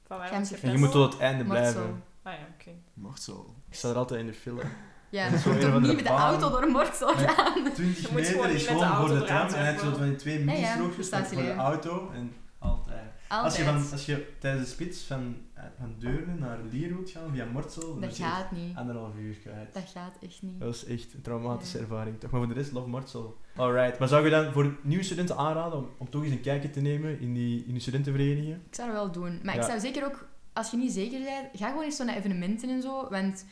Van 0.08 0.22
En 0.22 0.72
je 0.72 0.78
moet 0.78 0.92
tot 0.92 1.14
het 1.14 1.22
einde 1.22 1.44
blijven. 1.44 1.74
zo. 1.74 2.02
Ah 2.24 2.34
ja, 2.34 2.48
oké. 2.54 2.72
Mocht 2.94 3.22
zo. 3.22 3.56
Ik 3.70 3.76
sta 3.76 3.90
er 3.90 3.96
altijd 3.96 4.20
in 4.20 4.26
de 4.26 4.34
file. 4.34 4.62
Ja, 5.10 5.38
zo 5.38 5.52
moet 5.52 5.62
toch 5.62 5.80
niet 5.82 5.96
met 5.96 6.04
de 6.06 6.10
auto 6.10 6.50
door 6.50 6.68
Mortsel 6.70 7.20
Ja. 7.20 7.28
gaan. 7.28 7.54
20 7.74 8.02
Je 8.02 8.08
moet 8.08 8.12
meter 8.12 8.32
gewoon 8.32 8.50
is 8.50 8.54
niet 8.60 8.70
met 8.70 8.80
de 8.80 8.86
gewoon 8.86 8.96
voor 8.98 9.08
auto 9.08 9.20
de 9.20 9.26
tram 9.26 9.48
eraan 9.48 9.66
en 9.66 9.74
zo 9.74 9.80
zetten. 9.84 9.98
van 9.98 10.08
die 10.08 10.16
twee 10.16 10.40
ja, 10.40 10.46
mini-strookjes 10.46 11.10
voor 11.10 11.42
de 11.42 11.54
auto 11.54 12.10
en 12.14 12.34
altijd. 12.60 12.98
Als 13.28 13.58
je, 13.58 13.64
van, 13.64 13.76
als 13.92 14.06
je 14.06 14.28
tijdens 14.40 14.64
de 14.68 14.70
spits 14.74 15.02
van, 15.04 15.36
eh, 15.54 15.64
van 15.80 15.96
Deurne 16.00 16.34
naar 16.40 16.58
Lier 16.72 16.88
wilt 16.96 17.10
gaan, 17.10 17.30
via 17.34 17.46
Mortsel, 17.46 17.82
dan 17.92 18.02
Dat 18.02 18.18
je 18.18 18.24
gaat 18.24 18.52
niet. 18.52 18.76
anderhalf 18.78 19.14
uur 19.20 19.36
kwijt. 19.36 19.74
Dat 19.74 19.84
gaat 19.94 20.18
echt 20.22 20.42
niet. 20.42 20.60
Dat 20.60 20.76
is 20.76 20.86
echt 20.86 21.14
een 21.14 21.22
traumatische 21.22 21.78
Ja. 21.78 21.84
ervaring, 21.84 22.20
toch? 22.20 22.32
Maar 22.32 22.40
voor 22.40 22.50
de 22.50 22.56
rest, 22.60 22.72
love 22.72 22.88
Mortsel. 22.90 23.38
Alright, 23.56 24.00
maar 24.00 24.08
zou 24.08 24.24
je 24.24 24.30
dan 24.30 24.52
voor 24.52 24.76
nieuwe 24.82 25.04
studenten 25.04 25.38
aanraden 25.38 25.78
om, 25.78 25.90
om 25.98 26.10
toch 26.10 26.24
eens 26.24 26.32
een 26.32 26.42
kijkje 26.42 26.70
te 26.70 26.82
nemen 26.82 27.20
in 27.20 27.34
die, 27.34 27.64
in 27.66 27.72
die 27.72 27.82
studentenverenigingen? 27.82 28.62
Ik 28.70 28.76
zou 28.76 28.88
dat 28.92 28.98
wel 28.98 29.12
doen. 29.12 29.40
Maar 29.44 29.56
Ja. 29.56 29.62
ik 29.62 29.68
zou 29.68 29.80
zeker 29.80 30.06
ook, 30.06 30.28
als 30.54 30.72
je 30.72 30.78
niet 30.78 30.92
zeker 30.92 31.20
bent, 31.20 31.48
ga 31.54 31.68
gewoon 31.70 31.84
eens 31.84 31.96
zo 31.96 32.04
naar 32.04 32.16
evenementen 32.18 32.70
en 32.70 32.82
zo. 32.82 33.08
Want 33.10 33.46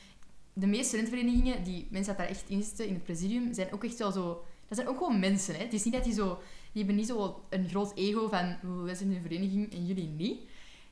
de 0.60 0.68
meeste 0.68 0.88
studentenverenigingen, 0.88 1.64
die 1.64 1.88
mensen 1.90 2.16
dat 2.16 2.18
daar 2.18 2.36
echt 2.36 2.50
in 2.50 2.64
zitten, 2.64 2.88
in 2.88 2.94
het 2.94 3.04
presidium, 3.04 3.54
zijn 3.54 3.74
ook 3.74 3.84
echt 3.84 3.98
wel 3.98 4.12
zo... 4.12 4.44
Dat 4.68 4.78
zijn 4.78 4.88
ook 4.90 4.98
gewoon 4.98 5.20
mensen, 5.20 5.56
hè. 5.56 5.64
Het 5.64 5.74
is 5.74 5.84
niet 5.84 5.94
dat 5.94 6.04
die 6.04 6.14
zo... 6.14 6.40
Die 6.72 6.86
hebben 6.86 6.96
niet 6.96 7.08
zo 7.08 7.44
een 7.50 7.70
groot 7.70 7.92
ego 7.96 8.28
van, 8.30 8.58
wij 8.84 8.96
zijn 8.96 9.12
een 9.12 9.22
vereniging 9.22 9.74
en 9.74 9.86
jullie 9.86 10.08
niet. 10.08 10.40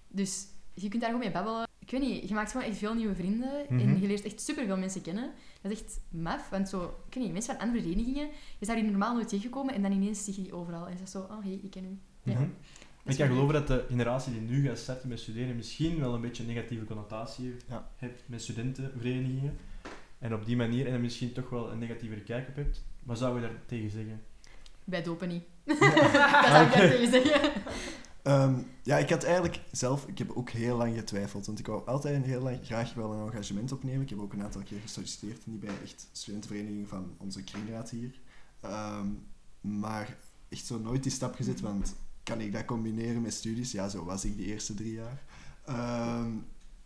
Dus 0.07 0.47
je 0.73 0.89
kunt 0.89 1.01
daar 1.01 1.11
gewoon 1.11 1.25
mee 1.25 1.33
babbelen. 1.33 1.67
Ik 1.79 1.91
weet 1.91 2.01
niet, 2.01 2.29
je 2.29 2.33
maakt 2.33 2.51
gewoon 2.51 2.67
echt 2.67 2.77
veel 2.77 2.93
nieuwe 2.93 3.15
vrienden. 3.15 3.65
Mhm. 3.69 3.79
En 3.79 4.01
je 4.01 4.07
leert 4.07 4.23
echt 4.25 4.41
superveel 4.41 4.77
mensen 4.77 5.01
kennen. 5.01 5.31
Dat 5.61 5.71
is 5.71 5.81
echt 5.81 5.99
maf, 6.09 6.49
want 6.49 6.69
zo... 6.69 6.83
Ik 7.07 7.13
weet 7.13 7.23
niet, 7.23 7.33
mensen 7.33 7.55
van 7.55 7.63
andere 7.63 7.83
verenigingen, 7.83 8.29
je 8.59 8.65
zou 8.65 8.81
die 8.81 8.89
normaal 8.89 9.13
nooit 9.13 9.29
tegenkomen 9.29 9.73
en 9.73 9.81
dan 9.81 9.91
ineens 9.91 10.23
zie 10.23 10.35
je 10.35 10.41
die 10.41 10.53
overal. 10.53 10.87
En 10.87 10.93
is 10.93 10.99
dat 10.99 11.09
zo, 11.09 11.19
oh, 11.19 11.43
hey, 11.43 11.59
ik 11.63 11.71
ken 11.71 11.85
u. 11.85 11.99
Ja. 12.23 12.39
Mhm. 12.39 12.49
Ik 13.05 13.11
is 13.11 13.17
kan 13.17 13.27
geloven 13.27 13.53
dat 13.53 13.67
de 13.67 13.85
generatie 13.89 14.31
die 14.31 14.41
nu 14.41 14.67
gaat 14.67 14.77
starten 14.77 15.09
met 15.09 15.19
studeren 15.19 15.55
misschien 15.55 15.99
wel 15.99 16.13
een 16.13 16.21
beetje 16.21 16.43
een 16.43 16.49
negatieve 16.49 16.85
connotatie 16.85 17.45
heeft, 17.45 17.65
Ja. 17.69 17.89
hebt 17.95 18.21
met 18.25 18.41
studentenverenigingen. 18.41 19.57
En 20.19 20.33
op 20.33 20.45
die 20.45 20.55
manier 20.55 20.85
en 20.85 20.91
dan 20.91 21.01
misschien 21.01 21.33
toch 21.33 21.49
wel 21.49 21.71
een 21.71 21.79
negatievere 21.79 22.21
kijk 22.21 22.47
op 22.47 22.55
hebt. 22.55 22.83
Wat 23.03 23.17
zou 23.17 23.35
je 23.35 23.41
daar 23.41 23.55
tegen 23.65 23.89
zeggen? 23.89 24.21
Wij 24.83 25.03
dopen 25.03 25.27
niet. 25.27 25.43
dat 25.65 25.77
zou 25.77 26.65
ik 26.65 26.73
daar 26.73 26.89
tegen 26.89 27.11
zeggen. 27.11 27.51
Ehm, 28.23 28.55
ja, 28.83 28.97
ik 28.97 29.09
had 29.09 29.23
eigenlijk 29.23 29.59
zelf, 29.71 30.07
ik 30.07 30.17
heb 30.17 30.31
ook 30.31 30.49
heel 30.49 30.77
lang 30.77 30.95
getwijfeld, 30.95 31.45
want 31.45 31.59
ik 31.59 31.67
wou 31.67 31.87
altijd 31.87 32.15
een 32.15 32.23
heel 32.29 32.41
lang 32.41 32.59
graag 32.63 32.93
wel 32.93 33.13
een 33.13 33.31
engagement 33.31 33.71
opnemen. 33.71 34.01
Ik 34.01 34.09
heb 34.09 34.19
ook 34.19 34.33
een 34.33 34.43
aantal 34.43 34.61
keer 34.61 34.79
gesolliciteerd, 34.79 35.45
niet 35.45 35.59
bij 35.59 35.73
echt 35.83 36.07
studentenvereniging 36.11 36.87
van 36.87 37.15
onze 37.17 37.43
kringraad 37.43 37.89
hier. 37.89 38.19
Ehm, 38.61 39.07
maar 39.61 40.17
echt 40.49 40.65
zo 40.65 40.79
nooit 40.79 41.03
die 41.03 41.11
stap 41.11 41.35
gezet, 41.35 41.61
want 41.61 41.95
kan 42.25 42.41
ik 42.41 42.51
dat 42.53 42.65
combineren 42.65 43.21
met 43.21 43.33
studies? 43.33 43.71
Ja, 43.71 43.89
zo 43.89 44.03
was 44.05 44.25
ik 44.25 44.37
die 44.37 44.45
eerste 44.45 44.73
drie 44.73 44.93
jaar. 44.93 45.23
Ehm, 45.65 46.31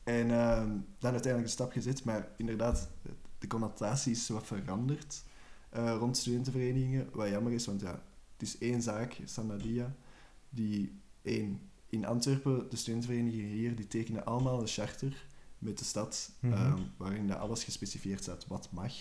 en 0.03 0.31
ehm, 0.31 0.69
dan 0.99 1.11
uiteindelijk 1.11 1.43
een 1.43 1.49
stap 1.49 1.71
gezet, 1.71 2.03
maar 2.03 2.27
inderdaad, 2.37 2.89
de 3.39 3.47
connotatie 3.47 4.11
is 4.11 4.27
wat 4.29 4.45
veranderd 4.45 5.23
eh, 5.69 5.95
rond 5.99 6.17
studentenverenigingen. 6.17 7.09
Wat 7.13 7.29
jammer 7.29 7.51
is, 7.51 7.65
want 7.65 7.81
ja, 7.81 7.91
het 8.33 8.41
is 8.47 8.57
één 8.57 8.81
zaak, 8.81 9.17
Sanadia, 9.25 9.95
die 10.49 10.99
één, 11.21 11.59
in 11.89 12.05
Antwerpen, 12.05 12.69
de 12.69 12.75
studentenverenigingen 12.75 13.49
hier, 13.51 13.75
die 13.75 13.87
tekenen 13.87 14.25
allemaal 14.25 14.61
een 14.61 14.67
charter 14.67 15.25
met 15.57 15.77
de 15.77 15.85
stad, 15.85 16.31
Mhm. 16.39 16.53
ehm, 16.53 16.79
waarin 16.97 17.27
dat 17.27 17.37
alles 17.37 17.63
gespecificeerd 17.63 18.21
staat 18.21 18.47
wat 18.47 18.71
mag. 18.71 18.93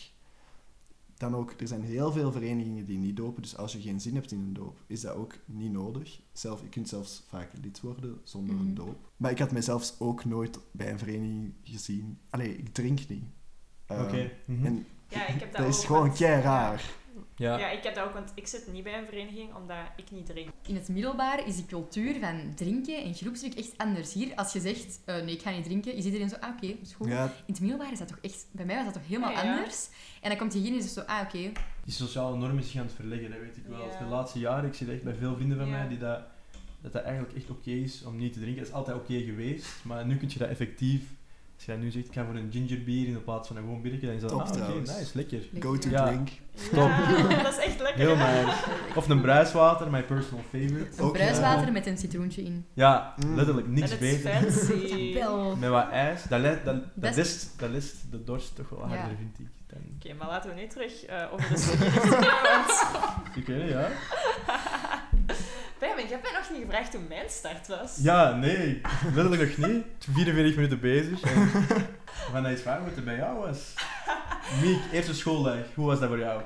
Dan 1.18 1.35
ook, 1.35 1.54
er 1.61 1.68
zijn 1.68 1.83
heel 1.83 2.12
veel 2.12 2.33
verenigingen 2.33 2.85
die 2.85 2.98
niet 2.98 3.16
dopen, 3.16 3.42
dus 3.42 3.57
als 3.57 3.72
je 3.72 3.81
geen 3.81 4.00
zin 4.00 4.14
hebt 4.14 4.33
in 4.33 4.40
een 4.40 4.52
doop, 4.52 4.78
is 4.87 5.00
dat 5.00 5.14
ook 5.14 5.35
niet 5.44 5.72
nodig. 5.72 6.20
Zelf, 6.33 6.61
je 6.62 6.68
kunt 6.68 6.88
zelfs 6.88 7.24
vaak 7.28 7.50
lid 7.62 7.81
worden 7.81 8.20
zonder 8.24 8.57
een 8.57 8.64
Mhm. 8.64 8.74
doop. 8.74 9.11
Maar 9.16 9.31
ik 9.31 9.38
had 9.38 9.52
mezelf 9.52 9.94
ook 9.98 10.24
nooit 10.24 10.59
bij 10.70 10.90
een 10.90 10.98
vereniging 10.98 11.52
gezien. 11.62 12.18
Allee, 12.31 12.57
ik 12.57 12.68
drink 12.74 13.09
niet. 13.09 13.24
Ehm, 13.87 14.02
Oké. 14.02 14.31
mhm. 14.44 14.66
En 14.66 14.87
Ja, 15.09 15.26
ik 15.26 15.40
heb 15.40 15.52
dat, 15.52 15.61
dat 15.64 15.74
is 15.74 15.85
gewoon 15.85 16.12
kei 16.12 16.42
raar. 16.42 16.90
Ja. 17.38 17.59
Ja, 17.59 17.70
ik 17.70 17.83
heb 17.83 17.94
dat 17.94 18.05
ook, 18.05 18.12
want 18.12 18.33
ik 18.35 18.46
zit 18.46 18.68
niet 18.72 18.83
bij 18.85 18.98
een 18.98 19.07
vereniging 19.07 19.55
omdat 19.55 19.77
ik 19.96 20.11
niet 20.11 20.27
drink. 20.27 20.48
In 20.66 20.74
het 20.74 20.88
middelbaar 20.88 21.46
is 21.46 21.57
die 21.57 21.66
cultuur 21.66 22.14
van 22.20 22.53
drinken 22.55 23.05
en 23.05 23.14
groepsdruk 23.14 23.55
echt 23.55 23.72
anders. 23.77 24.12
Hier, 24.12 24.35
als 24.35 24.53
je 24.53 24.61
zegt, 24.61 25.01
eh, 25.05 25.14
nee, 25.16 25.35
ik 25.35 25.42
ga 25.42 25.51
niet 25.51 25.64
drinken, 25.64 25.94
is 25.94 26.05
iedereen 26.05 26.29
zo, 26.29 26.37
ah, 26.40 26.51
oké, 26.57 26.66
dat 26.66 26.77
is 26.87 26.92
goed. 26.94 27.09
Ja, 27.09 27.24
In 27.24 27.31
het 27.53 27.61
middelbaar 27.61 27.92
is 27.92 27.98
dat 27.98 28.09
toch 28.09 28.18
echt... 28.22 28.46
Bij 28.53 28.64
mij 28.64 28.74
was 28.77 28.85
dat 28.85 28.92
toch 28.94 29.07
helemaal 29.07 29.31
Ja, 29.31 29.42
ja. 29.42 29.57
anders. 29.57 29.88
En 30.20 30.29
dan 30.29 30.38
komt 30.38 30.53
je 30.53 30.59
hier 30.59 30.70
en 30.70 30.77
is 30.79 30.85
het 30.85 30.92
zo, 30.92 31.01
ah, 31.01 31.20
oké. 31.22 31.53
Die 31.85 31.94
sociale 31.94 32.37
normen 32.37 32.62
zich 32.62 32.77
aan 32.81 32.87
het 32.87 32.94
verleggen, 32.94 33.31
dat 33.31 33.40
weet 33.40 33.57
ik 33.57 33.64
wel. 33.66 33.87
Ja. 33.90 33.98
De 33.98 34.05
laatste 34.05 34.38
jaren, 34.38 34.68
ik 34.68 34.74
zie 34.74 34.87
dat 34.87 34.94
echt 34.94 35.05
bij 35.05 35.14
veel 35.14 35.35
vrienden 35.37 35.57
van 35.59 35.66
Ja. 35.68 35.72
mij, 35.79 35.88
die 35.88 35.98
dat, 35.98 36.20
dat 36.81 36.92
dat 36.92 37.03
eigenlijk 37.03 37.37
echt 37.37 37.51
oké 37.51 37.70
is 37.70 38.05
om 38.05 38.16
niet 38.16 38.33
te 38.33 38.38
drinken. 38.38 38.59
Dat 38.62 38.68
is 38.70 38.77
altijd 38.77 38.96
oké 38.96 39.20
geweest, 39.20 39.66
maar 39.85 40.07
nu 40.07 40.16
kun 40.16 40.29
je 40.33 40.38
dat 40.38 40.48
effectief... 40.48 41.03
Als 41.59 41.66
je 41.66 41.73
dat 41.73 41.81
nu 41.83 41.90
zegt, 41.90 42.07
ik 42.07 42.12
ga 42.12 42.25
voor 42.25 42.35
een 42.35 42.49
gingerbier 42.53 43.07
in 43.09 43.25
plaats 43.25 43.49
van 43.49 43.57
een 43.57 43.62
gewoon 43.62 43.83
biertje, 43.83 44.07
dan 44.07 44.14
is 44.14 44.21
dat, 44.21 44.31
Top 44.31 44.40
ah, 44.40 44.47
oké, 44.49 44.57
trouwens. 44.57 44.90
nice, 44.99 45.11
lekker. 45.14 45.42
go 45.61 45.79
to 45.79 45.90
Ja. 45.90 46.07
drink. 46.07 46.29
Stop. 46.55 46.88
Ja, 46.88 47.42
dat 47.42 47.53
is 47.59 47.64
echt 47.64 47.81
lekker. 47.81 47.97
Heel 48.07 48.16
hè? 48.16 48.42
nice. 48.44 48.57
Of 48.94 49.09
een 49.09 49.21
bruiswater, 49.21 49.90
my 49.90 50.03
personal 50.05 50.42
favorite. 50.44 50.97
Een 50.97 51.05
Ook, 51.05 51.12
bruiswater 51.12 51.66
ja. 51.66 51.73
met 51.73 51.87
een 51.87 51.99
citroentje 51.99 52.42
in. 52.42 52.64
Ja, 52.73 53.14
Mm. 53.27 53.35
letterlijk 53.35 53.66
niks 53.68 53.90
En 53.90 53.97
het 53.99 54.03
is 54.07 54.23
beter. 54.23 54.31
fancy. 54.40 55.12
Wel. 55.18 55.57
Met 55.57 55.68
wat 55.71 55.90
ijs, 55.90 56.23
dat, 56.29 56.42
dat, 56.42 56.64
dat, 56.64 56.77
Dat 56.94 57.11
is- 57.11 57.16
list, 57.16 57.59
dat 57.59 57.71
list 57.71 58.11
de 58.11 58.25
dorst 58.25 58.57
toch 58.57 58.68
wel 58.68 58.79
Ja. 58.88 58.97
harder, 58.97 59.16
vind 59.16 59.38
ik. 59.38 59.47
Dan, 59.66 59.79
Oké, 59.97 60.14
maar 60.14 60.29
laten 60.29 60.55
we 60.55 60.61
nu 60.61 60.66
terug 60.66 61.05
eh, 61.05 61.33
over 61.33 61.49
de 61.49 63.42
weet 63.47 63.61
het, 63.62 63.68
ja. 63.71 63.88
Je 66.09 66.14
hebt 66.14 66.31
mij 66.31 66.40
nog 66.40 66.51
niet 66.51 66.61
gevraagd 66.61 66.92
hoe 66.92 67.03
mijn 67.09 67.31
start 67.31 67.66
was. 67.66 67.97
Ja, 68.01 68.35
nee, 68.35 68.81
letterlijk 69.14 69.59
nog 69.59 69.68
niet. 69.68 69.85
44 70.12 70.55
minuten 70.55 70.81
bezig. 70.81 71.23
En 71.23 71.51
we 71.51 72.31
gaan 72.33 72.47
eens 72.47 72.61
vragen 72.61 72.85
wat 72.85 72.97
er 72.97 73.05
bij 73.05 73.16
jou 73.16 73.38
was. 73.38 73.75
Miek, 74.62 74.81
eerste 74.92 75.14
schooldag, 75.14 75.75
hoe 75.75 75.87
was 75.87 76.01
dat 76.01 76.09
voor 76.09 76.18
jou? 76.18 76.42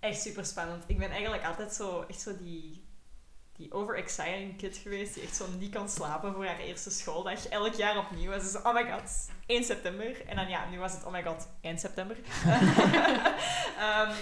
Echt 0.00 0.20
super 0.20 0.44
spannend. 0.46 0.84
Ik 0.86 0.98
ben 0.98 1.10
eigenlijk 1.10 1.44
altijd 1.44 1.72
zo, 1.72 2.04
echt 2.08 2.20
zo 2.20 2.36
die, 2.36 2.84
die 3.56 3.72
overexciting 3.72 4.56
kid 4.56 4.76
geweest 4.76 5.14
die 5.14 5.22
echt 5.22 5.36
zo 5.36 5.44
niet 5.58 5.72
kan 5.72 5.88
slapen 5.88 6.34
voor 6.34 6.46
haar 6.46 6.58
eerste 6.58 6.90
schooldag. 6.90 7.48
Elk 7.48 7.74
jaar 7.74 7.98
opnieuw. 7.98 8.30
was 8.30 8.52
dus, 8.52 8.62
oh 8.62 8.74
my 8.74 8.90
god, 8.90 9.30
1 9.46 9.64
september. 9.64 10.26
En 10.26 10.36
dan 10.36 10.48
ja, 10.48 10.68
nu 10.70 10.78
was 10.78 10.92
het, 10.92 11.04
oh 11.04 11.12
my 11.12 11.22
god, 11.22 11.48
1 11.60 11.78
september. 11.78 12.16
Ehm, 13.78 14.12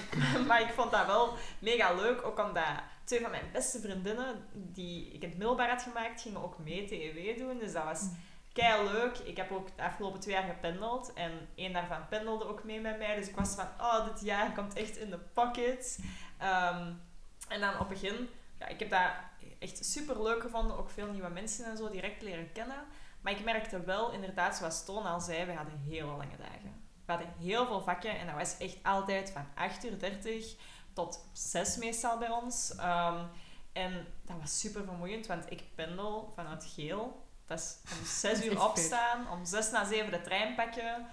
maar 0.46 0.60
ik 0.60 0.72
vond 0.74 0.90
dat 0.90 1.06
wel 1.06 1.36
mega 1.58 1.92
leuk, 1.92 2.26
ook 2.26 2.38
omdat 2.38 2.64
twee 3.10 3.22
van 3.22 3.30
mijn 3.30 3.50
beste 3.52 3.80
vriendinnen, 3.80 4.44
die 4.52 5.06
ik 5.06 5.22
in 5.22 5.28
het 5.28 5.38
middelbaar 5.38 5.68
had 5.68 5.82
gemaakt, 5.82 6.20
gingen 6.20 6.42
ook 6.42 6.58
mee 6.58 6.84
TEW 6.84 7.38
doen. 7.38 7.58
Dus 7.58 7.72
dat 7.72 7.84
was 7.84 8.08
kei 8.52 8.88
leuk. 8.88 9.18
Ik 9.18 9.36
heb 9.36 9.50
ook 9.50 9.76
de 9.76 9.82
afgelopen 9.82 10.20
twee 10.20 10.34
jaar 10.34 10.48
gependeld 10.48 11.12
en 11.12 11.48
één 11.54 11.72
daarvan 11.72 12.08
pendelde 12.08 12.44
ook 12.44 12.64
mee 12.64 12.80
met 12.80 12.98
mij. 12.98 13.16
Dus 13.16 13.28
ik 13.28 13.36
was 13.36 13.54
van, 13.54 13.66
oh, 13.78 14.04
dit 14.04 14.20
jaar 14.20 14.52
komt 14.52 14.74
echt 14.74 14.96
in 14.96 15.10
de 15.10 15.18
pocket. 15.18 15.98
Ehm, 16.38 16.92
en 17.48 17.60
dan 17.60 17.72
op 17.72 17.78
het 17.78 17.88
begin, 17.88 18.28
ja, 18.58 18.66
ik 18.66 18.78
heb 18.78 18.90
dat 18.90 19.10
echt 19.58 19.84
super 19.84 20.22
leuk 20.22 20.42
gevonden. 20.42 20.76
Ook 20.76 20.90
veel 20.90 21.12
nieuwe 21.12 21.28
mensen 21.28 21.64
en 21.64 21.76
zo 21.76 21.90
direct 21.90 22.22
leren 22.22 22.52
kennen. 22.52 22.84
Maar 23.20 23.32
ik 23.32 23.44
merkte 23.44 23.84
wel, 23.84 24.12
inderdaad, 24.12 24.56
zoals 24.56 24.84
Toon 24.84 25.04
al 25.04 25.20
zei, 25.20 25.44
we 25.44 25.52
hadden 25.52 25.78
heel 25.88 26.06
lange 26.06 26.36
dagen. 26.38 26.82
We 27.04 27.12
hadden 27.12 27.34
heel 27.38 27.66
veel 27.66 27.82
vakken 27.82 28.18
en 28.18 28.26
dat 28.26 28.34
was 28.34 28.58
echt 28.58 28.78
altijd 28.82 29.30
van 29.30 29.46
8 29.54 29.84
uur 29.84 29.98
30 29.98 30.56
tot 30.94 31.24
6 31.32 31.76
meestal 31.76 32.18
bij 32.18 32.30
ons. 32.30 32.74
Ehm, 32.76 33.24
en 33.72 34.06
dat 34.22 34.36
was 34.40 34.58
super 34.58 34.84
vermoeiend, 34.84 35.26
want 35.26 35.50
ik 35.50 35.62
pendel 35.74 36.32
vanuit 36.34 36.64
Geel. 36.64 37.26
Dat 37.46 37.58
is 37.58 37.76
om 37.98 38.04
6 38.20 38.22
Dat 38.22 38.32
is 38.32 38.44
uur 38.44 38.64
opstaan, 38.64 39.30
om 39.30 39.44
6 39.44 39.70
na 39.70 39.84
7 39.84 40.10
de 40.10 40.20
trein 40.20 40.54
pakken. 40.54 41.06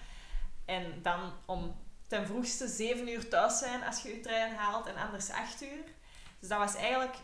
En 0.66 1.02
dan 1.02 1.34
om 1.46 1.76
ten 2.08 2.26
vroegste 2.26 2.68
7 2.68 3.10
uur 3.10 3.30
thuis 3.30 3.58
zijn 3.58 3.84
als 3.84 4.02
je 4.02 4.10
je 4.10 4.20
trein 4.20 4.56
haalt 4.56 4.88
en 4.88 4.96
anders 4.96 5.30
8 5.30 5.62
uur. 5.62 5.84
Dus 6.40 6.50
dat 6.50 6.58
was 6.58 6.76
eigenlijk... 6.76 7.16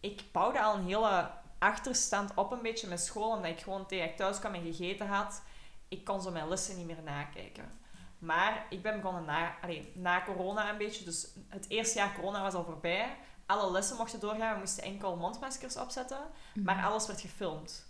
Ik 0.00 0.22
bouwde 0.32 0.60
al 0.60 0.74
een 0.74 0.86
hele 0.86 1.30
achterstand 1.58 2.34
op 2.34 2.52
een 2.52 2.62
beetje 2.62 2.88
met 2.88 3.00
school, 3.00 3.30
omdat 3.30 3.50
ik 3.50 3.60
gewoon 3.60 3.86
tegen 3.86 4.08
ik 4.08 4.16
thuis 4.16 4.38
kwam 4.38 4.54
en 4.54 4.62
gegeten 4.62 5.06
had. 5.06 5.42
Ik 5.88 6.04
kon 6.04 6.22
zo 6.22 6.30
mijn 6.30 6.48
lessen 6.48 6.76
niet 6.76 6.86
meer 6.86 7.02
nakijken. 7.02 7.80
Maar 8.22 8.66
ik 8.68 8.82
ben 8.82 8.96
begonnen 9.00 9.24
na, 9.24 9.54
allee, 9.62 9.92
na 9.94 10.22
corona 10.24 10.70
een 10.70 10.78
beetje. 10.78 11.04
Dus 11.04 11.26
het 11.48 11.68
eerste 11.68 11.98
jaar 11.98 12.14
corona 12.14 12.42
was 12.42 12.54
al 12.54 12.64
voorbij. 12.64 13.16
Alle 13.46 13.70
lessen 13.70 13.96
mochten 13.96 14.20
doorgaan. 14.20 14.52
We 14.52 14.58
moesten 14.58 14.82
enkel 14.82 15.16
mondmaskers 15.16 15.76
opzetten. 15.76 16.20
Maar 16.54 16.76
Mhm. 16.76 16.84
alles 16.84 17.06
werd 17.06 17.20
gefilmd. 17.20 17.86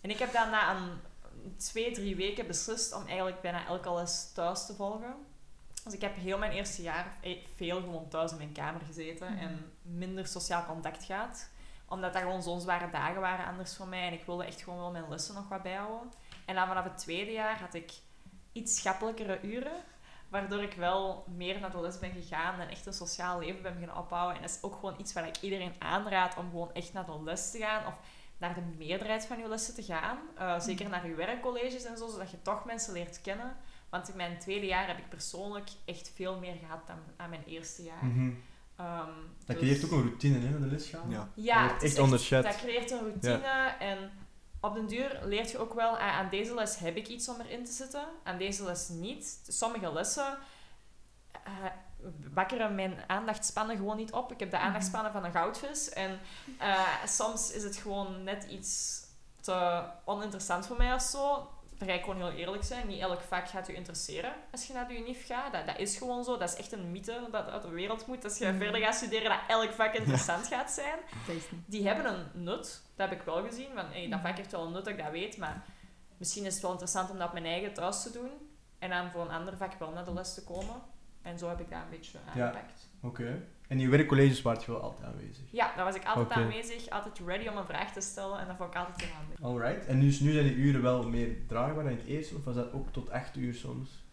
En 0.00 0.10
ik 0.10 0.18
heb 0.18 0.32
dan 0.32 0.50
na 0.50 0.76
een 0.76 1.00
twee, 1.56 1.92
drie 1.92 2.16
weken 2.16 2.46
beslist 2.46 2.94
om 2.94 3.06
eigenlijk 3.06 3.40
bijna 3.40 3.66
elke 3.66 3.92
les 3.94 4.32
thuis 4.32 4.66
te 4.66 4.74
volgen. 4.74 5.14
Dus 5.84 5.92
ik 5.94 6.00
heb 6.00 6.16
heel 6.16 6.38
mijn 6.38 6.52
eerste 6.52 6.82
jaar 6.82 7.16
eh, 7.20 7.38
veel 7.56 7.80
gewoon 7.80 8.08
thuis 8.08 8.30
in 8.30 8.36
mijn 8.36 8.52
kamer 8.52 8.80
gezeten 8.80 9.32
Mhm. 9.32 9.42
en 9.42 9.72
minder 9.82 10.26
sociaal 10.26 10.66
contact 10.66 11.04
gehad. 11.04 11.48
Omdat 11.88 12.12
dat 12.12 12.22
gewoon 12.22 12.42
zo'n 12.42 12.60
zware 12.60 12.90
dagen 12.90 13.20
waren 13.20 13.46
anders 13.46 13.76
voor 13.76 13.86
mij 13.88 14.06
en 14.06 14.12
ik 14.12 14.24
wilde 14.26 14.44
echt 14.44 14.62
gewoon 14.62 14.78
wel 14.78 14.90
mijn 14.90 15.08
lessen 15.08 15.34
nog 15.34 15.48
wat 15.48 15.62
bijhouden. 15.62 16.12
En 16.44 16.54
dan 16.54 16.66
vanaf 16.66 16.84
het 16.84 16.98
tweede 16.98 17.32
jaar 17.32 17.60
had 17.60 17.74
ik 17.74 17.92
iets 18.56 18.76
schappelijkere 18.76 19.38
uren, 19.42 19.82
waardoor 20.28 20.62
ik 20.62 20.72
wel 20.72 21.24
meer 21.36 21.60
naar 21.60 21.70
de 21.70 21.80
les 21.80 21.98
ben 21.98 22.12
gegaan 22.12 22.60
en 22.60 22.68
echt 22.68 22.86
een 22.86 22.92
sociaal 22.92 23.38
leven 23.38 23.62
ben 23.62 23.72
beginnen 23.72 23.96
opbouwen. 23.96 24.34
En 24.34 24.40
dat 24.40 24.50
is 24.50 24.62
ook 24.62 24.74
gewoon 24.74 24.94
iets 24.98 25.12
waar 25.12 25.26
ik 25.26 25.40
iedereen 25.40 25.74
aanraad 25.78 26.36
om 26.36 26.50
gewoon 26.50 26.72
echt 26.72 26.92
naar 26.92 27.06
de 27.06 27.22
les 27.24 27.50
te 27.50 27.58
gaan 27.58 27.86
of 27.86 27.94
naar 28.38 28.54
de 28.54 28.62
meerderheid 28.78 29.26
van 29.26 29.38
je 29.38 29.48
lessen 29.48 29.74
te 29.74 29.82
gaan. 29.82 30.18
Uh, 30.38 30.60
zeker 30.60 30.88
naar 30.88 31.08
je 31.08 31.14
werkcolleges 31.14 31.84
en 31.84 31.96
zo, 31.96 32.08
zodat 32.08 32.30
je 32.30 32.42
toch 32.42 32.64
mensen 32.64 32.92
leert 32.92 33.20
kennen. 33.20 33.56
Want 33.88 34.08
in 34.08 34.16
mijn 34.16 34.38
tweede 34.38 34.66
jaar 34.66 34.86
heb 34.86 34.98
ik 34.98 35.08
persoonlijk 35.08 35.68
echt 35.84 36.12
veel 36.14 36.38
meer 36.38 36.54
gehad 36.54 36.86
dan 36.86 36.98
aan 37.16 37.30
mijn 37.30 37.44
eerste 37.46 37.82
jaar. 37.82 38.04
Mhm. 38.04 38.30
Um, 38.80 39.34
Dat 39.46 39.46
dus- 39.46 39.56
creëert 39.56 39.84
ook 39.84 39.90
een 39.90 40.02
routine 40.02 40.38
hè, 40.38 40.48
met 40.48 40.62
de 40.62 40.66
les 40.66 40.88
gaan. 40.88 41.10
Ja. 41.10 41.28
Ja, 41.34 41.58
wordt 41.60 41.72
het 41.72 41.82
is 41.82 41.90
echt 41.90 42.00
onderschat. 42.00 42.42
Dat 42.42 42.56
creëert 42.56 42.90
een 42.90 42.98
routine 42.98 43.74
en 43.78 44.10
op 44.66 44.74
den 44.74 44.86
duur 44.86 45.20
leert 45.24 45.50
je 45.50 45.58
ook 45.58 45.74
wel, 45.74 45.96
ah, 45.96 46.18
aan 46.18 46.28
deze 46.30 46.54
les 46.54 46.78
heb 46.78 46.96
ik 46.96 47.08
iets 47.08 47.28
om 47.28 47.40
erin 47.40 47.64
te 47.64 47.72
zitten, 47.72 48.04
aan 48.22 48.38
deze 48.38 48.64
les 48.64 48.88
niet. 48.88 49.40
Sommige 49.48 49.92
lessen 49.92 50.38
uh, 51.46 51.52
wakkeren 52.34 52.74
mijn 52.74 52.98
aandachtspannen 53.06 53.76
gewoon 53.76 53.96
niet 53.96 54.12
op. 54.12 54.32
Ik 54.32 54.40
heb 54.40 54.50
de 54.50 54.58
aandachtspannen 54.58 55.12
van 55.12 55.24
een 55.24 55.32
goudvis 55.32 55.88
en 55.88 56.20
uh, 56.60 57.04
soms 57.06 57.50
is 57.50 57.62
het 57.62 57.76
gewoon 57.76 58.22
net 58.22 58.44
iets 58.44 59.00
te 59.40 59.82
oninteressant 60.04 60.66
voor 60.66 60.76
mij 60.76 60.94
of 60.94 61.02
zo. 61.02 61.48
Ik 61.84 62.00
gewoon 62.04 62.16
heel 62.16 62.30
eerlijk 62.32 62.64
zijn. 62.64 62.86
Niet 62.86 63.00
elk 63.00 63.20
vak 63.20 63.48
gaat 63.48 63.68
u 63.68 63.74
interesseren 63.74 64.32
als 64.52 64.66
je 64.66 64.72
naar 64.72 64.88
de 64.88 64.98
UNIF 64.98 65.26
gaat. 65.26 65.52
Dat, 65.52 65.66
dat 65.66 65.78
is 65.78 65.96
gewoon 65.96 66.24
zo. 66.24 66.36
Dat 66.38 66.48
is 66.52 66.56
echt 66.56 66.72
een 66.72 66.90
mythe 66.92 67.28
dat 67.30 67.48
uit 67.48 67.62
de 67.62 67.68
wereld 67.68 68.06
moet. 68.06 68.24
Als 68.24 68.38
je 68.38 68.46
Mm. 68.52 68.58
verder 68.58 68.80
gaat 68.80 68.94
studeren, 68.94 69.28
dat 69.30 69.38
elk 69.48 69.70
vak 69.70 69.94
interessant 69.94 70.46
gaat 70.46 70.70
zijn. 70.70 70.98
Die 71.66 71.86
hebben 71.86 72.06
een 72.14 72.26
nut. 72.44 72.82
Dat 72.96 73.08
heb 73.08 73.18
ik 73.18 73.24
wel 73.24 73.44
gezien. 73.46 73.68
Van, 73.74 73.84
hey, 73.90 74.08
dat 74.08 74.18
Mhm. 74.18 74.26
vak 74.28 74.36
heeft 74.36 74.52
wel 74.52 74.66
een 74.66 74.72
nut 74.72 74.84
dat 74.84 74.92
ik 74.94 75.02
dat 75.02 75.10
weet. 75.12 75.36
Maar 75.36 75.64
misschien 76.16 76.44
is 76.44 76.52
het 76.52 76.62
wel 76.62 76.70
interessant 76.70 77.10
om 77.10 77.18
dat 77.18 77.26
op 77.26 77.32
mijn 77.32 77.46
eigen 77.46 77.72
thuis 77.74 78.02
te 78.02 78.12
doen. 78.12 78.30
En 78.78 78.90
dan 78.90 79.10
voor 79.10 79.20
een 79.22 79.30
ander 79.30 79.56
vak 79.56 79.72
wel 79.78 79.90
naar 79.90 80.04
de 80.04 80.12
les 80.12 80.34
te 80.34 80.44
komen. 80.44 80.82
En 81.22 81.38
zo 81.38 81.48
heb 81.48 81.60
ik 81.60 81.70
dat 81.70 81.78
een 81.78 81.90
beetje 81.90 82.18
Ja. 82.34 82.42
aangepakt. 82.44 82.88
Oké. 83.02 83.42
En 83.66 83.80
in 83.80 83.90
werkcolleges 83.90 84.42
waart 84.42 84.64
je 84.64 84.70
wel 84.70 84.80
altijd 84.80 85.04
aanwezig. 85.04 85.44
Ja, 85.50 85.72
daar 85.76 85.84
was 85.84 85.94
ik 85.94 86.04
altijd 86.04 86.30
aanwezig. 86.30 86.90
Altijd 86.90 87.20
ready 87.26 87.48
om 87.48 87.56
een 87.56 87.66
vraag 87.66 87.92
te 87.92 88.00
stellen. 88.00 88.38
En 88.38 88.46
dat 88.46 88.56
vond 88.56 88.70
ik 88.70 88.76
altijd 88.76 89.00
heel 89.00 89.14
handig. 89.16 89.42
Alright. 89.42 89.86
En 89.86 90.00
dus 90.00 90.20
nu 90.20 90.32
zijn 90.32 90.44
die 90.44 90.54
uren 90.54 90.82
wel 90.82 91.08
meer 91.08 91.46
draagbaar 91.46 91.84
dan 91.84 91.92
in 91.92 91.98
het 91.98 92.06
eerste, 92.06 92.34
of 92.34 92.44
was 92.44 92.54
dat 92.54 92.72
ook 92.72 92.92
tot 92.92 93.10
8 93.10 93.36
uur 93.36 93.54
soms? 93.54 94.04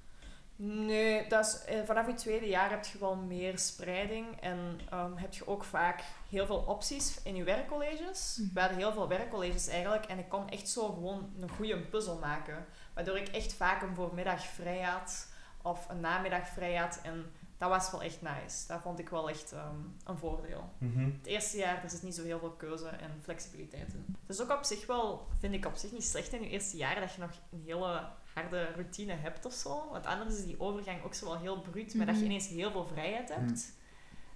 Nee, 0.56 1.28
dat 1.28 1.46
is, 1.46 1.66
eh, 1.66 1.84
vanaf 1.86 2.08
je 2.08 2.14
tweede 2.14 2.48
jaar 2.48 2.70
heb 2.70 2.86
je 2.86 2.98
wel 2.98 3.16
meer 3.16 3.58
spreiding 3.58 4.26
en 4.42 4.80
ehm, 4.90 5.16
heb 5.16 5.34
je 5.34 5.48
ook 5.48 5.64
vaak 5.64 6.04
heel 6.30 6.46
veel 6.46 6.64
opties 6.68 7.22
in 7.24 7.36
je 7.36 7.44
werkcolleges. 7.44 8.38
Mhm. 8.40 8.54
We 8.54 8.60
hadden 8.60 8.78
heel 8.78 8.94
veel 8.94 9.08
werkcolleges 9.08 9.68
eigenlijk 9.68 10.06
en 10.06 10.20
ik 10.20 10.30
kon 10.30 10.50
echt 10.50 10.70
zo 10.70 10.92
gewoon 10.92 11.34
een 11.40 11.50
goede 11.50 11.80
puzzel 11.80 12.18
maken. 12.18 12.66
Waardoor 12.94 13.18
ik 13.18 13.28
echt 13.28 13.54
vaak 13.54 13.82
een 13.82 13.96
voormiddag 13.96 14.46
vrij 14.46 14.82
had 14.82 15.28
of 15.62 15.90
een 15.90 16.00
namiddag 16.00 16.48
vrij 16.48 16.76
had 16.76 17.00
en 17.04 17.32
dat 17.70 17.82
was 17.82 17.92
wel 17.92 18.02
echt 18.04 18.22
nice. 18.22 18.68
Dat 18.68 18.82
vond 18.82 19.00
ik 19.00 19.10
wel 19.10 19.30
echt 19.30 19.52
ehm, 19.52 19.76
een 20.04 20.18
voordeel. 20.18 20.70
Mhm. 20.78 21.04
Het 21.06 21.26
eerste 21.26 21.58
jaar 21.58 21.84
er 21.84 21.90
zit 21.90 22.04
niet 22.04 22.16
zo 22.16 22.24
heel 22.24 22.40
veel 22.40 22.52
keuze 22.52 22.88
en 22.88 23.12
flexibiliteit 23.22 23.94
in. 23.94 24.16
Het 24.26 24.36
is 24.36 24.42
ook 24.42 24.52
op 24.58 24.64
zich 24.64 24.86
wel, 24.86 25.28
vind 25.40 25.54
ik 25.54 25.66
op 25.66 25.76
zich 25.76 25.92
niet 25.92 26.04
slecht 26.04 26.34
in 26.34 26.42
je 26.42 26.50
eerste 26.50 26.78
jaar 26.78 27.00
dat 27.00 27.14
je 27.14 27.22
nog 27.22 27.32
een 27.52 27.62
hele 27.66 28.08
harde 28.34 28.72
routine 28.76 29.14
hebt 29.14 29.46
of 29.46 29.54
zo. 29.54 29.90
Want 29.92 30.06
anders 30.06 30.38
is 30.38 30.46
die 30.46 30.60
overgang 30.60 31.04
ook 31.04 31.14
zo 31.14 31.26
wel 31.26 31.38
heel 31.40 31.62
bruut, 31.62 31.94
maar 31.96 32.06
dat 32.06 32.16
je 32.16 32.22
Mhm. 32.22 32.30
ineens 32.32 32.48
heel 32.48 32.72
veel 32.72 32.86
vrijheid 32.88 33.30
hebt. 33.36 33.72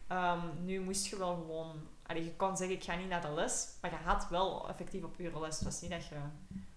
Ehm, 0.07 0.39
nu 0.63 0.79
moest 0.81 1.07
je 1.07 1.17
wel 1.17 1.35
gewoon... 1.35 1.87
Allee, 2.05 2.23
je 2.23 2.35
kon 2.35 2.57
zeggen, 2.57 2.75
ik 2.75 2.83
ga 2.83 2.95
niet 2.95 3.09
naar 3.09 3.21
de 3.21 3.31
les, 3.31 3.67
maar 3.81 3.91
je 3.91 3.97
had 3.97 4.27
wel 4.29 4.69
effectief 4.69 5.03
op 5.03 5.19
uren 5.19 5.41
les. 5.41 5.55
Het 5.55 5.63
was 5.63 5.81
niet 5.81 5.91
dat 5.91 6.07
je 6.07 6.15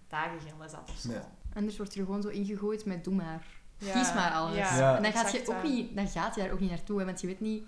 dagen 0.07 0.41
geen 0.41 0.57
les 0.59 0.71
had 0.71 0.89
of 0.89 0.97
zo. 0.97 1.07
Nee. 1.09 1.19
Anders 1.53 1.77
wordt 1.77 1.93
je 1.93 1.99
er 1.99 2.05
gewoon 2.05 2.21
zo 2.21 2.27
ingegooid 2.27 2.85
met 2.85 3.03
doe 3.03 3.13
maar. 3.15 3.45
Ja, 3.81 3.93
Kies 3.93 4.13
maar 4.13 4.31
alles. 4.31 4.55
Ja, 4.55 4.77
Ja. 4.77 4.95
En 4.95 5.03
dan, 5.03 5.11
gaat 5.11 5.31
je 5.31 5.43
ook 5.45 5.63
niet, 5.63 5.95
dan 5.95 6.07
gaat 6.07 6.35
je 6.35 6.41
daar 6.41 6.51
ook 6.51 6.59
niet 6.59 6.69
naartoe, 6.69 6.99
hè, 6.99 7.05
want 7.05 7.21
je 7.21 7.27
weet 7.27 7.39
niet... 7.39 7.63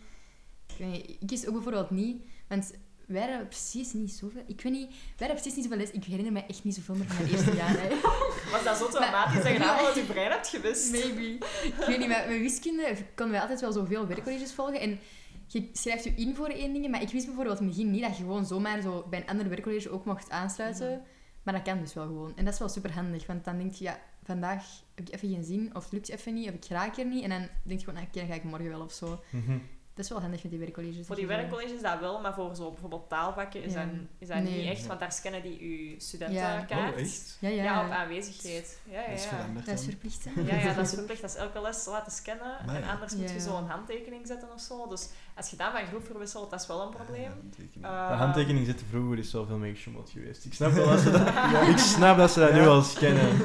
Ik, 0.68 0.76
weet 0.78 0.92
niet, 0.92 1.10
ik 1.10 1.28
kies 1.28 1.48
ook 1.48 1.54
bijvoorbeeld 1.54 1.90
niet, 1.90 2.24
want 2.48 2.72
wij 3.08 3.22
hadden 3.22 3.48
precies 3.48 3.94
niet 3.94 4.12
zoveel... 4.12 4.44
Ik 4.48 4.62
weet 4.62 4.74
niet, 4.74 4.90
wij 4.90 5.28
hadden 5.28 5.36
precies 5.36 5.56
niet 5.56 5.64
zoveel 5.64 5.78
les. 5.78 5.92
Ik 5.92 6.04
herinner 6.04 6.32
me 6.32 6.46
echt 6.46 6.64
niet 6.64 6.76
zoveel 6.76 6.96
meer 6.96 7.08
van 7.08 7.16
mijn 7.18 7.30
eerste 7.30 7.56
jaar. 7.56 7.76
Hè. 7.80 7.90
Was 8.54 8.64
dat 8.64 8.78
zo 8.78 8.88
traumatisch 8.88 9.44
dat 9.44 9.52
je 9.52 9.64
allemaal 9.64 9.86
uit 9.86 9.96
je 9.96 10.04
brein 10.04 10.32
hebt 10.32 10.48
gewist? 10.48 10.92
Maybe. 10.92 11.46
Ik 11.64 11.84
weet 11.88 11.98
niet, 11.98 12.08
met, 12.08 12.28
met 12.28 12.40
wiskunde 12.40 12.96
konden 13.16 13.32
wij 13.32 13.42
altijd 13.42 13.62
wel 13.62 13.72
zoveel 13.72 14.08
werkcolleges 14.08 14.54
volgen. 14.54 14.80
En 14.80 15.00
je 15.48 15.70
schrijft 15.74 16.04
je 16.04 16.14
in 16.16 16.36
voor 16.36 16.48
één 16.48 16.74
ding, 16.74 16.88
maar 16.88 17.02
ik 17.02 17.10
wist 17.10 17.26
bijvoorbeeld 17.26 17.60
in 17.60 17.66
het 17.66 17.76
begin 17.76 17.92
niet 17.92 18.02
dat 18.02 18.18
je 18.18 18.24
gewoon 18.24 18.46
zomaar 18.46 18.82
zo 18.82 19.06
bij 19.10 19.20
een 19.20 19.28
ander 19.28 19.50
werkcollege 19.50 19.90
ook 19.90 20.06
mocht 20.06 20.30
aansluiten. 20.30 21.02
Maar 21.44 21.54
dat 21.54 21.64
kan 21.64 21.80
dus 21.80 21.94
wel 21.94 22.06
gewoon. 22.06 22.34
En 22.36 22.46
dat 22.46 22.54
is 22.54 22.60
wel 22.60 22.70
super 22.70 22.94
handig, 22.94 23.26
want 23.26 23.46
dan 23.46 23.58
denk 23.58 23.74
je, 23.74 23.84
ja, 23.84 24.00
vandaag 24.24 24.66
heb 24.96 25.08
ik 25.08 25.14
even 25.14 25.30
geen 25.30 25.44
zin, 25.44 25.76
of 25.76 25.84
het 25.84 25.94
lukt 25.94 26.10
even 26.10 26.34
niet, 26.34 26.50
of 26.50 26.56
ik 26.56 26.66
raak 26.66 26.98
er 26.98 27.06
niet. 27.06 27.24
En 27.24 27.30
dan 27.30 27.48
denk 27.64 27.80
je 27.80 27.86
gewoon, 27.86 28.02
ah, 28.02 28.08
oké, 28.08 28.20
dan 28.20 28.28
ga 28.28 28.34
ik 28.34 28.44
morgen 28.44 28.70
wel 28.70 28.82
of 28.82 28.94
zo. 28.94 29.20
Mhm. 29.30 29.58
Dat 29.96 30.06
is 30.06 30.12
wel 30.12 30.22
handig 30.22 30.42
met 30.44 30.52
die 30.52 30.60
werkcolleges. 30.62 30.98
Voor 30.98 31.16
dat 31.16 31.18
die 31.18 31.28
werkcolleges 31.28 31.82
dat 31.82 32.00
wel, 32.00 32.22
maar 32.22 32.34
voor 32.34 32.56
zo 32.56 32.70
bijvoorbeeld 32.72 33.10
taalvakken 33.10 33.64
is 33.64 33.74
Ja. 33.74 33.80
dat, 33.80 33.90
is 34.18 34.28
dat 34.28 34.38
Nee. 34.38 34.58
niet 34.62 34.70
echt, 34.70 34.86
want 34.88 35.00
daar 35.00 35.12
scannen 35.12 35.42
die 35.42 35.70
je 35.70 35.90
Ja. 35.90 36.00
studentenkaart. 36.00 36.94
Oh, 36.94 37.00
echt? 37.00 37.38
Ja, 37.40 37.50
ja. 37.50 37.64
Ja, 37.64 37.86
op 37.86 37.92
aanwezigheid. 37.92 38.80
Ja, 38.92 39.00
ja, 39.00 39.08
Dat 39.08 39.16
is 39.18 39.24
ja. 39.24 39.30
veranderd 39.30 39.66
Dat 39.66 39.76
is 39.76 39.82
dan. 39.82 39.90
verplicht, 39.90 40.24
hè? 40.24 40.42
Ja, 40.42 40.56
ja, 40.70 40.74
dat 40.74 40.86
is 40.86 40.94
verplicht. 41.02 41.22
Dat 41.22 41.30
is 41.30 41.36
elke 41.36 41.62
les 41.62 41.86
laten 41.86 42.12
scannen. 42.12 42.60
En 42.68 42.80
ja. 42.80 42.92
anders 42.94 43.14
moet 43.16 43.30
je 43.30 43.36
Ja. 43.36 43.42
zo 43.42 43.58
een 43.58 43.68
handtekening 43.68 44.28
zetten 44.28 44.48
of 44.54 44.62
zo. 44.62 44.88
Dus 44.88 45.10
als 45.36 45.50
je 45.50 45.56
dan 45.56 45.72
van 45.72 45.86
groep 45.86 46.06
verwisselt, 46.06 46.50
dat 46.50 46.62
is 46.62 46.68
wel 46.68 46.82
een 46.82 46.90
probleem. 46.90 47.22
Ja, 47.22 47.30
handtekening. 47.42 47.86
Eh, 47.86 48.08
De 48.10 48.14
handtekening 48.16 48.66
zetten 48.66 48.86
vroeger 48.90 49.18
is 49.18 49.30
zoveel 49.30 49.58
meer 49.58 49.74
gesjoemeld 49.74 50.10
geweest. 50.10 50.46
Ik 50.46 50.54
snap 50.54 50.72
wel 50.72 50.88
dat 50.88 51.00
ze 51.00 51.12
dat, 51.12 51.28
ik 51.74 51.78
snap 51.78 52.18
dat, 52.18 52.32
ze 52.32 52.40
dat 52.40 52.54
nu 52.54 52.68
al 52.68 52.82
scannen. 52.82 53.30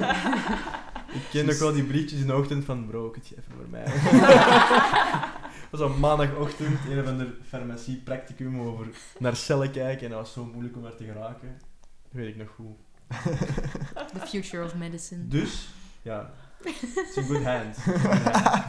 Ik 1.09 1.23
ken 1.31 1.47
nog 1.47 1.59
wel 1.59 1.73
die 1.73 1.85
briefjes 1.85 2.21
in 2.21 2.27
de 2.27 2.37
ochtend 2.37 2.65
van 2.65 2.87
bro, 2.87 3.13
het 3.15 3.29
je 3.29 3.37
even 3.39 3.53
voor 3.57 3.69
mij. 3.71 3.85
Dat 5.71 5.81
was 5.81 5.91
op 5.91 5.99
maandagochtend, 5.99 6.79
een 6.89 7.01
of 7.01 7.07
ander 7.07 7.35
farmacie-practicum 7.49 8.61
over 8.61 8.87
naar 9.19 9.37
cellen 9.37 9.71
kijken 9.71 10.05
en 10.05 10.11
dat 10.11 10.21
was 10.21 10.33
zo 10.33 10.45
moeilijk 10.45 10.77
om 10.77 10.83
daar 10.83 10.97
te 10.97 11.05
geraken. 11.05 11.59
Dat 12.03 12.13
weet 12.13 12.29
ik 12.29 12.37
nog 12.37 12.49
goed. 12.49 12.77
The 14.21 14.27
future 14.27 14.65
of 14.65 14.75
medicine. 14.75 15.29
Dus, 15.29 15.69
ja, 16.03 16.31
it's 16.65 17.17
in 17.17 17.25
good 17.25 17.43
hands. 17.43 17.85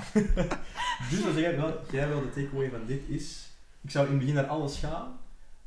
dus 1.10 1.24
wat 1.24 1.36
jij 1.36 1.56
wel, 1.56 1.80
jij 1.92 2.08
wel 2.08 2.22
de 2.22 2.30
takeaway 2.30 2.70
van 2.70 2.86
dit 2.86 3.02
is, 3.08 3.50
ik 3.82 3.92
zou 3.92 4.06
in 4.06 4.12
het 4.12 4.20
begin 4.20 4.36
naar 4.36 4.48
alles 4.48 4.80
gaan, 4.80 5.20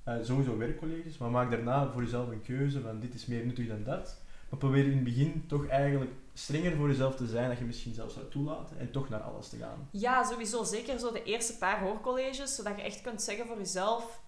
eh, 0.04 0.14
sowieso 0.22 0.58
werkcolleges, 0.58 1.18
maar 1.18 1.30
maak 1.30 1.50
daarna 1.50 1.90
voor 1.92 2.02
jezelf 2.02 2.28
een 2.28 2.42
keuze 2.42 2.80
van 2.80 3.00
dit 3.00 3.14
is 3.14 3.26
meer 3.26 3.44
nuttig 3.44 3.68
dan 3.68 3.84
dat. 3.84 4.21
Maar 4.52 4.60
probeer 4.60 4.84
in 4.84 4.92
het 4.94 5.04
begin 5.04 5.44
toch 5.48 5.66
eigenlijk 5.66 6.10
strenger 6.34 6.76
voor 6.76 6.88
jezelf 6.88 7.16
te 7.16 7.26
zijn 7.26 7.48
dat 7.48 7.58
je 7.58 7.64
misschien 7.64 7.94
zelfs 7.94 8.14
zou 8.14 8.28
toelaten 8.30 8.78
en 8.78 8.90
toch 8.90 9.08
naar 9.08 9.20
alles 9.20 9.48
te 9.48 9.56
gaan. 9.56 9.88
Ja, 9.90 10.24
sowieso. 10.24 10.64
Zeker 10.64 10.98
zo 10.98 11.12
de 11.12 11.22
eerste 11.22 11.58
paar 11.58 11.80
hoorcolleges, 11.80 12.54
zodat 12.54 12.76
je 12.76 12.82
echt 12.82 13.00
kunt 13.00 13.22
zeggen 13.22 13.46
voor 13.46 13.56
jezelf... 13.58 14.20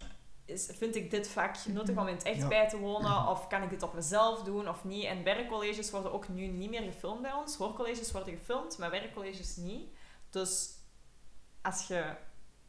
Is, 0.47 0.71
vind 0.73 0.97
ik 0.97 1.11
dit 1.11 1.29
vak 1.29 1.57
nuttig 1.67 1.97
om 1.97 2.07
in 2.09 2.15
het 2.15 2.23
echt 2.23 2.37
Ja. 2.41 2.49
bij 2.49 2.69
te 2.69 2.79
wonen? 2.79 3.29
Of 3.29 3.47
kan 3.47 3.63
ik 3.63 3.71
dit 3.71 3.83
op 3.83 3.95
mezelf 3.95 4.43
doen 4.43 4.69
of 4.69 4.85
niet? 4.85 5.05
En 5.05 5.25
werkcolleges 5.25 5.91
worden 5.91 6.13
ook 6.13 6.29
nu 6.29 6.47
niet 6.47 6.71
meer 6.71 6.83
gefilmd 6.83 7.23
bij 7.23 7.33
ons. 7.33 7.57
Hoorcolleges 7.57 8.13
worden 8.13 8.37
gefilmd, 8.37 8.79
maar 8.79 8.91
werkcolleges 8.91 9.57
niet. 9.57 9.89
Dus 10.31 10.71
als 11.63 11.87
je 11.87 12.15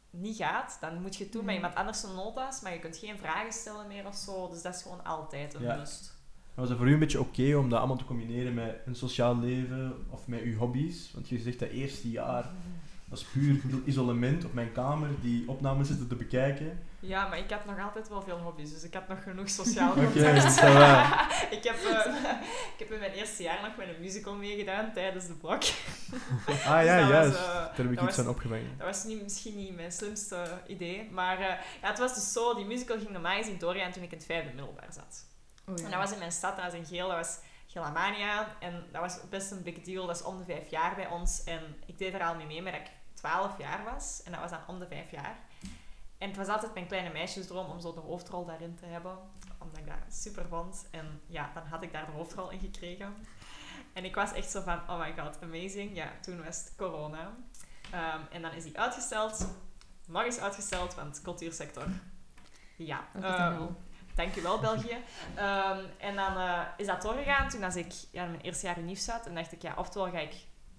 niet 0.10 0.38
gaat, 0.38 0.78
dan 0.82 1.02
moet 1.02 1.16
je 1.16 1.24
het 1.24 1.34
doen 1.34 1.46
met 1.46 1.56
Mhm. 1.56 1.64
iemand 1.64 1.80
anders 1.80 2.00
zijn 2.00 2.16
nota's, 2.16 2.62
maar 2.62 2.74
je 2.74 2.80
kunt 2.80 2.98
geen 2.98 3.18
vragen 3.18 3.54
stellen 3.54 3.88
meer 3.88 4.06
of 4.08 4.16
zo. 4.16 4.50
Dus 4.50 4.62
dat 4.62 4.76
is 4.76 4.82
gewoon 4.82 5.04
altijd 5.04 5.54
een 5.54 5.62
Ja. 5.62 5.76
must. 5.76 6.15
Was 6.56 6.70
het 6.70 6.78
voor 6.78 6.88
u 6.88 6.94
een 6.94 7.00
beetje 7.00 7.20
oké 7.20 7.56
om 7.56 7.70
dat 7.70 7.80
allemaal 7.80 7.98
te 7.98 8.06
combineren 8.06 8.54
met 8.54 8.76
een 8.86 8.96
sociaal 8.96 9.40
leven 9.40 10.06
of 10.10 10.28
met 10.28 10.42
uw 10.42 10.58
hobby's? 10.58 11.12
Want 11.14 11.30
je 11.30 11.38
zegt 11.40 11.60
dat 11.60 11.70
eerste 11.70 12.10
jaar 12.10 12.46
als 13.10 13.24
puur 13.24 13.60
isolement 13.86 14.46
op 14.46 14.54
mijn 14.54 14.72
kamer 14.72 15.10
die 15.22 15.44
opnames 15.50 15.88
zitten 15.88 16.08
te 16.08 16.16
bekijken. 16.16 16.80
Ja, 17.00 17.28
maar 17.28 17.38
ik 17.38 17.50
had 17.52 17.66
nog 17.66 17.80
altijd 17.80 18.10
wel 18.10 18.22
veel 18.22 18.38
hobby's, 18.38 18.74
dus 18.74 18.84
ik 18.84 18.94
had 18.94 19.08
nog 19.08 19.24
genoeg 19.24 19.50
sociaal 19.50 19.94
contact. 19.94 20.44
dat 20.44 20.60
waar. 20.74 21.32
ik, 21.58 21.64
heb, 21.64 21.76
eh, 21.76 22.14
ik 22.74 22.80
heb 22.80 22.92
in 22.92 23.00
mijn 23.00 23.12
eerste 23.12 23.44
jaar 23.44 23.60
nog 23.62 23.78
met 23.78 23.88
een 23.88 24.02
musical 24.02 24.36
meegedaan 24.36 24.94
tijdens 24.94 25.28
de 25.28 25.34
blok. 25.34 25.62
Ah 26.66 26.84
ja, 26.86 26.98
Dus 26.98 27.00
dat 27.00 27.00
was, 27.02 27.10
juist. 27.10 27.36
eh, 27.36 27.44
Daar 27.54 27.72
heb 27.76 27.90
ik 27.92 27.96
dat 27.96 28.08
iets 28.08 28.16
was- 28.16 28.26
aan 28.26 28.32
opgevangen. 28.32 28.78
Dat 28.78 28.88
was 28.88 29.04
niet, 29.04 29.22
misschien 29.24 29.56
niet 29.56 29.76
mijn 29.76 29.92
slimste 29.92 30.44
idee, 30.68 31.10
maar 31.12 31.38
eh, 31.40 31.48
ja, 31.82 31.90
het 31.90 32.00
was 32.00 32.14
dus 32.16 32.32
zo, 32.34 32.56
die 32.56 32.66
musical 32.66 32.98
ging 32.98 33.10
normaal 33.10 33.38
gezien 33.38 33.58
doorgaan 33.60 33.92
toen 33.92 34.04
ik 34.04 34.12
in 34.12 34.18
het 34.18 34.26
vijfde 34.26 34.54
middelbaar 34.56 34.90
zat. 34.94 35.26
Oh, 35.68 35.78
ja. 35.78 35.84
En 35.84 35.92
dat 35.92 36.00
was 36.00 36.12
in 36.12 36.20
mijn 36.20 36.32
stad, 36.32 36.56
dat 36.56 36.66
was 36.66 36.74
in 36.74 36.86
Geel, 36.86 37.08
dat 37.08 37.18
was 37.18 37.40
Gelamania. 37.68 38.56
En 38.60 38.86
dat 38.92 39.02
was 39.02 39.30
best 39.30 39.52
een 39.52 39.64
big 39.64 39.82
deal, 39.82 40.06
dat 40.06 40.16
is 40.16 40.24
om 40.24 40.38
de 40.38 40.46
vijf 40.46 40.70
jaar 40.70 40.96
bij 40.96 41.08
ons. 41.08 41.44
En 41.44 41.76
ik 41.86 41.98
deed 41.98 42.14
er 42.14 42.24
al 42.24 42.36
mee 42.36 42.46
mee, 42.46 42.62
maar 42.62 42.72
dat 42.72 42.82
ik 42.82 42.92
twaalf 43.14 43.58
jaar 43.58 43.84
was. 43.84 44.24
En 44.24 44.32
dat 44.32 44.42
was 44.42 44.50
dan 44.50 44.60
om 44.68 44.80
de 44.80 44.88
vijf 44.88 45.12
jaar. 45.12 45.38
En 46.18 46.28
het 46.28 46.38
was 46.38 46.48
altijd 46.48 46.74
mijn 46.74 46.88
kleine 46.88 47.10
meisjesdroom 47.10 47.70
om 47.70 47.80
zo 47.80 47.94
de 47.94 48.00
hoofdrol 48.00 48.46
daarin 48.46 48.76
te 48.76 48.86
hebben. 48.86 49.18
Omdat 49.58 49.80
ik 49.80 49.88
dat 49.88 49.96
super 50.10 50.46
vond. 50.48 50.88
En 50.92 51.22
ja, 51.28 51.52
dan 51.54 51.64
had 51.64 51.84
ik 51.84 51.92
daar 51.92 52.06
de 52.06 52.12
hoofdrol 52.12 52.50
in 52.50 52.60
gekregen. 52.60 53.16
En 53.94 54.06
ik 54.06 54.16
was 54.16 54.34
echt 54.34 54.52
zo 54.52 54.62
van, 54.62 54.80
oh 54.90 55.00
my 55.00 55.14
god, 55.18 55.42
amazing. 55.42 55.96
Ja, 55.96 56.12
toen 56.22 56.44
was 56.44 56.58
het 56.58 56.74
corona. 56.78 57.34
Ehm, 57.92 58.20
en 58.32 58.42
dan 58.42 58.54
is 58.54 58.64
die 58.64 58.80
uitgesteld. 58.80 59.48
Nog 60.08 60.24
eens 60.24 60.40
uitgesteld, 60.40 60.96
want 60.96 61.22
cultuursector. 61.22 61.88
Ja. 62.76 63.08
Dankjewel, 64.16 64.60
België. 64.60 64.98
Ehm, 65.36 65.80
en 65.98 66.16
dan 66.16 66.38
eh, 66.38 66.62
is 66.78 66.86
dat 66.86 67.02
doorgegaan 67.02 67.50
toen 67.50 67.64
als 67.64 67.76
ik 67.76 67.94
ja, 68.12 68.26
mijn 68.26 68.42
eerste 68.42 68.66
jaar 68.66 68.78
in 68.78 68.86
nieuws 68.86 69.04
zat. 69.04 69.26
En 69.26 69.36
dacht 69.36 69.52
ik, 69.52 69.62
ja, 69.62 69.74
oftewel 69.78 70.12
ga 70.12 70.20
ik 70.20 70.34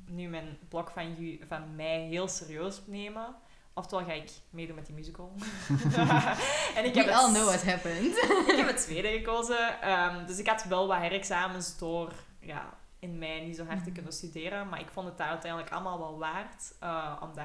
nu 0.07 0.28
mijn 0.28 0.59
blok 0.68 0.91
van, 0.91 1.39
van 1.49 1.74
mei 1.74 2.09
heel 2.09 2.28
serieus 2.28 2.80
nemen. 2.87 3.34
Oftewel 3.74 4.05
ga 4.05 4.12
ik 4.12 4.30
meedoen 4.51 4.74
met 4.74 4.87
die 4.87 4.95
musical. 4.95 5.32
en 6.76 6.84
ik 6.84 6.95
heb, 6.95 7.09
all 7.09 7.24
het, 7.24 7.34
know 7.34 7.47
what 7.47 7.64
happened. 7.64 8.16
ik 8.53 8.57
heb 8.57 8.66
het 8.66 8.82
tweede 8.82 9.09
gekozen. 9.09 9.80
Ehm, 9.80 10.26
dus 10.26 10.39
ik 10.39 10.49
had 10.49 10.64
wel 10.64 10.87
wat 10.87 10.99
herexamens 10.99 11.78
door 11.78 12.12
ja, 12.41 12.74
in 12.99 13.18
mei 13.18 13.47
niet 13.47 13.57
zo 13.57 13.66
hard 13.66 13.84
te 13.84 13.93
kunnen 13.93 14.12
studeren. 14.12 14.68
Maar 14.68 14.80
ik 14.80 14.91
vond 14.93 15.07
het 15.07 15.18
daar 15.18 15.28
uiteindelijk 15.28 15.72
allemaal 15.72 15.99
wel 15.99 16.18
waard. 16.18 16.74
eh, 16.80 17.16
omdat 17.20 17.45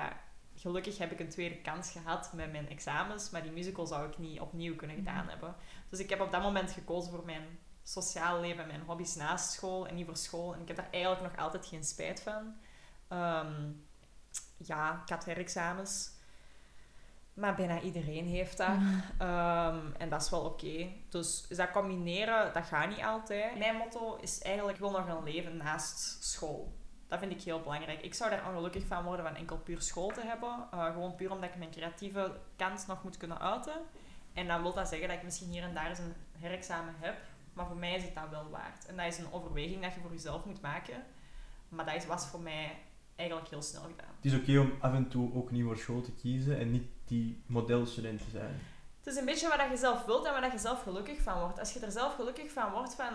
gelukkig 0.61 0.97
heb 0.97 1.11
ik 1.11 1.19
een 1.19 1.29
tweede 1.29 1.61
kans 1.61 1.91
gehad 1.91 2.33
met 2.33 2.51
mijn 2.51 2.69
examens. 2.69 3.29
Maar 3.29 3.43
die 3.43 3.51
musical 3.51 3.87
zou 3.87 4.07
ik 4.07 4.17
niet 4.17 4.39
opnieuw 4.39 4.75
kunnen 4.75 4.95
gedaan 4.95 5.27
hebben. 5.27 5.55
Dus 5.89 5.99
ik 5.99 6.09
heb 6.09 6.21
op 6.21 6.31
dat 6.31 6.41
moment 6.41 6.71
gekozen 6.71 7.11
voor 7.11 7.25
mijn 7.25 7.59
sociaal 7.83 8.39
leven 8.39 8.61
en 8.61 8.67
mijn 8.67 8.81
hobby's 8.81 9.15
naast 9.15 9.51
school 9.51 9.87
en 9.87 9.95
niet 9.95 10.05
voor 10.05 10.17
school. 10.17 10.53
En 10.53 10.61
ik 10.61 10.67
heb 10.67 10.77
daar 10.77 10.91
eigenlijk 10.91 11.21
nog 11.21 11.37
altijd 11.37 11.65
geen 11.65 11.83
spijt 11.83 12.21
van. 12.21 12.55
Ehm, 13.07 13.71
ja, 14.57 15.01
ik 15.03 15.09
had 15.09 15.25
herexamens. 15.25 16.11
Maar 17.33 17.55
bijna 17.55 17.81
iedereen 17.81 18.25
heeft 18.25 18.57
dat. 18.57 18.77
Ehm, 19.17 19.79
en 19.97 20.09
dat 20.09 20.21
is 20.21 20.29
wel 20.29 20.43
oké. 20.43 20.87
Dus 21.09 21.47
dat 21.47 21.71
combineren, 21.71 22.53
dat 22.53 22.65
gaat 22.65 22.89
niet 22.89 23.03
altijd. 23.03 23.57
Mijn 23.57 23.75
motto 23.75 24.15
is 24.15 24.41
eigenlijk, 24.41 24.77
ik 24.77 24.83
wil 24.83 24.91
nog 24.91 25.07
een 25.07 25.23
leven 25.23 25.57
naast 25.57 26.23
school. 26.23 26.73
Dat 27.11 27.19
vind 27.19 27.31
ik 27.31 27.41
heel 27.41 27.59
belangrijk. 27.59 28.01
Ik 28.01 28.13
zou 28.13 28.29
daar 28.29 28.47
ongelukkig 28.47 28.85
van 28.85 29.03
worden 29.03 29.25
van 29.25 29.35
enkel 29.35 29.57
puur 29.57 29.81
school 29.81 30.07
te 30.07 30.21
hebben. 30.21 30.67
Eh, 30.71 30.85
gewoon 30.85 31.15
puur 31.15 31.31
omdat 31.31 31.49
ik 31.49 31.55
mijn 31.55 31.71
creatieve 31.71 32.31
kant 32.55 32.87
nog 32.87 33.03
moet 33.03 33.17
kunnen 33.17 33.39
uiten. 33.39 33.73
En 34.33 34.47
dan 34.47 34.61
wil 34.61 34.73
dat 34.73 34.87
zeggen 34.87 35.07
dat 35.07 35.17
ik 35.17 35.23
misschien 35.23 35.49
hier 35.49 35.63
en 35.63 35.73
daar 35.73 35.89
eens 35.89 35.99
een 35.99 36.13
herexamen 36.39 36.95
heb. 36.99 37.15
Maar 37.53 37.65
voor 37.65 37.75
mij 37.75 37.95
is 37.95 38.03
het 38.03 38.15
dat 38.15 38.29
wel 38.29 38.49
waard. 38.49 38.85
En 38.85 38.97
dat 38.97 39.05
is 39.05 39.17
een 39.17 39.31
overweging 39.31 39.81
dat 39.81 39.93
je 39.93 39.99
voor 39.99 40.11
jezelf 40.11 40.45
moet 40.45 40.61
maken. 40.61 41.03
Maar 41.69 41.85
dat 41.85 41.95
is, 41.95 42.05
was 42.05 42.25
voor 42.25 42.39
mij 42.39 42.77
eigenlijk 43.15 43.49
heel 43.49 43.61
snel 43.61 43.81
gedaan. 43.81 44.15
Het 44.15 44.25
is 44.25 44.35
oké 44.35 44.59
om 44.59 44.73
af 44.79 44.93
en 44.93 45.09
toe 45.09 45.33
ook 45.33 45.51
niet 45.51 45.63
voor 45.63 45.77
school 45.77 46.01
te 46.01 46.11
kiezen 46.11 46.59
en 46.59 46.71
niet 46.71 46.87
die 47.05 47.43
modelstudent 47.45 48.23
te 48.23 48.29
zijn. 48.29 48.61
Het 48.97 49.13
is 49.13 49.15
een 49.15 49.25
beetje 49.25 49.47
wat 49.47 49.57
dat 49.57 49.69
je 49.69 49.77
zelf 49.77 50.05
wilt 50.05 50.25
en 50.25 50.31
waar 50.31 50.51
je 50.51 50.59
zelf 50.59 50.81
gelukkig 50.83 51.21
van 51.21 51.39
wordt. 51.39 51.59
Als 51.59 51.73
je 51.73 51.79
er 51.79 51.91
zelf 51.91 52.15
gelukkig 52.15 52.51
van 52.51 52.71
wordt 52.71 52.95
van 52.95 53.13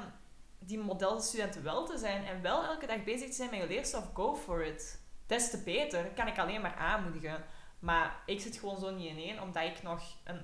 die 0.59 0.79
modelstudent 0.79 1.61
wel 1.63 1.87
te 1.87 1.99
zijn 1.99 2.25
en 2.25 2.43
wel 2.43 2.65
elke 2.65 2.87
dag 2.87 3.05
bezig 3.05 3.29
te 3.29 3.35
zijn 3.35 3.51
met 3.51 3.61
je 3.61 3.67
leerstof, 3.67 4.11
go 4.15 4.35
for 4.35 4.65
it. 4.67 5.01
Des 5.27 5.51
te 5.51 5.63
beter, 5.65 6.05
kan 6.05 6.27
ik 6.27 6.39
alleen 6.39 6.61
maar 6.61 6.75
aanmoedigen. 6.75 7.45
Maar 7.79 8.23
ik 8.27 8.41
zit 8.41 8.57
gewoon 8.57 8.79
zo 8.79 8.95
niet 8.95 9.11
in 9.11 9.17
één, 9.17 9.43
omdat 9.43 9.63
ik 9.63 9.83
nog 9.83 10.03
een, 10.25 10.41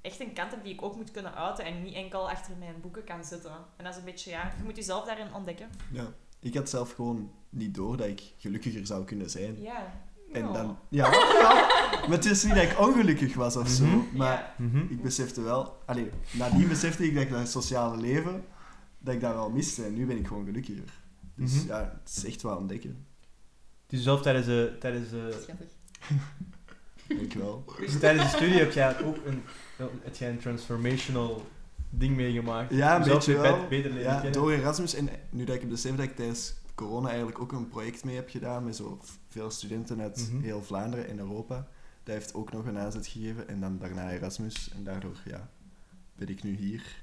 echt 0.00 0.20
een 0.20 0.32
kant 0.32 0.50
heb 0.50 0.62
die 0.64 0.72
ik 0.72 0.82
ook 0.82 0.96
moet 0.96 1.10
kunnen 1.10 1.34
uiten 1.34 1.64
en 1.64 1.82
niet 1.82 1.94
enkel 1.94 2.30
achter 2.30 2.56
mijn 2.58 2.80
boeken 2.80 3.04
kan 3.04 3.24
zitten. 3.24 3.52
En 3.76 3.84
dat 3.84 3.92
is 3.92 3.98
een 3.98 4.04
beetje, 4.04 4.30
ja, 4.30 4.52
je 4.56 4.64
moet 4.64 4.76
jezelf 4.76 5.04
daarin 5.04 5.34
ontdekken. 5.34 5.68
Ja. 5.92 6.04
Ik 6.40 6.54
had 6.54 6.68
zelf 6.68 6.92
gewoon 6.92 7.32
niet 7.48 7.74
door 7.74 7.96
dat 7.96 8.06
ik 8.06 8.22
gelukkiger 8.38 8.86
zou 8.86 9.04
kunnen 9.04 9.30
zijn. 9.30 9.60
Ja. 9.60 9.92
En 10.32 10.52
dan... 10.52 10.78
Ja, 10.88 11.12
ja. 11.12 11.50
Maar 12.00 12.10
het 12.16 12.24
is 12.24 12.42
niet 12.44 12.54
dat 12.54 12.62
ik 12.62 12.78
ongelukkig 12.80 13.34
was 13.34 13.56
of 13.56 13.68
zo. 13.68 13.84
Mhm. 13.84 14.16
Maar 14.16 14.54
Ja. 14.58 14.80
ik 14.88 15.02
besefte 15.02 15.40
wel... 15.42 15.78
Allee, 15.86 16.10
nadien 16.32 16.68
besefte 16.68 17.04
ik 17.04 17.14
dat 17.14 17.22
ik 17.22 17.30
dat 17.30 17.48
sociale 17.48 17.96
leven... 17.96 18.44
Dat 18.98 19.14
ik 19.14 19.20
dat 19.20 19.34
wel 19.34 19.50
miste. 19.50 19.84
En 19.84 19.94
nu 19.94 20.06
ben 20.06 20.16
ik 20.18 20.26
gewoon 20.26 20.44
gelukkiger. 20.44 20.92
Dus 21.34 21.54
Mhm. 21.54 21.66
ja, 21.66 22.00
het 22.04 22.16
is 22.16 22.24
echt 22.24 22.42
wel 22.42 22.56
ontdekken. 22.56 23.06
Het 23.82 23.92
is 23.98 24.02
zelf 24.02 24.22
tijdens 24.22 24.46
de, 24.46 24.76
tijdens 24.80 25.10
de, 25.10 25.38
Schattig. 25.42 25.66
Ik 27.08 27.32
wel. 27.32 27.64
dus 27.78 27.98
tijdens 27.98 28.30
de 28.30 28.36
studie 28.36 28.58
heb 28.58 28.72
jij 28.72 29.02
ook 29.04 29.16
een, 29.26 29.42
heb 30.02 30.14
jij 30.16 30.30
een 30.30 30.38
transformational 30.38 31.46
ding 31.90 32.16
meegemaakt. 32.16 32.72
Ja, 32.74 32.96
een 32.96 33.12
beetje 33.12 33.36
wel. 33.36 33.58
bet- 33.58 33.68
beter 33.68 33.90
leren 33.90 34.06
Ja, 34.06 34.14
kennen. 34.20 34.32
door 34.32 34.52
Erasmus. 34.52 34.94
En 34.94 35.08
nu 35.30 35.44
dat 35.44 35.56
ik 35.62 35.68
besef 35.68 35.96
dat 35.96 36.04
ik 36.04 36.16
tijdens 36.16 36.54
corona 36.74 37.08
eigenlijk 37.08 37.40
ook 37.40 37.52
een 37.52 37.68
project 37.68 38.04
mee 38.04 38.14
heb 38.14 38.28
gedaan 38.30 38.64
met 38.64 38.76
zo 38.76 39.00
veel 39.28 39.50
studenten 39.50 40.00
uit 40.00 40.28
Mhm. 40.32 40.42
heel 40.42 40.62
Vlaanderen 40.62 41.08
en 41.08 41.18
Europa. 41.18 41.68
Dat 42.02 42.14
heeft 42.14 42.34
ook 42.34 42.52
nog 42.52 42.66
een 42.66 42.78
aanzet 42.78 43.06
gegeven. 43.06 43.48
En 43.48 43.60
dan 43.60 43.78
daarna 43.78 44.10
Erasmus. 44.12 44.70
En 44.74 44.84
daardoor, 44.84 45.16
ja, 45.24 45.50
ben 46.16 46.28
ik 46.28 46.42
nu 46.42 46.56
hier. 46.56 47.02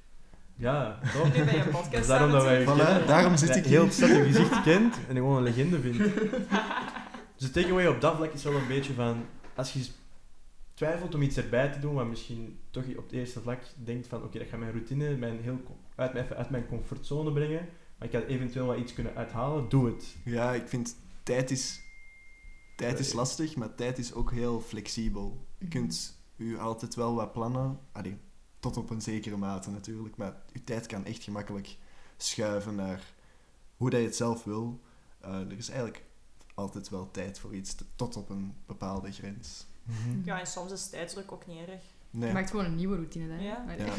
Ja, 0.56 1.00
toch? 1.14 1.34
Nu 1.34 1.44
ben 1.44 1.54
je 1.54 1.60
een 1.60 1.72
Dat 1.72 1.82
podcast 1.82 2.02
is 2.02 2.08
daarom 2.08 2.32
dat 2.32 2.44
wij. 2.44 2.64
Voilà, 2.64 3.06
daarom 3.08 3.38
zit 3.38 3.56
ik 3.56 3.66
heel 3.66 3.92
stad 3.92 4.10
een 4.10 4.26
gezicht 4.26 4.62
kent 4.72 4.96
en 5.08 5.16
gewoon 5.16 5.38
een 5.38 5.44
legende 5.44 5.80
vindt. 5.80 5.98
Dus 7.38 7.52
de 7.52 7.60
takeaway 7.62 7.88
op 7.88 8.02
dat 8.02 8.16
vlak 8.16 8.34
is 8.34 8.44
wel 8.44 8.54
een 8.54 8.68
beetje 8.68 8.94
van... 8.94 9.26
Als 9.56 9.74
je 9.74 9.86
twijfelt 10.74 11.16
om 11.16 11.22
iets 11.22 11.38
erbij 11.38 11.72
te 11.72 11.80
doen, 11.80 11.94
wat 11.94 12.08
misschien 12.08 12.60
toch 12.72 12.84
op 12.98 13.04
het 13.04 13.12
eerste 13.12 13.42
vlak 13.42 13.60
denkt 13.84 14.08
van 14.08 14.24
oké, 14.24 14.40
dat 14.40 14.48
gaat 14.48 14.60
mijn 14.60 14.72
routine 14.72 15.16
mijn 15.16 15.40
heel, 15.42 15.60
uit, 15.96 16.14
mijn, 16.14 16.26
even 16.26 16.38
uit 16.38 16.50
mijn 16.50 16.68
comfortzone 16.68 17.32
brengen, 17.32 17.68
maar 17.98 18.08
ik 18.08 18.14
had 18.14 18.24
eventueel 18.24 18.66
wat 18.66 18.78
iets 18.78 18.94
kunnen 18.94 19.16
uithalen, 19.16 19.70
doe 19.70 19.86
het. 19.86 20.16
Ja, 20.26 20.54
ik 20.54 20.68
vind 20.68 20.96
tijd 21.24 21.52
is, 21.52 21.80
tijd 22.76 23.00
is 23.00 23.08
Nee. 23.08 23.16
lastig, 23.16 23.56
maar 23.56 23.76
tijd 23.76 23.98
is 23.98 24.14
ook 24.14 24.32
heel 24.32 24.60
flexibel. 24.60 25.46
Je 25.58 25.68
kunt 25.68 26.20
u 26.38 26.58
altijd 26.58 26.96
wel 26.96 27.16
wat 27.16 27.32
plannen, 27.34 27.80
allee, 27.92 28.18
tot 28.66 28.78
op 28.78 28.90
een 28.90 29.02
zekere 29.02 29.38
mate 29.38 29.70
natuurlijk, 29.70 30.16
maar 30.16 30.34
uw 30.54 30.64
tijd 30.64 30.86
kan 30.86 31.06
echt 31.06 31.24
gemakkelijk 31.24 31.76
schuiven 32.18 32.76
naar 32.76 33.02
hoe 33.78 33.90
dat 33.90 34.00
je 34.00 34.06
het 34.06 34.16
zelf 34.16 34.44
wil. 34.44 34.80
Eh, 35.22 35.40
er 35.40 35.58
is 35.58 35.70
eigenlijk 35.70 36.04
altijd 36.54 36.90
wel 36.90 37.12
tijd 37.12 37.40
voor 37.40 37.56
iets, 37.56 37.76
tot 37.96 38.16
op 38.18 38.30
een 38.30 38.56
bepaalde 38.66 39.12
grens. 39.12 39.66
Ja, 40.24 40.40
en 40.40 40.48
soms 40.48 40.72
is 40.72 40.90
tijdsdruk 40.90 41.32
ook 41.32 41.48
niet 41.48 41.68
erg. 41.68 41.84
Nee. 42.10 42.28
Je 42.28 42.34
maakt 42.34 42.50
gewoon 42.50 42.66
een 42.66 42.76
nieuwe 42.76 42.96
routine 42.96 43.28
dan. 43.28 43.38
hè? 43.38 43.44
Ja. 43.44 43.64
Maar- 43.66 43.80
Ja. 43.80 43.94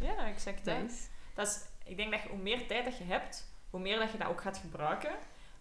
Ja, 0.14 0.26
exact. 0.26 0.64
Dat 0.64 0.76
is- 0.88 1.08
Dat 1.34 1.46
is, 1.46 1.60
ik 1.84 1.96
denk 1.96 2.10
dat 2.12 2.22
je, 2.22 2.28
hoe 2.28 2.38
meer 2.38 2.66
tijd 2.66 2.84
dat 2.84 2.98
je 2.98 3.04
hebt, 3.04 3.46
hoe 3.70 3.80
meer 3.80 3.98
dat 3.98 4.12
je 4.12 4.18
dat 4.18 4.28
ook 4.28 4.40
gaat 4.40 4.58
gebruiken. 4.58 5.12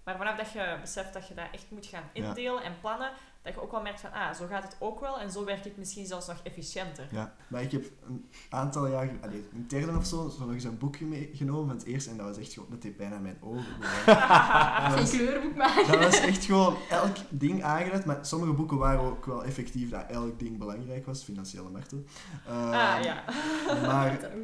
Maar 0.04 0.18
vanaf 0.18 0.38
dat 0.38 0.52
je 0.52 0.78
beseft 0.82 1.14
dat 1.14 1.28
je 1.28 1.34
dat 1.34 1.48
echt 1.52 1.72
moet 1.72 1.86
gaan 1.86 2.04
Ja. 2.14 2.28
indelen 2.28 2.64
en 2.64 2.74
plannen, 2.82 3.12
dat 3.48 3.56
je 3.56 3.62
ook 3.62 3.72
wel 3.72 3.82
merkt 3.82 4.02
van, 4.02 4.12
ah, 4.12 4.34
zo 4.34 4.46
gaat 4.48 4.64
het 4.64 4.76
ook 4.80 5.00
wel 5.00 5.20
en 5.20 5.32
zo 5.32 5.46
werk 5.46 5.66
ik 5.66 5.78
misschien 5.78 6.06
zelfs 6.06 6.28
nog 6.28 6.40
efficiënter. 6.44 7.08
Ja, 7.12 7.34
maar 7.48 7.62
ik 7.62 7.72
heb 7.72 7.86
een 8.08 8.30
aantal 8.50 8.88
jaar, 8.88 9.10
allee, 9.22 9.46
een 9.54 9.66
derde 9.68 9.98
of 9.98 10.06
zo, 10.06 10.30
zo 10.30 10.46
nog 10.46 10.54
eens 10.54 10.64
een 10.64 10.78
boekje 10.78 11.06
meegenomen 11.06 11.68
van 11.68 11.78
het 11.78 11.86
eerste 11.86 12.10
en 12.10 12.18
dat 12.18 12.26
was 12.26 12.38
echt 12.38 12.54
gewoon, 12.54 12.70
dat 12.70 12.82
deed 12.82 12.98
bijna 12.98 13.18
mijn 13.20 13.38
ogen. 13.42 13.66
Geen 14.98 15.18
kleurenboek 15.18 15.56
maken. 15.56 15.88
Dat 15.88 16.04
was 16.04 16.20
echt 16.20 16.46
gewoon 16.46 16.76
elk 16.90 17.16
ding 17.30 17.64
aangeduid, 17.64 18.06
maar 18.06 18.18
sommige 18.22 18.54
boeken 18.54 18.78
waren 18.78 19.00
ook 19.00 19.26
wel 19.26 19.44
effectief 19.44 19.90
dat 19.90 20.06
elk 20.10 20.40
ding 20.40 20.58
belangrijk 20.58 21.06
was, 21.06 21.24
financiële 21.24 21.70
markten. 21.70 22.08
Ehm, 22.48 22.56
ah, 22.56 23.04
ja. 23.04 23.24
Maar. 23.82 24.20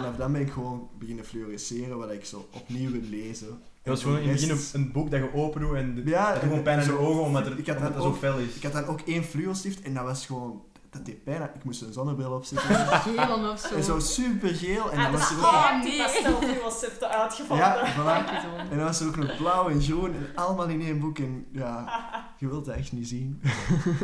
vanaf 0.00 0.16
dan 0.16 0.32
ben 0.32 0.40
ik 0.40 0.50
gewoon 0.50 0.88
beginnen 0.98 1.24
fluoresceren, 1.24 1.98
wat 1.98 2.10
ik 2.10 2.24
zo 2.24 2.48
opnieuw 2.52 2.90
wil 2.90 3.00
lezen. 3.10 3.46
Het 3.48 3.92
was 3.92 4.02
gewoon 4.02 4.18
in 4.18 4.28
het 4.28 4.38
de 4.40 4.46
begin 4.46 4.80
een, 4.80 4.92
boek 4.92 5.10
dat 5.10 5.20
je 5.20 5.34
open 5.34 5.60
doet 5.60 5.74
en 5.74 5.94
de, 5.94 6.02
Ja, 6.04 6.32
het 6.32 6.42
gewoon 6.42 6.62
pijn 6.62 6.78
aan 6.78 6.84
je 6.84 6.98
ogen 6.98 7.22
omdat, 7.22 7.46
er, 7.46 7.58
Ik 7.58 7.66
had 7.66 7.76
omdat 7.76 7.94
het 7.94 8.02
zo 8.02 8.08
ook- 8.08 8.16
fel 8.16 8.38
is. 8.38 8.54
Ik 8.54 8.62
had 8.62 8.72
dan 8.72 8.84
ook 8.86 9.00
één 9.00 9.24
fluostift 9.24 9.82
en 9.82 9.94
dat 9.94 10.04
was 10.04 10.26
gewoon... 10.26 10.62
Dat 10.94 11.04
deed 11.04 11.24
bijna... 11.24 11.44
Ik 11.54 11.64
moest 11.64 11.82
een 11.82 11.92
zonnebril 11.92 12.32
opzetten. 12.32 12.76
Geel 12.76 13.50
of 13.50 13.60
zo. 13.60 13.74
en 13.74 13.82
zo 13.82 13.98
super 13.98 14.54
geel. 14.54 14.90
En 14.90 14.98
ah, 14.98 15.04
dan 15.04 15.12
was 15.12 15.30
er 15.30 15.36
ook... 15.36 15.42
Oh, 15.42 15.82
die 15.82 15.90
nee. 15.90 16.02
pastelfuelsiften 16.02 17.08
uitgevonden. 17.08 17.66
Ja, 17.66 17.92
voilà. 17.94 18.70
En 18.70 18.76
dan 18.76 18.84
was 18.84 19.00
er 19.00 19.06
ook 19.06 19.16
nog 19.16 19.36
blauw 19.36 19.68
en 19.68 19.82
groen 19.82 20.14
en 20.14 20.30
allemaal 20.34 20.66
in 20.66 20.80
één 20.80 21.00
boek. 21.00 21.18
En 21.18 21.46
ja, 21.52 21.86
je 22.40 22.48
wilt 22.48 22.64
dat 22.64 22.76
echt 22.76 22.92
niet 22.92 23.08
zien. 23.08 23.40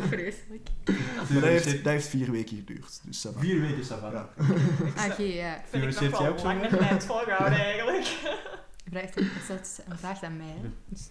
Vreselijk. 0.07 0.69
Maar 1.29 1.41
dat 1.41 1.49
heeft, 1.49 1.83
dat 1.83 1.93
heeft 1.93 2.07
vier 2.07 2.31
weken 2.31 2.57
geduurd. 2.57 3.01
Dus 3.03 3.27
ça 3.27 3.33
va. 3.33 3.39
Vier 3.39 3.61
weken, 3.61 3.85
Savannah. 3.85 4.25
Ja. 4.37 4.45
Ah, 5.03 5.11
Oké, 5.11 5.23
ja. 5.23 5.61
Vind 5.69 5.83
ik 5.83 6.01
nog 6.01 6.19
wel 6.19 6.27
ook 6.29 6.39
zo 6.39 6.45
langer 6.45 6.71
mee? 6.71 6.79
tijd 6.79 7.05
volgehouden 7.05 7.59
eigenlijk. 7.59 8.07
vraagt, 8.89 9.17
een 9.87 9.97
vraag 9.97 10.23
aan 10.23 10.37
mij. 10.37 10.55
Dus, 10.85 11.09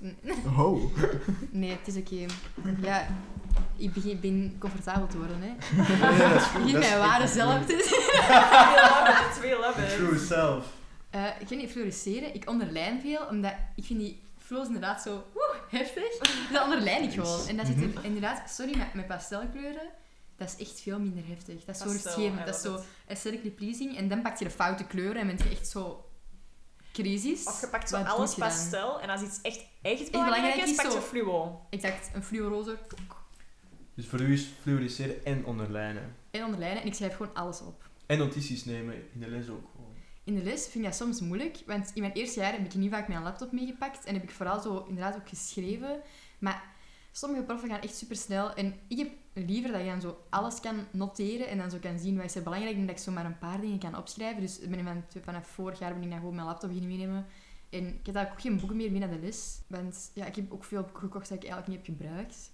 oh. 0.56 0.82
Nee, 1.50 1.70
het 1.70 1.86
is 1.86 1.96
oké. 1.96 2.26
Ja, 2.80 3.06
ik 3.76 3.92
begin, 3.92 4.20
ben 4.20 4.56
comfortabel 4.58 5.06
te 5.06 5.18
worden, 5.18 5.40
hè. 5.40 5.48
Nee, 6.10 6.28
dat 6.28 6.40
is 6.40 6.46
goed. 6.46 6.62
Begin 6.62 6.72
Dat 6.72 6.82
is 6.82 6.88
mijn 6.88 6.98
ware 7.00 7.26
zelf 7.28 7.66
te 7.66 7.76
Twee 9.38 9.58
love 9.58 9.82
it. 9.82 9.94
True 9.96 10.18
self. 10.18 10.66
Eh, 11.10 11.24
ik 11.38 11.48
ga 11.48 11.54
niet 11.54 11.70
fluoresceren. 11.70 12.34
Ik 12.34 12.48
onderlijn 12.50 13.00
veel, 13.00 13.26
omdat 13.26 13.52
ik 13.74 13.84
vind 13.84 13.98
die 14.00 14.22
flows 14.38 14.66
inderdaad 14.66 15.02
zo 15.02 15.24
woe, 15.34 15.54
heftig. 15.70 16.18
Dat 16.52 16.64
onderlijn 16.64 17.02
ik 17.02 17.12
gewoon. 17.12 17.48
En 17.48 17.56
dat 17.56 17.66
zit 17.66 17.76
Mhm. 17.76 17.96
er 17.98 18.04
inderdaad, 18.04 18.50
sorry, 18.50 18.76
met, 18.78 18.94
met 18.94 19.06
pastelkleuren, 19.06 19.88
dat 20.36 20.54
is 20.58 20.66
echt 20.66 20.80
veel 20.80 20.98
minder 21.00 21.22
heftig. 21.26 21.64
Dat 21.64 21.74
is 21.76 21.82
zo 21.82 21.88
rustgevend, 21.88 22.46
dat 22.46 22.54
is 22.54 22.62
zo 22.62 22.80
aesthetically 23.08 23.50
pleasing. 23.50 23.96
En 23.96 24.08
dan 24.08 24.22
pak 24.22 24.36
je 24.38 24.44
de 24.44 24.50
foute 24.50 24.84
kleuren 24.84 25.20
en 25.20 25.26
ben 25.26 25.38
je 25.38 25.50
echt 25.56 25.68
zo 25.68 26.04
crisis. 26.92 27.44
Of 27.46 27.60
je 27.60 27.66
pakt 27.68 27.88
zo 27.88 27.96
alles 27.96 28.34
pastel 28.34 29.00
en 29.00 29.08
als 29.10 29.22
iets 29.22 29.38
echt, 29.42 29.66
echt 29.82 30.10
belangrijk 30.10 30.12
belangrijk 30.12 30.56
is, 30.56 30.70
is, 30.70 30.76
pak 30.76 30.84
je 30.86 30.90
zo- 30.92 31.00
fluo. 31.00 31.60
Exact, 31.70 32.10
een 32.14 32.22
fluoroze 32.22 32.78
Dus 33.94 34.06
voor 34.06 34.20
u 34.20 34.32
is 34.32 34.48
fluoriseren 34.62 35.24
en 35.24 35.44
onderlijnen. 35.44 36.14
en 36.30 36.44
onderlijnen. 36.44 36.80
En 36.82 36.86
ik 36.88 36.94
schrijf 36.94 37.16
gewoon 37.16 37.34
alles 37.34 37.60
op. 37.60 37.88
En 38.06 38.18
notities 38.18 38.64
nemen 38.64 38.94
in 39.14 39.20
de 39.20 39.28
les 39.28 39.48
ook 39.48 39.68
gewoon. 39.72 39.88
In 40.24 40.34
de 40.34 40.42
les 40.42 40.62
vind 40.62 40.74
ik 40.84 40.90
dat 40.90 40.94
soms 40.94 41.20
moeilijk, 41.20 41.58
want 41.66 41.90
in 41.94 42.00
mijn 42.00 42.12
eerste 42.14 42.40
jaar 42.40 42.52
heb 42.52 42.64
ik 42.64 42.74
niet 42.74 42.90
vaak 42.90 43.08
mijn 43.08 43.22
laptop 43.22 43.52
meegepakt 43.52 44.04
en 44.04 44.14
heb 44.14 44.22
ik 44.22 44.30
vooral 44.30 44.60
zo 44.60 44.84
inderdaad 44.88 45.14
ook 45.16 45.28
geschreven. 45.28 46.00
Maar 46.38 46.62
sommige 47.12 47.42
proffen 47.42 47.68
gaan 47.68 47.80
echt 47.80 47.96
super 47.96 48.16
snel 48.16 48.54
en 48.54 48.74
ik 48.88 48.98
heb 48.98 49.10
liever 49.32 49.72
dat 49.72 49.80
je 49.80 49.86
dan 49.86 50.00
zo 50.00 50.18
alles 50.30 50.60
kan 50.60 50.86
noteren 50.90 51.48
en 51.48 51.58
dan 51.58 51.70
zo 51.70 51.78
kan 51.78 51.98
zien 51.98 52.16
wat 52.16 52.24
is 52.24 52.34
er 52.34 52.42
belangrijk 52.42 52.76
en 52.76 52.86
dat 52.86 52.96
ik 52.96 53.02
zo 53.02 53.12
maar 53.12 53.24
een 53.24 53.38
paar 53.38 53.60
dingen 53.60 53.78
kan 53.78 53.96
opschrijven. 53.96 54.40
Dus 54.40 54.58
ik 54.58 54.70
ben 54.70 54.84
van, 54.84 55.22
vanaf 55.22 55.46
vorig 55.46 55.78
jaar 55.78 55.94
ben 55.94 56.02
ik 56.02 56.10
dan 56.10 56.18
gewoon 56.18 56.34
mijn 56.34 56.46
laptop 56.46 56.68
beginnen 56.68 56.96
meenemen. 56.96 57.26
En 57.70 57.86
ik 57.86 58.06
heb 58.06 58.14
daar 58.14 58.30
ook 58.32 58.40
geen 58.40 58.58
boeken 58.58 58.76
meer 58.76 58.90
mee 58.90 59.00
naar 59.00 59.10
de 59.10 59.18
les, 59.18 59.60
want 59.66 60.10
ja, 60.14 60.26
ik 60.26 60.36
heb 60.36 60.52
ook 60.52 60.64
veel 60.64 60.82
boeken 60.82 61.00
gekocht 61.00 61.28
dat 61.28 61.42
ik 61.42 61.50
eigenlijk 61.50 61.68
niet 61.68 61.86
heb 61.86 61.96
gebruikt. 61.96 62.50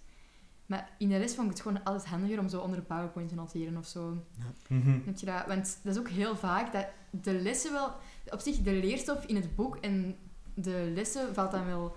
Maar 0.67 0.91
in 0.99 1.09
de 1.09 1.19
les 1.19 1.35
vond 1.35 1.47
ik 1.47 1.53
het 1.53 1.63
gewoon 1.63 1.83
altijd 1.85 2.07
handiger 2.07 2.39
om 2.39 2.49
zo 2.49 2.61
onder 2.61 2.79
de 2.79 2.85
PowerPoint 2.85 3.29
te 3.29 3.35
noteren 3.35 3.77
of 3.77 3.87
zo. 3.87 4.25
Mhm. 4.69 4.99
Heb 5.05 5.19
je 5.19 5.27
dat? 5.27 5.47
Want 5.47 5.79
dat 5.83 5.95
is 5.95 6.01
ook 6.01 6.09
heel 6.09 6.37
vaak 6.37 6.73
dat 6.73 6.87
de 7.11 7.33
lessen 7.33 7.73
wel... 7.73 7.93
Op 8.31 8.41
zich, 8.41 8.59
de 8.59 8.73
leerstof 8.73 9.25
in 9.25 9.37
het 9.37 9.55
boek 9.57 9.77
en 9.77 10.17
de 10.55 10.91
lessen 10.95 11.35
valt 11.35 11.51
dan 11.51 11.67
wel... 11.67 11.97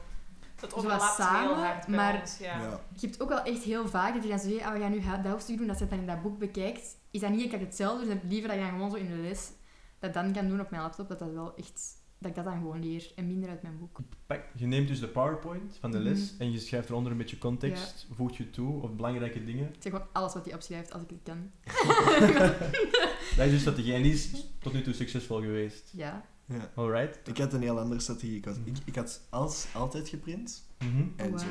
Zo 0.60 0.76
overlapt 0.76 1.18
heel 1.18 1.56
hard 1.56 1.86
bij 1.86 1.96
maar- 1.96 2.20
ons, 2.20 2.38
ja. 2.38 2.62
Ja. 2.62 2.82
Je 2.94 3.08
hebt 3.08 3.22
ook 3.22 3.30
wel 3.30 3.42
echt 3.44 3.64
heel 3.64 3.88
vaak 3.88 4.14
dat 4.14 4.24
je 4.24 4.30
dan 4.30 4.40
zo 4.40 4.50
zegt, 4.50 4.62
ah, 4.64 4.74
we 4.74 4.80
gaan 4.80 4.92
nu 4.92 5.02
dat 5.02 5.32
hoofdstuk 5.32 5.58
doen, 5.58 5.68
dat 5.68 5.76
je 5.78 5.82
het 5.82 5.92
dan 5.92 6.00
in 6.00 6.08
dat 6.08 6.22
boek 6.22 6.40
bekijkt. 6.40 6.98
Is 7.12 7.20
dat 7.22 7.30
niet 7.30 7.44
exact 7.44 7.62
hetzelfde? 7.64 8.06
Dus 8.06 8.16
liever 8.30 8.48
dat 8.50 8.58
je 8.58 8.64
dan 8.64 8.72
gewoon 8.74 8.90
zo 8.92 8.96
in 8.98 9.08
de 9.10 9.16
les 9.16 9.52
dat 10.00 10.14
dan 10.14 10.34
kan 10.34 10.48
doen 10.48 10.60
op 10.62 10.70
mijn 10.70 10.82
laptop, 10.82 11.08
dat 11.08 11.20
dat 11.20 11.32
wel 11.34 11.56
echt... 11.56 11.98
Dat 12.22 12.30
ik 12.30 12.36
dat 12.36 12.46
dan 12.46 12.54
gewoon 12.54 12.84
leer 12.84 13.12
en 13.16 13.28
minder 13.28 13.50
uit 13.50 13.62
mijn 13.62 13.78
boek. 13.80 14.00
Pak, 14.26 14.42
je 14.56 14.66
neemt 14.68 14.88
dus 14.88 15.00
de 15.00 15.08
PowerPoint 15.08 15.78
van 15.80 15.92
de 15.92 16.00
les 16.00 16.32
Mhm. 16.34 16.42
en 16.42 16.52
je 16.52 16.60
schrijft 16.60 16.90
eronder 16.90 17.12
een 17.12 17.18
beetje 17.18 17.38
context, 17.38 18.08
voegt 18.14 18.36
je 18.36 18.50
toe 18.50 18.82
of 18.82 18.92
belangrijke 18.96 19.44
dingen. 19.44 19.68
Ik 19.68 19.76
zeg 19.82 19.92
gewoon 19.92 20.08
alles 20.14 20.34
wat 20.34 20.46
hij 20.46 20.54
opschrijft 20.54 20.94
als 20.94 21.02
ik 21.02 21.10
het 21.10 21.20
kan. 21.24 21.52
Dat 23.36 23.46
is 23.46 23.52
dus 23.52 23.60
strategie 23.62 23.94
en 23.94 24.02
die 24.02 24.14
is 24.14 24.32
tot 24.60 24.74
nu 24.74 24.82
toe 24.82 24.94
succesvol 24.94 25.42
geweest. 25.42 25.92
Ja. 25.94 26.26
Ja. 26.50 26.70
Alright. 26.76 27.28
Ik 27.28 27.38
had 27.38 27.54
een 27.54 27.62
heel 27.62 27.80
andere 27.80 28.00
strategie. 28.00 28.38
Ik 28.38 28.46
had, 28.46 28.58
ik, 28.64 28.78
ik 28.86 28.96
had 28.96 29.22
alles 29.30 29.68
altijd 29.74 30.10
geprint. 30.10 30.64
Mhm. 30.80 31.04
En 31.16 31.34
Oh, 31.34 31.40
zo 31.40 31.46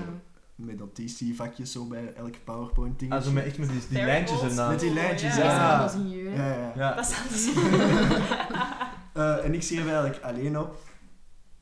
met 0.55 0.78
notitievakjes 0.78 1.72
zo 1.72 1.86
bij 1.86 2.14
elk 2.14 2.34
PowerPoint 2.44 2.99
ding. 2.99 3.12
Also 3.12 3.32
met, 3.32 3.44
echt 3.44 3.59
met 3.59 3.68
die, 3.68 3.80
die 3.88 4.05
lijntjes 4.05 4.40
ernaast. 4.42 4.70
Met 4.70 4.80
die 4.80 4.92
lijntjes, 4.92 5.36
Ja. 5.36 5.42
ja. 5.44 5.92
Ja, 6.34 6.55
ja. 6.59 6.72
Ja. 6.76 6.94
Dat 6.94 7.05
is 7.11 7.16
anders. 7.18 7.49
Eh, 9.12 9.44
en 9.44 9.55
ik 9.55 9.62
schreef 9.62 9.86
eigenlijk 9.86 10.22
alleen 10.22 10.59
op 10.59 10.76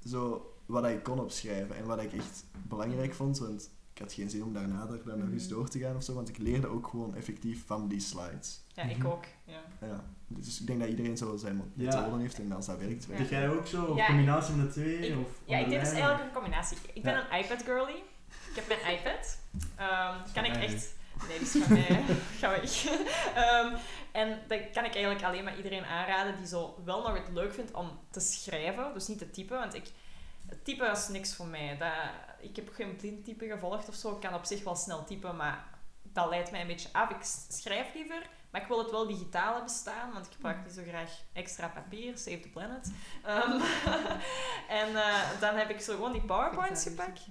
zo, 0.04 0.50
wat 0.66 0.86
ik 0.86 1.02
kon 1.02 1.20
opschrijven 1.20 1.76
en 1.76 1.84
wat 1.86 2.02
ik 2.02 2.12
echt 2.12 2.44
belangrijk 2.68 3.14
vond. 3.14 3.38
Want 3.38 3.70
ik 3.96 4.02
had 4.02 4.12
geen 4.12 4.30
zin 4.30 4.42
om 4.42 4.52
daarna 4.52 4.86
er 4.90 5.04
dan 5.04 5.18
nog 5.18 5.30
eens 5.30 5.48
door 5.48 5.68
te 5.68 5.78
gaan 5.78 5.96
of 5.96 6.02
zo. 6.02 6.14
Want 6.14 6.28
ik 6.28 6.38
leerde 6.38 6.66
ook 6.66 6.86
gewoon 6.86 7.14
effectief 7.14 7.66
van 7.66 7.88
die 7.88 8.00
slides. 8.00 8.60
Ja, 8.74 8.82
ik 8.82 8.98
Mhm. 8.98 9.06
ook. 9.06 9.24
Ja. 9.44 9.60
Ja. 9.80 10.04
Dus 10.28 10.60
ik 10.60 10.66
denk 10.66 10.80
dat 10.80 10.88
iedereen 10.88 11.16
zo 11.16 11.36
zijn 11.36 11.72
Ja. 11.74 11.84
methode 12.00 12.20
heeft 12.22 12.38
en 12.38 12.52
als 12.52 12.66
dat 12.66 12.78
werkt, 12.78 13.06
Ja. 13.10 13.16
Deed 13.16 13.28
jij 13.28 13.46
dat 13.46 13.56
ook 13.56 13.66
zo? 13.66 13.84
Of 13.84 13.96
Ja, 13.96 14.06
combinatie 14.06 14.54
van 14.54 14.64
de 14.64 14.70
twee? 14.72 14.98
Ik- 15.08 15.18
of 15.18 15.40
Ja, 15.44 15.58
ik 15.58 15.68
deed 15.68 15.80
dus 15.80 15.90
eigenlijk 15.90 16.22
een 16.22 16.32
combinatie. 16.32 16.76
Ik 16.92 17.02
ben 17.02 17.12
Ja. 17.12 17.32
een 17.32 17.44
iPad 17.44 17.62
girly. 17.62 18.02
Ik 18.50 18.54
heb 18.54 18.66
mijn 18.68 18.98
iPad. 18.98 19.38
Ehm, 19.76 20.32
kan 20.34 20.44
ik 20.44 20.52
mij 20.52 20.64
echt... 20.66 20.94
Nee, 21.28 21.38
die 21.38 21.46
is 21.46 21.64
van 21.64 21.72
mij. 21.72 22.02
Ga 22.40 22.50
weg. 22.50 22.84
Ehm, 23.44 23.74
en 24.12 24.28
dat 24.48 24.60
kan 24.72 24.84
ik 24.84 24.94
eigenlijk 24.94 25.22
alleen 25.24 25.44
maar 25.44 25.56
iedereen 25.56 25.84
aanraden 25.84 26.36
die 26.36 26.46
zo 26.46 26.82
wel 26.84 27.02
nog 27.02 27.12
het 27.16 27.28
leuk 27.34 27.54
vindt 27.54 27.72
om 27.72 27.90
te 28.10 28.20
schrijven. 28.20 28.90
Dus 28.94 29.06
niet 29.08 29.18
te 29.18 29.30
typen, 29.30 29.58
want 29.58 29.74
ik... 29.74 29.84
Typen 30.62 30.90
is 30.90 31.08
niks 31.08 31.34
voor 31.34 31.46
mij. 31.46 31.76
Dat, 31.78 31.92
ik 32.48 32.56
heb 32.56 32.68
geen 32.72 32.96
blind 32.96 33.24
type 33.24 33.46
gevolgd 33.46 33.88
of 33.88 33.94
zo. 33.94 34.12
Ik 34.12 34.20
kan 34.20 34.34
op 34.34 34.44
zich 34.44 34.64
wel 34.64 34.76
snel 34.76 35.04
typen, 35.04 35.36
maar 35.36 35.64
dat 36.02 36.28
leidt 36.28 36.50
mij 36.50 36.60
een 36.60 36.66
beetje 36.66 36.88
af. 36.92 37.10
Ik 37.10 37.22
schrijf 37.48 37.94
liever, 37.94 38.30
maar 38.50 38.60
ik 38.60 38.68
wil 38.68 38.78
het 38.78 38.90
wel 38.90 39.06
digitaal 39.06 39.52
hebben 39.52 39.70
staan, 39.70 40.12
want 40.12 40.26
ik 40.26 40.32
gebruik 40.32 40.64
niet 40.64 40.74
zo 40.74 40.82
graag 40.86 41.10
extra 41.32 41.68
papier. 41.68 42.18
Save 42.18 42.40
the 42.40 42.48
planet. 42.48 42.92
Ehm, 43.24 43.60
en 44.82 44.96
eh, 44.96 45.40
dan 45.40 45.54
heb 45.54 45.70
ik 45.70 45.80
zo 45.80 45.94
gewoon 45.94 46.12
die 46.12 46.24
powerpoints 46.24 46.82
gepakt. 46.82 47.26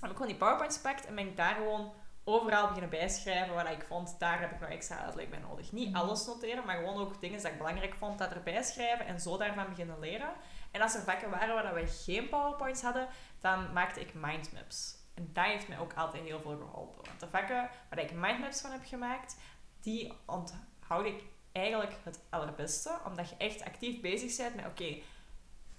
Heb 0.00 0.10
ik 0.10 0.16
gewoon 0.16 0.28
die 0.28 0.36
powerpoints 0.36 0.76
gepakt 0.76 1.06
en 1.06 1.14
ben 1.14 1.26
ik 1.26 1.36
daar 1.36 1.54
gewoon 1.54 1.92
overal 2.24 2.66
beginnen 2.66 2.90
bijschrijven 2.90 3.54
wat 3.54 3.68
ik 3.68 3.84
vond. 3.84 4.16
Daar 4.18 4.40
heb 4.40 4.50
ik 4.50 4.60
nog 4.60 4.68
extra 4.68 4.96
uitleg 4.96 5.28
bij 5.28 5.38
nodig. 5.38 5.72
Niet 5.72 5.94
alles 5.94 6.26
noteren, 6.26 6.64
maar 6.64 6.76
gewoon 6.76 7.00
ook 7.00 7.20
dingen 7.20 7.42
dat 7.42 7.52
ik 7.52 7.58
belangrijk 7.58 7.94
vond, 7.94 8.18
dat 8.18 8.30
erbij 8.30 8.62
schrijven 8.62 9.06
en 9.06 9.20
zo 9.20 9.36
daarvan 9.36 9.68
beginnen 9.68 9.98
leren. 9.98 10.32
En 10.74 10.80
als 10.80 10.94
er 10.94 11.02
vakken 11.02 11.30
waren 11.30 11.54
waar 11.54 11.74
we 11.74 11.86
geen 11.86 12.28
powerpoints 12.28 12.82
hadden, 12.82 13.08
dan 13.40 13.72
maakte 13.72 14.00
ik 14.00 14.14
mindmaps. 14.14 14.96
En 15.14 15.30
dat 15.32 15.44
heeft 15.44 15.68
mij 15.68 15.78
ook 15.78 15.94
altijd 15.94 16.22
heel 16.24 16.40
veel 16.40 16.56
geholpen. 16.56 17.04
Want 17.06 17.20
de 17.20 17.28
vakken 17.28 17.68
waar 17.90 17.98
ik 17.98 18.12
mindmaps 18.12 18.60
van 18.60 18.70
heb 18.70 18.84
gemaakt, 18.84 19.36
die 19.80 20.12
onthoud 20.26 21.04
ik 21.06 21.22
eigenlijk 21.52 21.94
het 22.02 22.20
allerbeste. 22.30 22.98
Omdat 23.06 23.28
je 23.28 23.34
echt 23.38 23.64
actief 23.64 24.00
bezig 24.00 24.36
bent 24.36 24.54
met, 24.56 24.66
oké, 24.66 24.96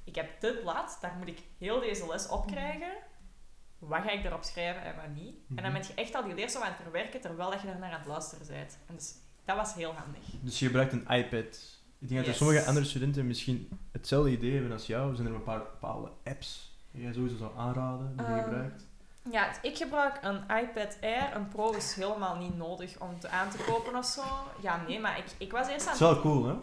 ik 0.03 0.15
heb 0.15 0.41
dit 0.41 0.61
blad, 0.61 0.97
daar 1.01 1.13
moet 1.17 1.27
ik 1.27 1.39
heel 1.59 1.79
deze 1.79 2.07
les 2.07 2.27
op 2.27 2.47
krijgen. 2.47 2.91
Wat 3.79 4.01
ga 4.03 4.09
ik 4.09 4.23
erop 4.25 4.43
schrijven 4.43 4.83
en 4.83 4.95
wat 4.95 5.07
niet? 5.07 5.35
En 5.49 5.55
dan 5.55 5.65
Mhm. 5.65 5.73
ben 5.73 5.83
je 5.87 5.93
echt 5.93 6.15
al 6.15 6.23
die 6.23 6.33
leerstof 6.35 6.61
aan 6.61 6.71
het 6.71 6.81
verwerken, 6.81 7.21
terwijl 7.21 7.49
dat 7.51 7.61
je 7.61 7.67
naar 7.67 7.91
aan 7.91 7.99
het 7.99 8.05
luisteren 8.07 8.47
bent. 8.47 8.77
En 8.87 8.95
dus, 8.95 9.15
dat 9.45 9.55
was 9.55 9.73
heel 9.73 9.93
handig. 9.93 10.23
Dus 10.41 10.59
je 10.59 10.65
gebruikt 10.65 10.91
een 10.93 11.07
iPad. 11.07 11.74
Ik 11.99 12.07
denk 12.07 12.19
dat 12.19 12.29
er 12.29 12.35
sommige 12.35 12.65
andere 12.65 12.85
studenten 12.85 13.27
misschien 13.27 13.69
hetzelfde 13.91 14.31
idee 14.31 14.53
hebben 14.53 14.71
als 14.71 14.85
jou. 14.87 15.15
Zijn 15.15 15.27
er 15.27 15.33
een 15.33 15.43
paar 15.43 15.59
bepaalde 15.59 16.09
apps 16.23 16.77
die 16.91 17.03
jij 17.03 17.13
sowieso 17.13 17.37
zou 17.37 17.51
aanraden, 17.57 18.13
die 18.17 18.25
je 18.25 18.31
Ehm, 18.31 18.43
gebruikt? 18.43 18.85
Ja, 19.31 19.47
ik 19.61 19.77
gebruik 19.77 20.19
een 20.21 20.39
iPad 20.61 20.97
Air. 21.01 21.35
Een 21.35 21.47
Pro 21.47 21.71
is 21.71 21.93
helemaal 21.93 22.35
niet 22.35 22.57
nodig 22.57 22.99
om 22.99 23.19
te 23.19 23.29
aan 23.29 23.49
te 23.49 23.57
kopen 23.57 23.95
of 23.95 24.05
zo. 24.05 24.21
Ja, 24.61 24.83
nee, 24.87 24.99
maar 24.99 25.17
ik, 25.17 25.25
ik 25.37 25.51
was 25.51 25.67
eerst 25.67 25.87
aan 25.87 25.93
Het 25.93 26.01
is 26.01 26.07
wel 26.07 26.21
cool, 26.21 26.45
hè? 26.45 26.53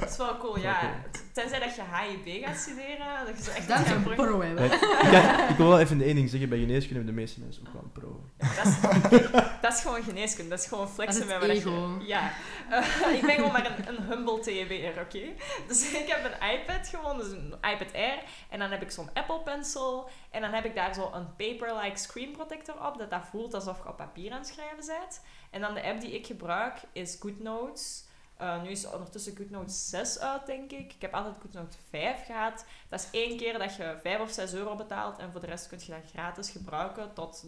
Het 0.00 0.10
is 0.10 0.16
wel 0.16 0.36
cool, 0.36 0.56
is 0.56 0.62
wel 0.62 0.72
ja. 0.72 0.80
cool. 0.80 1.22
Tenzij 1.32 1.58
dat 1.58 1.74
je 1.74 1.82
HIB 1.92 2.44
gaat 2.44 2.56
studeren, 2.56 3.26
dat 3.26 3.36
je 3.36 3.42
zo 3.42 3.50
echt 3.50 3.90
een 3.90 4.02
pro 4.02 4.40
hebben. 4.42 4.64
Ja, 5.10 5.48
ik 5.48 5.56
wil 5.56 5.68
wel 5.68 5.80
even 5.80 6.00
één 6.02 6.14
ding 6.14 6.30
zeggen. 6.30 6.48
Bij 6.48 6.58
geneeskunde 6.58 6.94
hebben 6.94 7.14
de 7.14 7.20
meeste 7.20 7.40
mensen 7.40 7.62
ook 7.66 7.72
wel 7.72 7.82
een 7.82 7.92
pro. 7.92 8.24
Ja, 8.38 8.54
dat, 8.54 8.66
is, 8.66 9.30
dat 9.62 9.72
is 9.72 9.80
gewoon 9.80 10.02
geneeskunde. 10.02 10.50
Dat 10.50 10.58
is 10.58 10.66
gewoon 10.66 10.88
flexen 10.88 11.22
is 11.22 11.28
met 11.28 11.46
wat 11.46 11.62
je-. 11.62 12.04
Ja. 12.06 12.30
Eh, 12.70 13.12
ik 13.18 13.20
ben 13.20 13.34
gewoon 13.34 13.52
maar 13.52 13.88
een, 13.88 14.02
humble 14.02 14.40
TBR, 14.40 15.00
oké? 15.00 15.34
Dus 15.66 15.92
ik 16.02 16.08
heb 16.08 16.24
een 16.24 16.48
iPad 16.50 16.88
gewoon, 16.88 17.18
dus 17.18 17.30
een 17.30 17.54
iPad 17.54 17.94
Air. 17.94 18.22
En 18.50 18.58
dan 18.58 18.70
heb 18.70 18.82
ik 18.82 18.90
zo'n 18.90 19.12
Apple 19.12 19.40
Pencil. 19.40 20.08
En 20.30 20.40
dan 20.40 20.52
heb 20.52 20.64
ik 20.64 20.74
daar 20.74 20.94
zo 20.94 21.10
een 21.12 21.36
paper-like 21.36 21.98
screen 21.98 22.32
protector 22.32 22.86
op, 22.86 22.98
dat 22.98 23.10
dat 23.10 23.26
voelt 23.30 23.54
alsof 23.54 23.82
je 23.82 23.88
op 23.88 23.96
papier 23.96 24.32
aan 24.32 24.38
het 24.38 24.46
schrijven 24.46 24.86
bent. 24.86 25.22
En 25.50 25.60
dan 25.60 25.74
de 25.74 25.82
app 25.82 26.00
die 26.00 26.14
ik 26.14 26.26
gebruik 26.26 26.74
is 26.92 27.16
GoodNotes. 27.20 28.08
Eh, 28.36 28.62
nu 28.62 28.68
is 28.68 28.90
ondertussen 28.90 29.36
GoodNotes 29.36 29.88
6 29.88 30.18
uit, 30.18 30.46
denk 30.46 30.72
ik. 30.72 30.92
Ik 30.92 31.02
heb 31.02 31.14
altijd 31.14 31.36
GoodNotes 31.40 31.76
5 31.88 32.24
gehad. 32.26 32.64
Dat 32.88 33.00
is 33.00 33.20
één 33.20 33.36
keer 33.36 33.58
dat 33.58 33.76
je 33.76 33.98
5 34.02 34.20
of 34.20 34.30
6 34.30 34.52
euro 34.52 34.74
betaalt 34.74 35.18
en 35.18 35.32
voor 35.32 35.40
de 35.40 35.46
rest 35.46 35.68
kun 35.68 35.78
je 35.86 35.92
dat 35.92 36.10
gratis 36.12 36.50
gebruiken 36.50 37.14
tot 37.14 37.44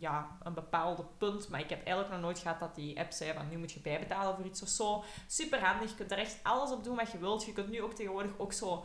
ja, 0.00 0.36
een 0.42 0.54
bepaalde 0.54 1.04
punt. 1.18 1.48
Maar 1.48 1.60
ik 1.60 1.70
heb 1.70 1.84
eigenlijk 1.84 2.10
nog 2.10 2.20
nooit 2.20 2.38
gehad 2.38 2.60
dat 2.60 2.74
die 2.74 2.98
app 2.98 3.12
zei 3.12 3.32
van 3.32 3.48
nu 3.48 3.58
moet 3.58 3.72
je 3.72 3.80
bijbetalen 3.80 4.34
voor 4.34 4.44
iets 4.44 4.62
of 4.62 4.68
zo. 4.68 5.04
Super 5.26 5.66
handig. 5.66 5.90
Je 5.90 5.96
kunt 5.96 6.10
er 6.10 6.18
echt 6.18 6.38
alles 6.42 6.70
op 6.70 6.84
doen 6.84 6.96
wat 6.96 7.10
je 7.10 7.18
wilt. 7.18 7.44
Je 7.44 7.52
kunt 7.52 7.68
nu 7.68 7.82
ook 7.82 7.94
tegenwoordig 7.94 8.32
ook 8.38 8.52
zo 8.52 8.84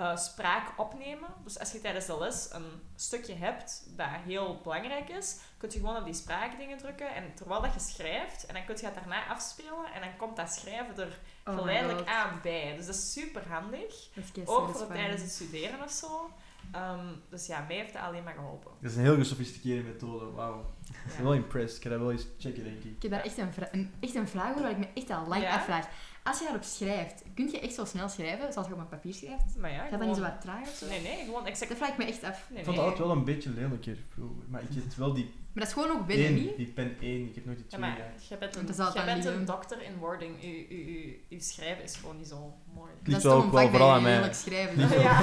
eh, 0.00 0.16
spraak 0.16 0.72
opnemen. 0.76 1.28
Dus 1.44 1.58
als 1.58 1.72
je 1.72 1.80
tijdens 1.80 2.06
de 2.06 2.18
les 2.18 2.52
een 2.52 2.82
stukje 2.96 3.34
hebt 3.34 3.84
dat 3.96 4.08
heel 4.26 4.60
belangrijk 4.62 5.08
is, 5.08 5.38
kun 5.58 5.70
je 5.72 5.78
gewoon 5.78 5.96
op 5.96 6.04
die 6.04 6.14
spraakdingen 6.14 6.78
drukken. 6.78 7.14
En 7.14 7.34
terwijl 7.34 7.60
dat 7.60 7.74
je 7.74 7.80
schrijft, 7.80 8.46
en 8.46 8.54
dan 8.54 8.64
kun 8.64 8.76
je 8.76 8.84
het 8.84 8.94
daarna 8.94 9.26
afspelen. 9.26 9.92
En 9.94 10.00
dan 10.00 10.16
komt 10.16 10.36
dat 10.36 10.50
schrijven 10.50 10.96
er 10.96 11.18
Oh 11.44 11.54
geleidelijk 11.54 12.08
aan 12.08 12.38
bij. 12.42 12.76
Dus 12.76 12.86
dat 12.86 12.94
is 12.94 13.12
super 13.12 13.48
handig. 13.48 14.08
Ook 14.44 14.76
voor 14.76 14.86
tijdens 14.86 15.22
het 15.22 15.30
studeren 15.30 15.82
of 15.82 15.90
zo. 15.90 16.30
Ehm, 16.72 17.06
dus 17.28 17.46
ja, 17.46 17.64
mij 17.68 17.76
heeft 17.76 17.92
dat 17.92 18.02
alleen 18.02 18.22
maar 18.22 18.34
geholpen. 18.34 18.70
Dat 18.80 18.90
is 18.90 18.96
een 18.96 19.02
heel 19.02 19.14
gesofisticeerde 19.16 19.82
methode, 19.88 20.30
wauw. 20.30 20.64
Ik 20.88 21.14
ben 21.16 21.24
wel 21.24 21.34
impressed. 21.34 21.76
Ik 21.76 21.82
ga 21.82 21.88
dat 21.88 21.98
wel 21.98 22.10
eens 22.12 22.26
checken, 22.38 22.64
denk 22.64 22.76
ik. 22.84 22.84
Ik 22.96 23.02
heb 23.02 23.10
daar 23.10 23.20
echt 23.24 23.38
een, 23.38 23.48
een, 23.70 23.90
echt 24.00 24.14
een 24.14 24.28
vraag 24.28 24.50
over 24.50 24.62
waar 24.62 24.70
ik 24.70 24.78
me 24.78 24.88
echt 24.94 25.10
al 25.10 25.26
lang 25.26 25.42
Ja? 25.42 25.54
afvraag. 25.54 25.88
Als 26.22 26.38
je 26.38 26.44
daarop 26.44 26.62
schrijft, 26.62 27.22
kun 27.34 27.50
je 27.50 27.60
echt 27.60 27.74
zo 27.74 27.84
snel 27.84 28.08
schrijven, 28.08 28.52
zoals 28.52 28.68
je 28.68 28.74
op 28.74 28.78
een 28.80 28.88
papier 28.88 29.14
schrijft? 29.14 29.56
Maar 29.58 29.70
ja, 29.70 29.82
Gaat 29.82 29.90
dat 29.98 30.00
niet 30.08 30.16
zo 30.16 30.22
wat 30.22 30.40
traag 30.40 30.62
of 30.62 30.68
zo? 30.74 30.86
Nee, 30.86 31.00
nee, 31.02 31.24
gewoon 31.24 31.46
exact... 31.46 31.68
Dat 31.70 31.78
vraag 31.78 31.90
ik 31.90 31.98
me 31.98 32.04
echt 32.04 32.24
af. 32.24 32.46
Nee, 32.50 32.58
Ik 32.58 32.64
vond 32.64 32.76
nee. 32.76 32.84
het 32.86 32.94
altijd 32.94 32.98
wel 33.08 33.16
een 33.16 33.24
beetje 33.24 33.50
lelijker 33.50 33.96
vroeger. 34.08 34.44
Maar 34.48 34.62
ik 34.62 34.68
heb 34.74 34.94
wel 34.96 35.12
die 35.12 35.30
Maar 35.52 35.64
dat 35.64 35.76
is 35.76 35.82
gewoon 35.82 35.98
ook 35.98 36.06
binnen, 36.06 36.26
één, 36.26 36.34
niet? 36.34 36.56
die 36.56 36.66
pen 36.66 36.96
1. 37.00 37.26
Ik 37.28 37.34
heb 37.34 37.44
nooit 37.44 37.56
die 37.58 37.66
Ja, 37.68 37.76
2 37.76 37.80
maar 37.80 37.96
gehad. 37.96 38.26
jij 38.28 38.38
bent 38.38 38.54
Dat 38.54 38.78
een, 38.78 38.92
jij 38.94 39.04
bent 39.04 39.16
niet 39.24 39.26
een 39.34 39.44
dokter 39.44 39.82
in 39.82 39.96
wording. 39.98 40.42
Uw, 40.42 40.48
uw, 40.68 40.86
uw, 40.86 41.12
uw 41.30 41.40
schrijven 41.40 41.84
is 41.84 41.96
gewoon 41.96 42.16
niet 42.16 42.28
zo 42.28 42.54
mooi. 42.74 42.90
Dat 43.02 43.16
is 43.16 43.22
wel 43.22 43.34
toch 43.36 43.44
ook 43.44 43.52
wel 43.52 43.60
vak 43.60 43.70
vooral 43.70 43.88
dat 43.88 43.96
aan 44.04 44.12
je 44.12 44.20
mij. 44.20 44.32
schrijven. 44.32 44.78
Hè? 44.78 44.94
Ja. 44.94 45.20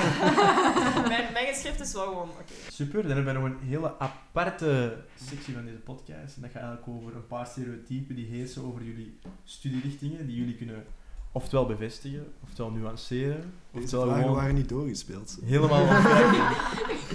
mijn, 1.14 1.34
mijn 1.34 1.48
geschrift 1.48 1.80
is 1.80 1.94
wel 1.94 2.04
gewoon 2.04 2.30
oké. 2.30 2.54
Super, 2.72 3.02
dan 3.08 3.12
hebben 3.12 3.34
we 3.34 3.40
nog 3.40 3.50
een 3.50 3.68
hele 3.68 4.00
aparte 4.00 4.98
sectie 5.32 5.54
van 5.54 5.66
deze 5.66 5.78
podcast. 5.78 6.36
En 6.36 6.42
dat 6.42 6.52
gaat 6.52 6.62
eigenlijk 6.64 6.88
over 6.88 7.16
een 7.16 7.28
paar 7.28 7.46
stereotypen 7.46 8.16
die 8.16 8.26
heersen 8.26 8.64
over 8.66 8.84
jullie 8.84 9.20
studierichtingen, 9.44 10.28
die 10.28 10.36
jullie 10.36 10.56
kunnen 10.56 10.86
oftewel 11.32 11.66
bevestigen, 11.66 12.34
oftewel 12.44 12.72
nuanceren, 12.72 13.54
Deze 13.72 13.84
oftewel 13.84 14.04
vragen 14.06 14.22
gewoon 14.22 14.38
waren 14.38 14.56
niet 14.56 14.70
doorgespeeld. 14.70 15.38
helemaal. 15.46 15.86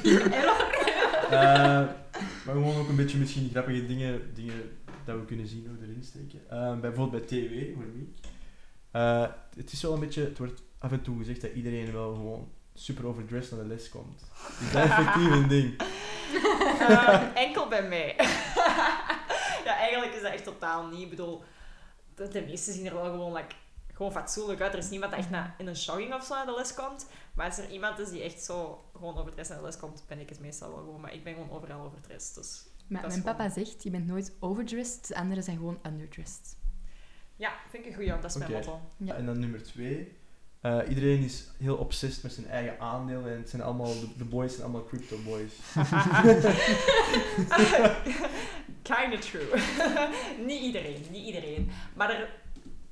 Eh, 1.33 1.87
maar 2.45 2.55
gewoon 2.55 2.76
ook 2.76 2.89
een 2.89 2.97
beetje 2.97 3.18
misschien 3.18 3.49
grappige 3.51 3.87
dingen, 3.87 4.35
dingen 4.35 4.78
dat 5.05 5.16
we 5.16 5.24
kunnen 5.24 5.47
zien 5.47 5.70
ook 5.70 5.83
erin 5.83 6.03
steken. 6.05 6.41
Eh, 6.51 6.80
bijvoorbeeld 6.80 7.26
bij 7.26 7.39
TW, 7.39 7.74
voor 7.74 7.85
Miek. 7.95 8.18
Eh, 8.91 9.26
het 9.57 9.72
is 9.72 9.83
wel 9.83 9.93
een 9.93 10.01
beetje, 10.01 10.24
het 10.24 10.39
wordt 10.39 10.62
af 10.78 10.93
en 10.93 11.03
toe 11.03 11.18
gezegd 11.18 11.41
dat 11.41 11.53
iedereen 11.53 11.93
wel 11.93 12.14
gewoon 12.14 12.49
super 12.74 13.07
overdressed 13.07 13.57
naar 13.57 13.68
de 13.68 13.74
les 13.74 13.89
komt. 13.89 14.22
Is 14.61 14.72
dat 14.72 14.83
effectief 14.83 15.30
een 15.30 15.49
ding? 15.49 15.83
Enkel 17.35 17.68
bij 17.68 17.89
mij. 17.89 18.14
ja, 19.66 19.76
eigenlijk 19.78 20.14
is 20.14 20.22
dat 20.22 20.33
echt 20.33 20.45
totaal 20.45 20.87
niet. 20.87 21.01
Ik 21.01 21.11
bedoel, 21.11 21.43
de, 22.14 22.28
de 22.28 22.45
meesten 22.47 22.72
zien 22.72 22.87
er 22.87 22.95
wel 22.95 23.05
gewoon, 23.05 23.33
like, 23.33 23.55
gewoon 24.03 24.12
fatsoenlijk 24.22 24.61
uit. 24.61 24.72
Er 24.72 24.78
is 24.78 24.90
niemand 24.90 25.11
dat 25.11 25.20
echt 25.20 25.30
na, 25.30 25.55
in 25.59 25.66
een 25.66 25.74
jogging 25.74 26.14
of 26.14 26.24
zo 26.24 26.34
naar 26.34 26.46
de 26.46 26.55
les 26.57 26.74
komt. 26.74 27.07
Maar 27.34 27.46
als 27.46 27.59
er 27.59 27.70
iemand 27.70 27.98
is 27.98 28.09
die 28.11 28.22
echt 28.22 28.42
zo 28.44 28.84
gewoon 28.96 29.16
overdressed 29.18 29.48
naar 29.55 29.59
de 29.64 29.70
les 29.70 29.78
komt, 29.80 30.05
ben 30.09 30.18
ik 30.20 30.28
het 30.28 30.40
meestal 30.40 30.68
wel 30.68 30.78
gewoon. 30.78 31.00
Maar 31.00 31.14
ik 31.14 31.24
ben 31.24 31.32
gewoon 31.34 31.50
overal 31.50 31.84
overdressed. 31.86 32.34
Dus 32.34 32.64
Maar 32.88 33.00
mijn 33.00 33.12
gewoon- 33.12 33.36
papa 33.36 33.48
zegt, 33.50 33.82
je 33.82 33.90
bent 33.90 34.07
nooit 34.07 34.32
overdressed, 34.40 35.07
de 35.09 35.14
anderen 35.16 35.44
zijn 35.44 35.57
gewoon 35.57 35.78
underdressed. 35.86 36.57
ja, 37.36 37.53
vind 37.70 37.82
ik 37.84 37.88
een 37.90 37.96
goeie. 37.96 38.11
Dat 38.20 38.24
is 38.30 38.36
mijn 38.36 38.53
motto. 38.53 38.80
Ja. 38.96 39.14
En 39.14 39.26
dan 39.26 39.38
nummer 39.38 39.62
twee. 39.62 40.20
Eh, 40.61 40.78
iedereen 40.88 41.22
is 41.22 41.50
heel 41.59 41.76
obsessed 41.76 42.22
met 42.22 42.32
zijn 42.32 42.46
eigen 42.48 42.80
aandelen 42.80 43.32
en 43.32 43.38
het 43.38 43.50
zijn 43.50 43.62
allemaal, 43.62 43.86
de, 44.00 44.09
de 44.16 44.24
boys 44.24 44.53
zijn 44.53 44.64
allemaal 44.64 44.84
crypto 44.84 45.16
boys. 45.24 45.53
Kinda 48.82 49.18
true. 49.18 49.46
niet 50.46 50.62
iedereen, 50.62 51.05
niet 51.11 51.26
iedereen. 51.26 51.70
Maar 51.94 52.11
er 52.11 52.28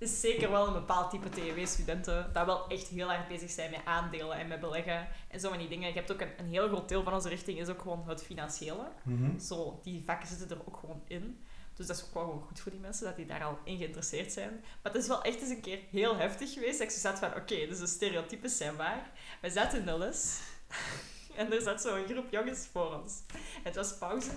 is 0.00 0.20
zeker 0.20 0.50
wel 0.50 0.66
een 0.66 0.72
bepaald 0.72 1.10
type 1.10 1.28
TW-studenten 1.28 2.30
dat 2.32 2.46
wel 2.46 2.68
echt 2.68 2.88
heel 2.88 3.12
erg 3.12 3.28
bezig 3.28 3.50
zijn 3.50 3.70
met 3.70 3.80
aandelen 3.84 4.38
en 4.38 4.48
met 4.48 4.60
beleggen 4.60 5.08
en 5.28 5.40
zo 5.40 5.48
van 5.48 5.58
die 5.58 5.68
dingen. 5.68 5.88
Je 5.88 5.94
hebt 5.94 6.12
ook 6.12 6.20
een, 6.20 6.32
een 6.38 6.48
heel 6.48 6.68
groot 6.68 6.88
deel 6.88 7.02
van 7.02 7.12
onze 7.14 7.28
richting 7.28 7.58
is 7.58 7.68
ook 7.68 7.82
gewoon 7.82 8.08
het 8.08 8.22
financiële. 8.22 8.88
Mhm. 9.02 9.38
Zo, 9.38 9.80
die 9.82 10.02
vakken 10.06 10.28
zitten 10.28 10.50
er 10.50 10.62
ook 10.66 10.76
gewoon 10.76 11.02
in. 11.06 11.44
Dus 11.74 11.86
dat 11.86 11.96
is 11.96 12.04
ook 12.04 12.14
wel 12.14 12.22
gewoon 12.22 12.42
goed 12.42 12.60
voor 12.60 12.72
die 12.72 12.80
mensen, 12.80 13.04
dat 13.04 13.16
die 13.16 13.26
daar 13.26 13.44
al 13.44 13.58
in 13.64 13.78
geïnteresseerd 13.78 14.32
zijn. 14.32 14.50
Maar 14.82 14.92
het 14.92 15.02
is 15.02 15.08
wel 15.08 15.22
echt 15.22 15.40
eens 15.40 15.50
een 15.50 15.60
keer 15.60 15.78
heel 15.90 16.16
heftig 16.16 16.52
geweest. 16.52 16.78
Dat 16.78 16.86
ik 16.86 16.94
zo 16.94 17.00
zat 17.00 17.18
van, 17.18 17.28
oké, 17.28 17.66
dus 17.66 17.78
de 17.78 17.86
stereotypes 17.86 18.56
zijn 18.56 18.76
waar. 18.76 19.10
We 19.40 19.50
zaten 19.50 19.78
in 19.78 19.86
de 19.86 19.98
les. 19.98 20.38
En 21.36 21.52
er 21.52 21.60
zat 21.60 21.80
zo'n 21.80 22.04
groep 22.08 22.30
jongens 22.30 22.68
voor 22.72 23.00
ons. 23.02 23.22
Het 23.62 23.74
was 23.74 23.98
pauze. 23.98 24.30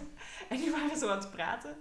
En 0.49 0.57
die 0.57 0.72
waren 0.72 0.97
zo 0.97 1.09
aan 1.09 1.20
het 1.20 1.32
praten. 1.32 1.76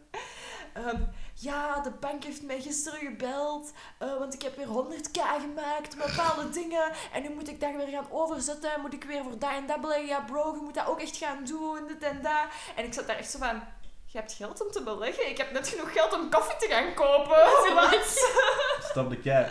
Ehm, 0.75 1.01
ja, 1.35 1.81
de 1.81 1.91
bank 1.91 2.25
heeft 2.25 2.43
mij 2.43 2.61
gisteren 2.61 2.99
gebeld. 2.99 3.73
eh, 3.99 4.19
want 4.19 4.35
ik 4.35 4.43
heb 4.43 4.57
weer 4.57 4.67
100k 4.67 5.19
gemaakt 5.41 5.97
met 5.97 6.07
bepaalde 6.07 6.51
dingen. 6.61 6.93
En 7.13 7.23
nu 7.23 7.31
moet 7.31 7.49
ik 7.49 7.61
daar 7.61 7.77
weer 7.77 7.87
gaan 7.89 8.07
overzetten. 8.11 8.81
Moet 8.81 8.93
ik 8.93 9.05
weer 9.05 9.23
voor 9.23 9.39
dat 9.39 9.51
en 9.51 9.67
dat 9.67 9.81
beleggen. 9.81 10.07
Ja, 10.07 10.21
bro, 10.21 10.53
je 10.55 10.61
moet 10.63 10.75
dat 10.75 10.87
ook 10.87 11.01
echt 11.01 11.17
gaan 11.17 11.45
doen. 11.45 11.87
Dit 11.87 12.03
en 12.03 12.23
dat. 12.23 12.45
En 12.77 12.85
ik 12.85 12.93
zat 12.95 13.07
daar 13.07 13.17
echt 13.17 13.31
zo 13.31 13.39
van... 13.39 13.63
Je 14.07 14.19
hebt 14.19 14.33
geld 14.33 14.65
om 14.65 14.71
te 14.71 14.83
beleggen? 14.83 15.29
Ik 15.29 15.39
heb 15.39 15.53
net 15.53 15.69
genoeg 15.69 15.93
geld 15.93 16.13
om 16.13 16.31
koffie 16.31 16.57
te 16.57 16.67
gaan 16.75 16.95
kopen. 16.95 17.75
Wat? 17.75 18.29
Stap 18.91 19.11
de 19.11 19.19
kei. 19.19 19.47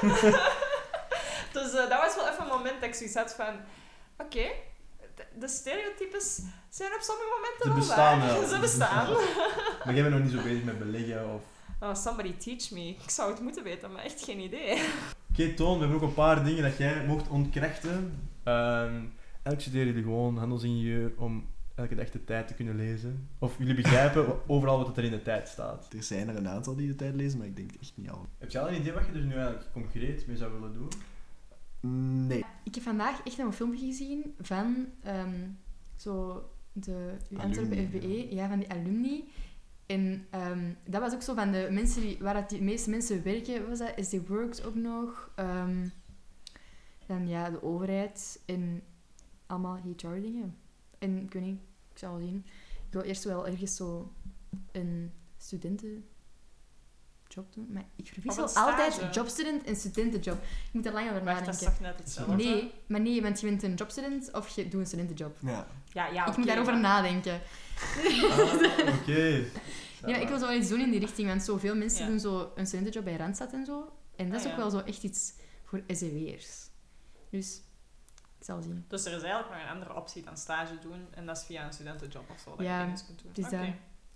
Dus 1.52 1.72
eh, 1.74 1.88
dat 1.88 2.00
was 2.00 2.14
wel 2.14 2.28
even 2.28 2.42
een 2.42 2.48
moment 2.48 2.80
dat 2.80 2.88
ik 2.88 2.94
zoiets 2.94 3.14
had 3.14 3.34
van... 3.34 3.60
Oké, 4.18 4.50
de 5.38 5.48
stereotypes 5.48 6.40
zijn 6.68 6.90
op 6.94 7.00
sommige 7.00 7.28
momenten 7.36 7.62
Ze 7.62 7.68
wel 7.68 7.78
bestaan 7.78 8.18
waar. 8.18 8.40
wel. 8.40 8.48
Ze 8.54 8.58
bestaan. 8.58 9.06
Maar 9.84 9.94
jij 9.94 10.02
bent 10.02 10.14
nog 10.14 10.24
niet 10.24 10.32
zo 10.32 10.42
bezig 10.42 10.64
met 10.64 10.78
beleggen 10.78 11.34
of... 11.34 11.42
Oh, 11.80 11.94
somebody 11.94 12.36
teach 12.36 12.70
me. 12.70 12.88
Ik 12.88 13.10
zou 13.10 13.30
het 13.30 13.40
moeten 13.40 13.64
weten, 13.64 13.92
maar 13.92 14.04
echt 14.04 14.24
geen 14.24 14.40
idee. 14.40 14.82
Oké, 15.30 15.54
Toon, 15.54 15.74
we 15.74 15.80
hebben 15.80 15.96
ook 15.96 16.08
een 16.08 16.14
paar 16.14 16.44
dingen 16.44 16.62
dat 16.62 16.76
jij 16.76 17.04
mocht 17.06 17.28
ontkrachten. 17.28 18.28
Ehm 18.44 18.94
elk 19.42 19.60
studeren 19.60 19.86
jullie 19.86 20.02
gewoon 20.02 20.36
handelsingenieur 20.36 21.12
om 21.16 21.48
elke 21.74 21.94
dag 21.94 22.10
de 22.10 22.24
tijd 22.24 22.48
te 22.48 22.54
kunnen 22.54 22.76
lezen. 22.76 23.28
Of 23.38 23.58
jullie 23.58 23.74
begrijpen 23.74 24.48
overal 24.48 24.84
wat 24.84 24.96
er 24.96 25.04
in 25.04 25.10
de 25.10 25.22
tijd 25.22 25.48
staat. 25.48 25.92
Er 25.96 26.02
zijn 26.02 26.28
er 26.28 26.36
een 26.36 26.48
aantal 26.48 26.76
die 26.76 26.88
de 26.88 26.94
tijd 26.94 27.14
lezen, 27.14 27.38
maar 27.38 27.46
ik 27.46 27.56
denk 27.56 27.70
echt 27.80 27.92
niet 27.94 28.10
alle. 28.10 28.24
Heb 28.38 28.50
je 28.50 28.60
al 28.60 28.68
een 28.68 28.80
idee 28.80 28.92
wat 28.92 29.06
je 29.06 29.18
er 29.18 29.24
nu 29.24 29.34
eigenlijk 29.34 29.72
concreet 29.72 30.26
mee 30.26 30.36
zou 30.36 30.52
willen 30.52 30.72
doen? 30.72 30.88
Nee. 31.80 32.44
Ik 32.64 32.74
heb 32.74 32.84
vandaag 32.84 33.22
echt 33.24 33.36
nog 33.36 33.46
een 33.46 33.52
filmpje 33.52 33.86
gezien 33.86 34.34
van 34.38 34.86
ehm, 35.02 35.48
zo 35.96 36.42
de 36.72 37.16
Antwerpen 37.36 37.88
FBE, 37.88 38.34
ja. 38.34 38.48
van 38.48 38.58
die 38.58 38.70
alumni. 38.70 39.28
En 39.86 40.26
ehm, 40.30 40.72
dat 40.84 41.00
was 41.00 41.14
ook 41.14 41.22
zo 41.22 41.34
van 41.34 41.52
de 41.52 41.68
mensen 41.70 42.02
die, 42.02 42.18
waar 42.20 42.34
dat 42.34 42.48
die 42.48 42.62
meeste 42.62 42.90
mensen 42.90 43.22
werken, 43.22 43.68
was 43.68 43.78
dat 43.78 43.94
SD 43.96 44.26
Works 44.28 44.62
ook 44.62 44.74
nog. 44.74 45.30
ehm, 45.34 45.88
dan 47.06 47.28
ja, 47.28 47.50
de 47.50 47.62
overheid 47.62 48.40
en 48.46 48.82
allemaal 49.46 49.76
HR-dingen. 49.76 50.56
En 50.98 51.22
ik 51.22 51.32
weet 51.32 51.42
niet, 51.42 51.60
ik 51.92 51.98
zal 51.98 52.10
wel 52.16 52.26
zien. 52.26 52.44
Ik 52.86 52.92
wil 52.92 53.02
eerst 53.02 53.24
wel 53.24 53.46
ergens 53.46 53.76
zo 53.76 54.12
een 54.72 55.12
studentenjob 57.30 57.52
doen. 57.54 57.66
Maar 57.72 57.84
ik 57.96 58.06
verwissel 58.12 58.62
altijd 58.64 59.14
jobstudent 59.14 59.64
en 59.64 59.76
studentenjob. 59.76 60.42
Ik 60.42 60.72
moet 60.72 60.86
er 60.86 60.92
lang 60.92 61.10
over 61.10 61.22
Maar 61.22 61.44
dat 61.44 61.54
is 61.54 61.60
nadenken. 61.60 61.72
toch 61.72 61.80
net 61.80 61.98
hetzelfde? 61.98 62.34
Nee, 62.34 62.72
maar 62.86 63.00
nee, 63.00 63.22
want 63.22 63.40
je 63.40 63.46
bent 63.46 63.62
een 63.62 63.74
jobstudent 63.74 64.32
of 64.32 64.48
je 64.48 64.68
doet 64.68 64.80
een 64.80 64.86
studentenjob. 64.86 65.36
Ja. 65.40 65.66
Ja, 65.92 66.06
ja, 66.06 66.22
ik 66.22 66.28
oké, 66.28 66.38
moet 66.38 66.46
daarover 66.46 66.72
maar- 66.72 66.82
nadenken. 66.82 67.40
Ah, 68.30 68.94
oké. 69.00 69.44
Ja, 70.06 70.16
ik 70.16 70.28
wil 70.28 70.38
zo 70.38 70.46
wel 70.46 70.56
iets 70.56 70.68
doen 70.68 70.80
in 70.80 70.90
die 70.90 71.00
richting, 71.00 71.28
want 71.28 71.42
zoveel 71.42 71.76
mensen 71.76 72.04
Ja. 72.04 72.10
doen 72.10 72.20
zo 72.20 72.52
een 72.54 72.66
studentenjob 72.66 73.04
bij 73.04 73.16
Randstad 73.16 73.52
en 73.52 73.64
zo. 73.64 73.92
En 74.16 74.30
dat 74.30 74.40
is 74.40 74.46
Ah, 74.46 74.52
ook 74.52 74.56
ja. 74.58 74.62
wel 74.62 74.70
zo 74.70 74.86
echt 74.86 75.02
iets 75.02 75.32
voor 75.64 75.82
SEW'ers. 75.86 76.68
Dus, 77.30 77.56
ik 78.38 78.44
zal 78.44 78.62
zien. 78.62 78.84
Dus 78.88 79.04
er 79.04 79.12
is 79.16 79.22
eigenlijk 79.22 79.52
nog 79.54 79.62
een 79.62 79.68
andere 79.74 79.94
optie 79.94 80.22
dan 80.22 80.36
stage 80.36 80.78
doen. 80.78 81.06
En 81.10 81.26
dat 81.26 81.36
is 81.36 81.42
via 81.44 81.66
een 81.66 81.72
studentenjob 81.72 82.30
of 82.30 82.40
zo. 82.40 82.50
Dat 82.56 82.66
Ja, 82.66 82.78
je 82.80 82.84
dingen 82.86 83.04
kunt 83.06 83.22
doen. 83.22 83.30
is 83.34 83.44
Oké. 83.44 83.56
dat. 83.56 83.74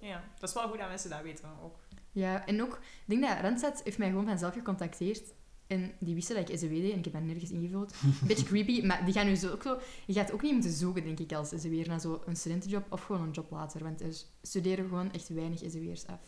Ja, 0.09 0.23
dat 0.39 0.49
is 0.49 0.55
wel 0.55 0.69
goed 0.69 0.79
dat 0.79 0.89
mensen 0.89 1.11
dat 1.11 1.23
weten 1.23 1.49
ook. 1.63 1.77
Ja, 2.15 2.47
en 2.47 2.63
ook, 2.63 2.75
ik 2.75 2.81
denk 3.07 3.23
dat 3.23 3.41
Randstad 3.41 3.81
heeft 3.85 3.99
mij 3.99 4.09
gewoon 4.09 4.27
vanzelf 4.27 4.55
gecontacteerd. 4.55 5.23
En 5.67 5.93
die 6.01 6.15
wisten 6.15 6.37
dat 6.37 6.49
ik 6.49 6.59
SEW 6.59 6.71
deed 6.71 6.93
en 6.93 6.99
ik 6.99 7.05
heb 7.05 7.13
dat 7.13 7.23
nergens 7.23 7.51
ingevuld. 7.51 7.95
Een 8.03 8.27
beetje 8.27 8.45
creepy, 8.53 8.87
maar 8.87 9.05
die 9.05 9.15
gaan 9.15 9.27
nu 9.27 9.35
zo 9.35 9.53
ook 9.53 9.63
zo... 9.63 9.79
Je 10.07 10.13
gaat 10.13 10.33
ook 10.33 10.43
niet 10.43 10.53
moeten 10.53 10.71
zoeken, 10.73 11.05
denk 11.05 11.19
ik, 11.21 11.33
als 11.33 11.49
SEW'er 11.49 11.89
naar 11.89 12.01
zo'n 12.01 12.19
studentenjob 12.33 12.93
of 12.93 13.03
gewoon 13.05 13.23
een 13.23 13.31
job 13.31 13.51
later. 13.51 13.83
Want 13.83 14.01
er 14.01 14.15
studeren 14.43 14.89
gewoon 14.89 15.13
echt 15.13 15.29
weinig 15.29 15.59
SEW'ers 15.59 16.07
af. 16.07 16.21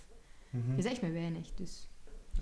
Mhm. 0.51 0.71
Je 0.73 0.77
is 0.79 0.85
echt 0.85 1.01
maar 1.03 1.13
weinig, 1.13 1.49
dus... 1.55 1.89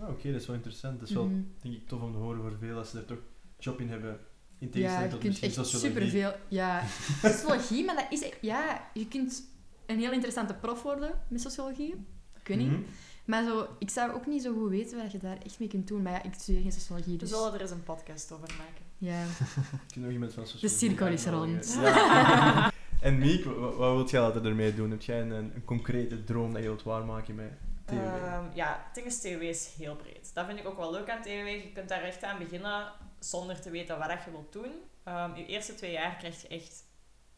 Ah, 0.00 0.08
Oké, 0.08 0.32
dat 0.32 0.40
is 0.40 0.46
wel 0.46 0.56
interessant. 0.56 1.00
Dat 1.00 1.08
is 1.08 1.14
wel, 1.14 1.24
Mhm. 1.26 1.42
denk 1.62 1.74
ik, 1.74 1.88
tof 1.88 2.02
om 2.02 2.12
te 2.12 2.18
horen 2.18 2.40
voor 2.40 2.56
veel 2.58 2.78
als 2.78 2.90
ze 2.90 2.98
er 2.98 3.04
toch 3.04 3.18
job 3.58 3.80
in 3.80 3.88
hebben. 3.88 4.18
In 4.58 4.66
Ja, 4.66 4.72
tegenstelling 4.72 5.04
je 5.12 5.18
tot 5.18 5.24
misschien 5.24 5.50
sociologie. 5.52 5.90
superveel... 5.92 6.32
Ja, 6.48 6.82
sociologie, 7.30 7.84
maar 7.84 7.94
dat 7.94 8.06
is... 8.10 8.22
echt- 8.22 8.38
Ja, 8.40 8.90
je 8.94 9.08
kunt 9.08 9.42
een 9.86 9.98
heel 9.98 10.12
interessante 10.12 10.54
prof 10.54 10.82
worden 10.82 11.20
met 11.28 11.40
sociologie. 11.40 11.94
Ik 12.40 12.48
weet 12.48 12.58
niet. 12.58 12.70
Mhm. 12.70 12.80
Maar 13.24 13.44
zo, 13.44 13.66
ik 13.78 13.90
zou 13.90 14.12
ook 14.12 14.26
niet 14.26 14.42
zo 14.42 14.52
goed 14.54 14.70
weten 14.70 14.98
wat 15.02 15.12
je 15.12 15.18
daar 15.18 15.36
echt 15.44 15.58
mee 15.58 15.68
kunt 15.68 15.88
doen. 15.88 16.02
Maar 16.02 16.12
ja, 16.12 16.22
ik 16.22 16.34
studeer 16.34 16.62
geen 16.62 16.72
sociologie, 16.72 17.12
We 17.12 17.18
dus... 17.18 17.28
zullen 17.30 17.54
er 17.54 17.60
eens 17.60 17.70
een 17.70 17.82
podcast 17.82 18.32
over 18.32 18.48
maken. 18.58 18.84
Ja. 18.98 19.22
Ik 19.86 19.92
ken 19.92 20.02
nog 20.02 20.10
iemand 20.10 20.32
van 20.34 20.46
sociologie. 20.46 20.78
cirkel 20.88 21.06
is 21.06 21.26
rond. 21.26 21.78
Ja. 21.82 22.72
en 23.00 23.18
Miek, 23.18 23.44
wa- 23.44 23.52
wat, 23.52 23.76
wat 23.76 23.94
wilt 23.94 24.10
jij 24.10 24.20
laten 24.20 24.44
ermee 24.44 24.74
doen? 24.74 24.90
Heb 24.90 25.02
jij 25.02 25.20
een, 25.20 25.30
een 25.30 25.64
concrete 25.64 26.24
droom 26.24 26.52
dat 26.52 26.62
je 26.62 26.68
wilt 26.68 26.82
waarmaken 26.82 27.34
met 27.34 27.50
TW? 27.84 27.92
Ehm, 27.92 28.44
ja, 28.54 28.82
het 28.86 28.94
ding 28.94 29.06
is, 29.06 29.20
TW 29.20 29.26
is 29.42 29.74
heel 29.78 29.96
breed. 29.96 30.30
Dat 30.34 30.46
vind 30.46 30.58
ik 30.58 30.66
ook 30.66 30.76
wel 30.76 30.90
leuk 30.90 31.10
aan 31.10 31.22
TW. 31.22 31.28
Je 31.28 31.70
kunt 31.74 31.88
daar 31.88 32.02
echt 32.02 32.22
aan 32.22 32.38
beginnen 32.38 32.92
zonder 33.18 33.60
te 33.60 33.70
weten 33.70 33.98
wat 33.98 34.10
je 34.24 34.30
wilt 34.30 34.52
doen. 34.52 34.72
Ehm 35.04 35.34
je 35.36 35.46
eerste 35.46 35.74
twee 35.74 35.92
jaar 35.92 36.16
krijg 36.16 36.42
je 36.42 36.48
echt 36.48 36.83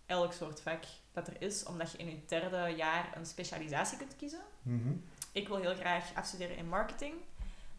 elk 0.07 0.33
soort 0.33 0.61
vak 0.61 0.85
dat 1.13 1.29
er 1.29 1.43
is, 1.43 1.65
omdat 1.65 1.93
je 1.93 1.99
in 1.99 2.11
je 2.11 2.25
derde 2.27 2.75
jaar 2.77 3.17
een 3.17 3.27
specialisatie 3.27 3.99
kunt 3.99 4.17
kiezen. 4.17 4.41
Mhm. 4.63 4.93
Ik 5.33 5.49
wil 5.49 5.57
heel 5.57 5.75
graag 5.75 6.15
afstuderen 6.15 6.57
in 6.57 6.69
marketing. 6.69 7.15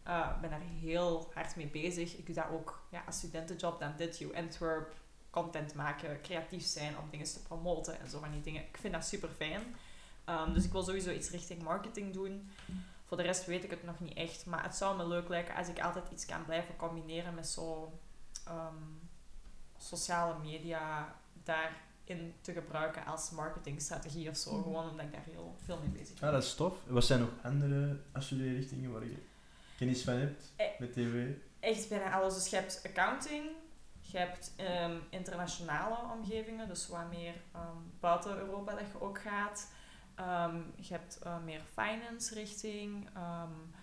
Ik 0.04 0.40
ben 0.40 0.50
daar 0.50 0.62
heel 0.80 1.30
hard 1.34 1.56
mee 1.56 1.66
bezig. 1.66 2.16
Ik 2.16 2.26
doe 2.26 2.34
dat 2.34 2.48
ook 2.50 2.82
ja, 2.90 3.02
als 3.06 3.16
studentenjob. 3.16 3.80
Dan 3.80 3.92
dit, 3.96 4.20
U 4.20 4.34
Antwerp, 4.34 4.94
content 5.30 5.74
maken, 5.74 6.20
creatief 6.20 6.64
zijn 6.64 6.98
om 6.98 7.10
dingen 7.10 7.26
te 7.26 7.42
promoten 7.42 8.00
en 8.00 8.08
zo 8.08 8.18
van 8.18 8.30
die 8.30 8.40
dingen. 8.40 8.62
Ik 8.62 8.76
vind 8.80 8.94
dat 8.94 9.06
super 9.06 9.28
fijn. 9.28 9.62
Ehm, 10.24 10.52
dus 10.52 10.64
ik 10.64 10.72
wil 10.72 10.82
sowieso 10.82 11.10
iets 11.10 11.30
richting 11.30 11.62
marketing 11.62 12.12
doen. 12.12 12.50
Voor 13.04 13.16
de 13.16 13.22
rest 13.22 13.46
weet 13.46 13.64
ik 13.64 13.70
het 13.70 13.84
nog 13.84 14.00
niet 14.00 14.16
echt. 14.16 14.46
Maar 14.46 14.62
het 14.62 14.76
zou 14.76 14.96
me 14.96 15.06
leuk 15.06 15.28
lijken 15.28 15.54
als 15.54 15.68
ik 15.68 15.80
altijd 15.80 16.04
iets 16.12 16.24
kan 16.24 16.44
blijven 16.44 16.76
combineren 16.76 17.34
met 17.34 17.48
zo 17.48 17.98
ehm, 18.44 18.74
sociale 19.78 20.38
media 20.38 21.14
daarin 22.08 22.34
te 22.40 22.52
gebruiken 22.52 23.04
als 23.04 23.30
marketingstrategie 23.30 24.30
of 24.30 24.36
zo. 24.36 24.52
Mhm. 24.52 24.62
Gewoon 24.62 24.90
omdat 24.90 25.06
ik 25.06 25.12
daar 25.12 25.24
heel 25.24 25.56
veel 25.64 25.78
mee 25.78 25.88
bezig 25.88 26.18
ben. 26.20 26.28
Ja, 26.28 26.34
dat 26.34 26.42
is 26.42 26.54
tof. 26.54 26.78
Wat 26.86 27.04
zijn 27.04 27.20
nog 27.20 27.30
andere 27.42 28.00
studierichtingen 28.18 28.92
waar 28.92 29.04
je 29.04 29.22
kennis 29.76 30.02
van 30.02 30.14
hebt 30.14 30.52
eh, 30.56 30.66
met 30.78 30.92
tv? 30.92 31.28
Echt 31.60 31.88
bijna 31.88 32.12
alles. 32.12 32.34
Dus 32.34 32.48
je 32.48 32.56
hebt 32.56 32.82
accounting, 32.84 33.44
je 34.00 34.18
hebt 34.18 34.52
um, 34.84 35.02
internationale 35.10 36.12
omgevingen, 36.12 36.68
dus 36.68 36.88
wat 36.88 37.10
meer 37.10 37.34
buiten 38.00 38.38
Europa 38.38 38.74
dat 38.74 38.90
je 38.92 39.00
ook 39.00 39.20
gaat. 39.20 39.70
Um, 40.20 40.72
je 40.76 40.92
hebt 40.92 41.18
uh, 41.26 41.38
meer 41.44 41.60
finance 41.74 42.34
richting. 42.34 43.08
Um, 43.16 43.74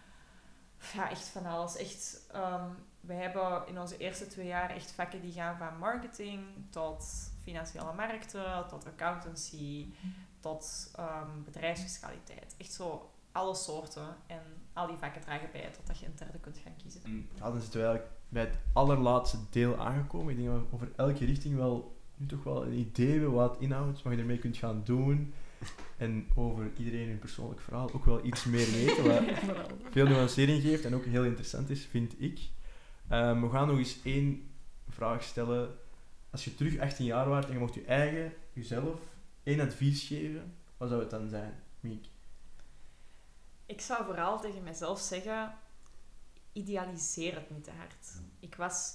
ja, 0.93 1.09
echt 1.09 1.27
van 1.27 1.45
alles. 1.45 1.77
Echt, 1.77 2.27
um, 2.35 2.75
wij 2.99 3.15
hebben 3.15 3.67
in 3.67 3.79
onze 3.79 3.97
eerste 3.97 4.27
twee 4.27 4.47
jaar 4.47 4.69
echt 4.69 4.91
vakken 4.91 5.21
die 5.21 5.31
gaan 5.31 5.57
van 5.57 5.77
marketing 5.77 6.45
tot 6.69 7.33
financiële 7.45 7.93
markten, 7.93 8.67
tot 8.67 8.85
accountancy, 8.85 9.93
tot 10.39 10.91
bedrijfsfiscaliteit. 11.45 12.55
Echt 12.57 12.73
zo 12.73 13.11
alle 13.31 13.55
soorten. 13.55 14.15
En 14.27 14.41
al 14.73 14.87
die 14.87 14.97
vakken 14.97 15.21
dragen 15.21 15.49
bij 15.51 15.71
totdat 15.77 15.97
je 15.97 16.05
een 16.05 16.15
derde 16.15 16.39
kunt 16.39 16.57
gaan 16.63 16.75
kiezen. 16.81 17.27
Ja, 17.35 17.49
dan 17.49 17.61
zitten 17.61 17.79
we 17.79 17.85
eigenlijk 17.85 18.15
bij 18.29 18.43
het 18.43 18.57
allerlaatste 18.73 19.37
deel 19.49 19.77
aangekomen. 19.77 20.29
Ik 20.29 20.37
denk 20.37 20.49
dat 20.49 20.59
we 20.59 20.75
over 20.75 20.91
elke 20.95 21.25
richting 21.25 21.55
wel 21.55 21.95
nu 22.17 22.25
toch 22.25 22.43
wel 22.43 22.65
een 22.65 22.77
idee 22.77 23.11
hebben 23.11 23.31
wat 23.31 23.51
het 23.51 23.61
inhoudt, 23.61 24.01
wat 24.01 24.13
je 24.13 24.19
ermee 24.19 24.37
kunt 24.37 24.57
gaan 24.57 24.81
doen. 24.83 25.33
En 25.97 26.27
over 26.35 26.71
iedereen 26.77 27.07
hun 27.07 27.19
persoonlijk 27.19 27.61
verhaal 27.61 27.93
ook 27.93 28.05
wel 28.05 28.25
iets 28.25 28.43
meer 28.43 28.71
weten, 28.71 29.03
wat 29.03 29.23
veel 29.91 30.07
nuancering 30.07 30.61
geeft 30.61 30.85
en 30.85 30.95
ook 30.95 31.05
heel 31.05 31.23
interessant 31.23 31.69
is, 31.69 31.85
vind 31.85 32.21
ik. 32.21 32.39
Um, 33.11 33.41
we 33.41 33.49
gaan 33.49 33.67
nog 33.67 33.77
eens 33.77 33.99
één 34.03 34.49
vraag 34.89 35.23
stellen. 35.23 35.69
Als 36.35 36.43
je 36.43 36.55
terug 36.55 36.79
18 36.79 37.05
jaar 37.05 37.29
waart 37.29 37.45
en 37.45 37.53
je 37.53 37.59
mocht 37.59 37.73
je 37.73 37.85
eigen, 37.85 38.33
jezelf, 38.53 38.99
één 39.43 39.59
advies 39.59 40.07
geven, 40.07 40.55
wat 40.77 40.89
zou 40.89 41.01
het 41.01 41.09
dan 41.09 41.29
zijn, 41.29 41.63
Miek? 41.79 42.05
Ik 43.65 43.81
zou 43.81 44.05
vooral 44.05 44.39
tegen 44.39 44.63
mezelf 44.63 44.99
zeggen, 44.99 45.53
idealiseer 46.53 47.35
het 47.35 47.49
niet 47.49 47.63
te 47.63 47.71
hard. 47.71 48.21
Ik 48.39 48.55
was 48.55 48.93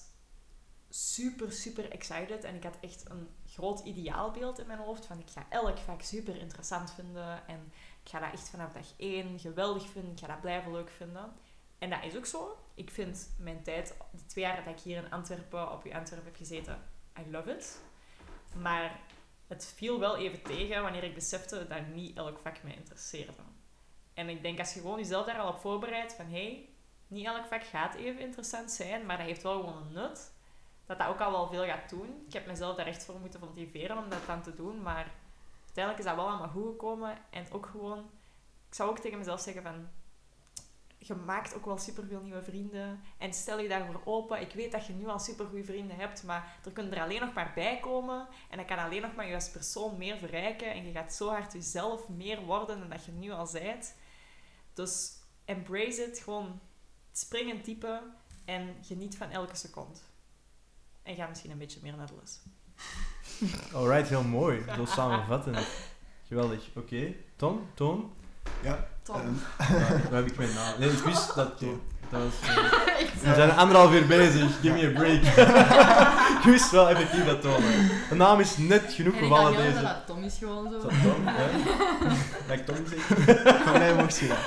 super, 0.88 1.52
super 1.52 1.90
excited 1.90 2.44
en 2.44 2.54
ik 2.54 2.62
had 2.62 2.76
echt 2.80 3.10
een 3.10 3.28
groot 3.46 3.80
ideaalbeeld 3.80 4.58
in 4.58 4.66
mijn 4.66 4.78
hoofd 4.78 5.06
van 5.06 5.18
ik 5.18 5.30
ga 5.30 5.46
elk 5.48 5.78
vak 5.78 6.02
super 6.02 6.36
interessant 6.36 6.92
vinden 6.92 7.46
en 7.46 7.72
ik 8.04 8.10
ga 8.10 8.20
dat 8.20 8.32
echt 8.32 8.48
vanaf 8.48 8.72
dag 8.72 8.86
één 8.96 9.38
geweldig 9.38 9.88
vinden, 9.88 10.12
ik 10.12 10.18
ga 10.18 10.26
dat 10.26 10.40
blijven 10.40 10.72
leuk 10.72 10.90
vinden. 10.90 11.32
En 11.78 11.90
dat 11.90 12.04
is 12.04 12.16
ook 12.16 12.26
zo. 12.26 12.58
Ik 12.74 12.90
vind 12.90 13.30
mijn 13.38 13.62
tijd, 13.62 13.94
de 14.12 14.26
twee 14.26 14.44
jaar 14.44 14.64
dat 14.64 14.74
ik 14.74 14.80
hier 14.80 15.04
in 15.04 15.10
Antwerpen, 15.10 15.72
op 15.72 15.84
je 15.84 15.94
Antwerpen 15.94 16.28
heb 16.28 16.36
gezeten, 16.36 16.89
I 17.18 17.30
love 17.30 17.50
it. 17.50 17.80
Maar 18.56 19.00
het 19.46 19.72
viel 19.76 19.98
wel 19.98 20.16
even 20.16 20.42
tegen 20.42 20.82
wanneer 20.82 21.04
ik 21.04 21.14
besefte 21.14 21.66
dat 21.68 21.86
niet 21.86 22.16
elk 22.16 22.38
vak 22.38 22.62
mij 22.62 22.74
interesseerde. 22.74 23.32
En 24.14 24.28
ik 24.28 24.42
denk 24.42 24.58
als 24.58 24.74
je 24.74 24.80
gewoon 24.80 24.98
jezelf 24.98 25.26
daar 25.26 25.38
al 25.38 25.52
op 25.52 25.60
voorbereidt 25.60 26.12
van 26.14 26.24
hé, 26.24 26.30
hey, 26.30 26.68
niet 27.06 27.26
elk 27.26 27.46
vak 27.46 27.64
gaat 27.64 27.94
even 27.94 28.20
interessant 28.20 28.70
zijn, 28.70 29.06
maar 29.06 29.16
dat 29.16 29.26
heeft 29.26 29.42
wel 29.42 29.60
gewoon 29.60 29.76
een 29.76 29.92
nut 29.92 30.30
dat 30.90 30.98
dat 30.98 31.08
ook 31.08 31.20
al 31.20 31.30
wel 31.30 31.48
veel 31.48 31.64
gaat 31.64 31.90
doen. 31.90 32.24
Ik 32.26 32.32
heb 32.32 32.46
mezelf 32.46 32.76
daar 32.76 32.86
echt 32.86 33.04
voor 33.04 33.20
moeten 33.20 33.40
motiveren 33.40 33.98
om 33.98 34.08
dat 34.08 34.26
dan 34.26 34.42
te 34.42 34.54
doen. 34.54 34.82
Maar 34.82 35.10
uiteindelijk 35.64 35.98
is 35.98 36.04
dat 36.04 36.14
wel 36.14 36.28
allemaal 36.28 36.48
goed 36.48 36.70
gekomen. 36.70 37.18
En 37.30 37.52
ook 37.52 37.66
gewoon... 37.66 37.98
Ik 38.68 38.74
zou 38.74 38.90
ook 38.90 38.98
tegen 38.98 39.18
mezelf 39.18 39.40
zeggen 39.40 39.62
van... 39.62 39.88
Je 41.02 41.14
maakt 41.14 41.54
ook 41.54 41.64
wel 41.64 41.78
superveel 41.78 42.20
nieuwe 42.20 42.42
vrienden. 42.42 43.00
En 43.18 43.32
stel 43.32 43.60
je 43.60 43.68
daarvoor 43.68 44.00
open. 44.04 44.40
Ik 44.40 44.52
weet 44.52 44.72
dat 44.72 44.86
je 44.86 44.92
nu 44.92 45.06
al 45.06 45.18
supergoeie 45.18 45.64
vrienden 45.64 45.96
hebt. 45.96 46.22
Maar 46.22 46.58
er 46.64 46.72
kunnen 46.72 46.92
er 46.92 47.02
alleen 47.02 47.20
nog 47.20 47.34
maar 47.34 47.52
bij 47.54 47.80
komen. 47.80 48.28
En 48.50 48.56
dat 48.56 48.66
kan 48.66 48.78
alleen 48.78 49.02
nog 49.02 49.14
maar 49.14 49.26
je 49.26 49.34
als 49.34 49.50
persoon 49.50 49.98
meer 49.98 50.18
verrijken. 50.18 50.72
En 50.72 50.86
je 50.86 50.92
gaat 50.92 51.14
zo 51.14 51.28
hard 51.28 51.52
jezelf 51.52 52.08
meer 52.08 52.40
worden 52.40 52.78
dan 52.78 52.88
dat 52.88 53.04
je 53.04 53.12
nu 53.12 53.30
al 53.30 53.48
bent. 53.52 53.94
Dus 54.74 55.12
embrace 55.44 56.02
it. 56.02 56.18
Gewoon 56.18 56.60
spring 57.12 57.64
typen. 57.64 58.14
En 58.44 58.76
geniet 58.82 59.16
van 59.16 59.30
elke 59.30 59.56
seconde. 59.56 59.98
En 61.02 61.14
ga 61.14 61.26
misschien 61.26 61.50
een 61.50 61.58
beetje 61.58 61.80
meer 61.82 61.96
naar 61.96 62.06
de 62.06 62.14
les. 62.20 62.40
Alright, 63.74 64.08
heel 64.08 64.24
mooi. 64.24 64.64
Zo 64.76 64.84
samenvatten. 64.84 65.54
Geweldig. 66.26 66.70
Oké. 66.76 67.14
Tom? 67.36 67.66
Toon? 67.74 68.12
Ja. 68.62 68.86
Tom. 69.02 69.16
Um, 69.26 69.40
waar 70.10 70.20
heb 70.22 70.26
ik 70.26 70.36
mijn 70.36 70.54
naam? 70.54 70.74
Nee, 70.78 70.90
ik 70.90 70.98
wist 70.98 71.34
dat 71.34 71.58
Toon. 71.58 71.80
Dat 72.10 72.20
was, 72.22 72.34
uh, 72.50 73.22
we 73.22 73.34
zijn 73.34 73.50
anderhalf 73.50 73.92
uur 73.92 74.06
bezig. 74.06 74.60
Give 74.60 74.74
me 74.74 74.86
a 74.86 74.90
break. 74.90 75.22
ik 76.38 76.44
wist 76.44 76.70
wel 76.70 76.88
effectief 76.88 77.24
dat 77.24 77.40
Toon. 77.40 77.62
De 78.08 78.14
naam 78.14 78.40
is 78.40 78.56
net 78.56 78.92
genoeg 78.92 79.18
voor 79.18 79.34
alle 79.34 79.56
deze. 79.56 79.80
Dat 79.80 80.06
Tom 80.06 80.22
is 80.22 80.36
gewoon 80.38 80.70
zo. 80.70 80.76
Is 80.76 80.82
dat 80.82 80.92
Tom? 81.02 81.24
Ja. 81.24 81.48
Dat 82.46 82.58
ik 82.58 82.66
Tom 82.66 82.76
zeg? 82.86 83.06
Van 83.64 83.72
mij 83.72 83.94
mocht 83.94 84.18
je 84.18 84.26
dat. 84.28 84.38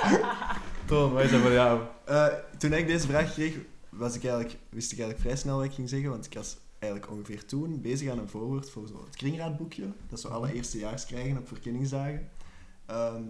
Toon, 0.84 1.12
wat 1.12 1.22
is 1.22 1.30
dat 1.30 1.40
voor 1.40 1.52
jou? 1.52 1.80
Uh, 2.08 2.26
toen 2.58 2.72
ik 2.72 2.86
deze 2.86 3.06
vraag 3.06 3.32
kreeg, 3.32 3.54
was 3.88 4.14
ik 4.14 4.24
eigenlijk, 4.24 4.56
wist 4.68 4.92
ik 4.92 4.98
eigenlijk 4.98 5.28
vrij 5.28 5.40
snel 5.40 5.56
wat 5.56 5.64
ik 5.64 5.72
ging 5.72 5.88
zeggen, 5.88 6.10
want 6.10 6.26
ik 6.26 6.34
was 6.34 6.56
eigenlijk 6.78 7.12
ongeveer 7.12 7.44
toen 7.44 7.80
bezig 7.80 8.10
aan 8.10 8.18
een 8.18 8.28
voorwoord 8.28 8.70
voor 8.70 8.86
zo 8.86 9.04
het 9.04 9.16
kringraadboekje, 9.16 9.84
dat 10.08 10.22
we 10.22 10.28
alle 10.28 10.52
eerstejaars 10.52 11.06
krijgen 11.06 11.38
op 11.38 11.48
verkenningsdagen. 11.48 12.28
Ehm, 12.86 13.22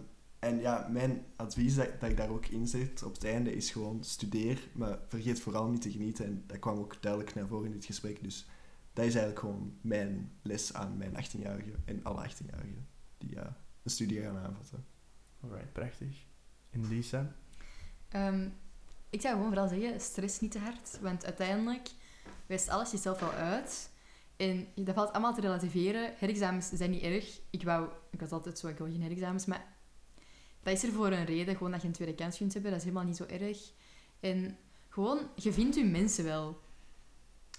en 0.44 0.60
ja, 0.60 0.88
mijn 0.90 1.24
advies 1.36 1.74
dat, 1.74 2.00
dat, 2.00 2.10
ik 2.10 2.16
daar 2.16 2.28
ook 2.28 2.46
in 2.46 2.66
zet 2.66 3.02
op 3.02 3.12
het 3.12 3.24
einde 3.24 3.54
is 3.54 3.70
gewoon 3.70 4.04
studeer, 4.04 4.68
maar 4.72 4.98
vergeet 5.08 5.40
vooral 5.40 5.68
niet 5.68 5.82
te 5.82 5.90
genieten. 5.90 6.24
En 6.24 6.44
dat 6.46 6.58
kwam 6.58 6.78
ook 6.78 7.02
duidelijk 7.02 7.34
naar 7.34 7.46
voren 7.46 7.66
in 7.66 7.72
dit 7.72 7.84
gesprek. 7.84 8.22
Dus 8.22 8.46
dat 8.92 9.04
is 9.04 9.14
eigenlijk 9.14 9.38
gewoon 9.38 9.78
mijn 9.80 10.32
les 10.42 10.74
aan 10.74 10.96
mijn 10.96 11.12
18-jarige 11.12 11.72
en 11.84 12.04
alle 12.04 12.28
18-jarigen 12.28 12.86
die 13.18 13.30
ja, 13.30 13.56
een 13.82 13.90
studie 13.90 14.20
gaan 14.20 14.38
aanvatten. 14.38 14.86
Alright, 15.40 15.72
prachtig. 15.72 16.26
En 16.70 16.88
Lisa? 16.88 17.34
Um, 18.16 18.52
ik 19.10 19.20
zou 19.20 19.34
gewoon 19.34 19.48
vooral 19.48 19.68
zeggen, 19.68 20.00
stress 20.00 20.40
niet 20.40 20.50
te 20.50 20.58
hard. 20.58 20.98
Want 21.00 21.24
uiteindelijk 21.24 21.90
wijst 22.46 22.68
alles 22.68 22.90
jezelf 22.90 23.20
wel 23.20 23.32
uit. 23.32 23.90
En 24.36 24.66
dat 24.74 24.94
valt 24.94 25.12
allemaal 25.12 25.34
te 25.34 25.40
relativeren. 25.40 26.12
Herexamens 26.16 26.68
zijn 26.68 26.90
niet 26.90 27.02
erg. 27.02 27.40
Ik 27.50 27.62
wou... 27.62 27.88
Ik 28.10 28.20
was 28.20 28.30
altijd 28.30 28.58
zo, 28.58 28.68
ik 28.68 28.78
wil 28.78 28.86
geen 28.86 29.02
herexamens. 29.02 29.44
Maar 29.44 29.73
dat 30.64 30.74
is 30.74 30.82
er 30.82 30.92
voor 30.92 31.12
een 31.12 31.24
reden. 31.24 31.56
Gewoon 31.56 31.72
dat 31.72 31.80
je 31.80 31.86
een 31.86 31.94
tweede 31.94 32.14
kans 32.14 32.36
kunt 32.36 32.52
hebben. 32.52 32.70
Dat 32.70 32.80
is 32.80 32.86
helemaal 32.86 33.06
niet 33.06 33.16
zo 33.16 33.24
erg. 33.24 33.58
En 34.20 34.56
gewoon, 34.88 35.18
je 35.34 35.52
vindt 35.52 35.76
je 35.76 35.84
mensen 35.84 36.24
wel. 36.24 36.60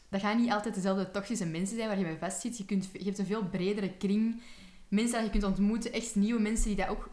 Dat 0.10 0.22
gaan 0.22 0.42
niet 0.42 0.52
altijd 0.52 0.76
dezelfde 0.76 1.12
toxische 1.12 1.46
mensen 1.46 1.76
zijn 1.76 1.88
waar 1.88 1.98
je 1.98 2.04
bij 2.04 2.18
vast 2.18 2.42
zit. 2.42 2.58
Je, 2.58 2.66
kunt, 2.66 2.90
je 2.94 3.04
hebt 3.04 3.18
een 3.18 3.26
veel 3.26 3.46
bredere 3.46 3.98
kring. 3.98 4.42
Mensen 4.88 5.16
dat 5.16 5.24
je 5.24 5.40
kunt 5.40 5.44
ontmoeten. 5.44 5.94
Echt 5.94 6.16
nieuwe 6.16 6.42
mensen 6.42 6.68
die 6.68 6.76
daar 6.76 6.90
ook 6.90 7.10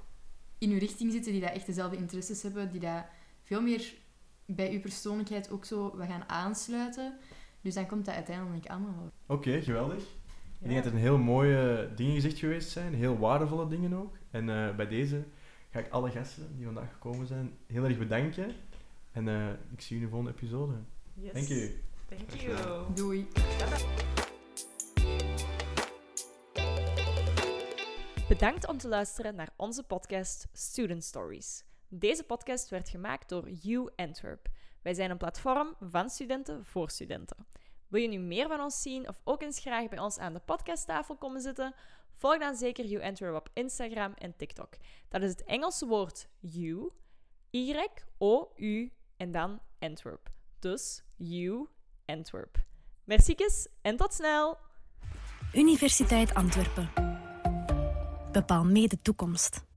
in 0.58 0.70
je 0.70 0.78
richting 0.78 1.12
zitten. 1.12 1.32
Die 1.32 1.40
daar 1.40 1.52
echt 1.52 1.66
dezelfde 1.66 1.96
interesses 1.96 2.42
hebben. 2.42 2.70
Die 2.70 2.80
daar 2.80 3.10
veel 3.42 3.62
meer 3.62 3.94
bij 4.46 4.72
uw 4.72 4.80
persoonlijkheid 4.80 5.50
ook 5.50 5.64
zo 5.64 5.96
we 5.96 6.06
gaan 6.06 6.28
aansluiten. 6.28 7.18
Dus 7.60 7.74
dan 7.74 7.86
komt 7.86 8.04
dat 8.04 8.14
uiteindelijk 8.14 8.66
allemaal 8.66 8.94
wel. 8.98 9.36
Oké, 9.36 9.62
geweldig. 9.62 10.02
Ik 10.60 10.68
denk 10.68 10.74
dat 10.74 10.84
het 10.84 10.94
een 10.94 11.08
heel 11.08 11.18
mooie 11.18 11.90
dingen 11.96 12.14
gezegd 12.14 12.38
geweest 12.38 12.70
zijn, 12.70 12.94
heel 12.94 13.18
waardevolle 13.18 13.68
dingen 13.68 13.94
ook. 13.94 14.16
En 14.30 14.48
uh, 14.48 14.76
bij 14.76 14.88
deze 14.88 15.24
ga 15.72 15.78
ik 15.78 15.90
alle 15.90 16.10
gasten 16.10 16.56
die 16.56 16.64
vandaag 16.64 16.92
gekomen 16.92 17.26
zijn 17.26 17.58
heel 17.66 17.84
erg 17.84 17.98
bedanken. 17.98 18.54
En 19.12 19.26
uh, 19.26 19.50
ik 19.72 19.80
zie 19.80 19.96
u 19.96 19.98
in 19.98 20.04
de 20.04 20.10
volgende 20.10 20.38
episode. 20.38 20.74
Yes. 21.14 21.32
Thank 21.32 21.46
you. 21.46 21.70
Thank 22.08 22.30
you. 22.30 22.94
Doei. 22.94 23.28
Bedankt 28.28 28.68
om 28.68 28.78
te 28.78 28.88
luisteren 28.88 29.34
naar 29.34 29.50
onze 29.56 29.82
podcast 29.82 30.48
Student 30.52 31.04
Stories. 31.04 31.64
Deze 31.88 32.24
podcast 32.24 32.68
werd 32.68 32.88
gemaakt 32.88 33.28
door 33.28 33.50
You 33.50 33.90
Antwerp. 33.96 34.48
Wij 34.82 34.94
zijn 34.94 35.10
een 35.10 35.18
platform 35.18 35.74
van 35.80 36.10
studenten 36.10 36.64
voor 36.64 36.90
studenten. 36.90 37.46
Wil 37.88 38.00
je 38.00 38.08
nu 38.08 38.18
meer 38.18 38.48
van 38.48 38.60
ons 38.60 38.82
zien 38.82 39.08
of 39.08 39.20
ook 39.24 39.42
eens 39.42 39.60
graag 39.60 39.88
bij 39.88 39.98
ons 39.98 40.18
aan 40.18 40.32
de 40.32 40.40
podcasttafel 40.44 41.16
komen 41.16 41.40
zitten? 41.40 41.74
Volg 42.22 42.38
dan 42.38 42.56
zeker 42.56 42.84
You 42.84 43.02
Antwerp 43.02 43.34
op 43.34 43.48
Instagram 43.52 44.12
en 44.14 44.36
TikTok. 44.36 44.74
Dat 45.08 45.22
is 45.22 45.30
het 45.30 45.44
Engelse 45.44 45.86
woord 45.86 46.28
you, 46.40 46.90
Y-O-U 47.50 48.92
en 49.16 49.32
dan 49.32 49.60
Antwerp. 49.78 50.30
Dus 50.58 51.02
You 51.16 51.68
Antwerp. 52.06 52.64
Merci 53.04 53.36
en 53.82 53.96
tot 53.96 54.14
snel! 54.14 54.58
Universiteit 55.52 56.34
Antwerpen. 56.34 56.90
Bepaal 58.32 58.64
mee 58.64 58.88
de 58.88 59.02
toekomst. 59.02 59.71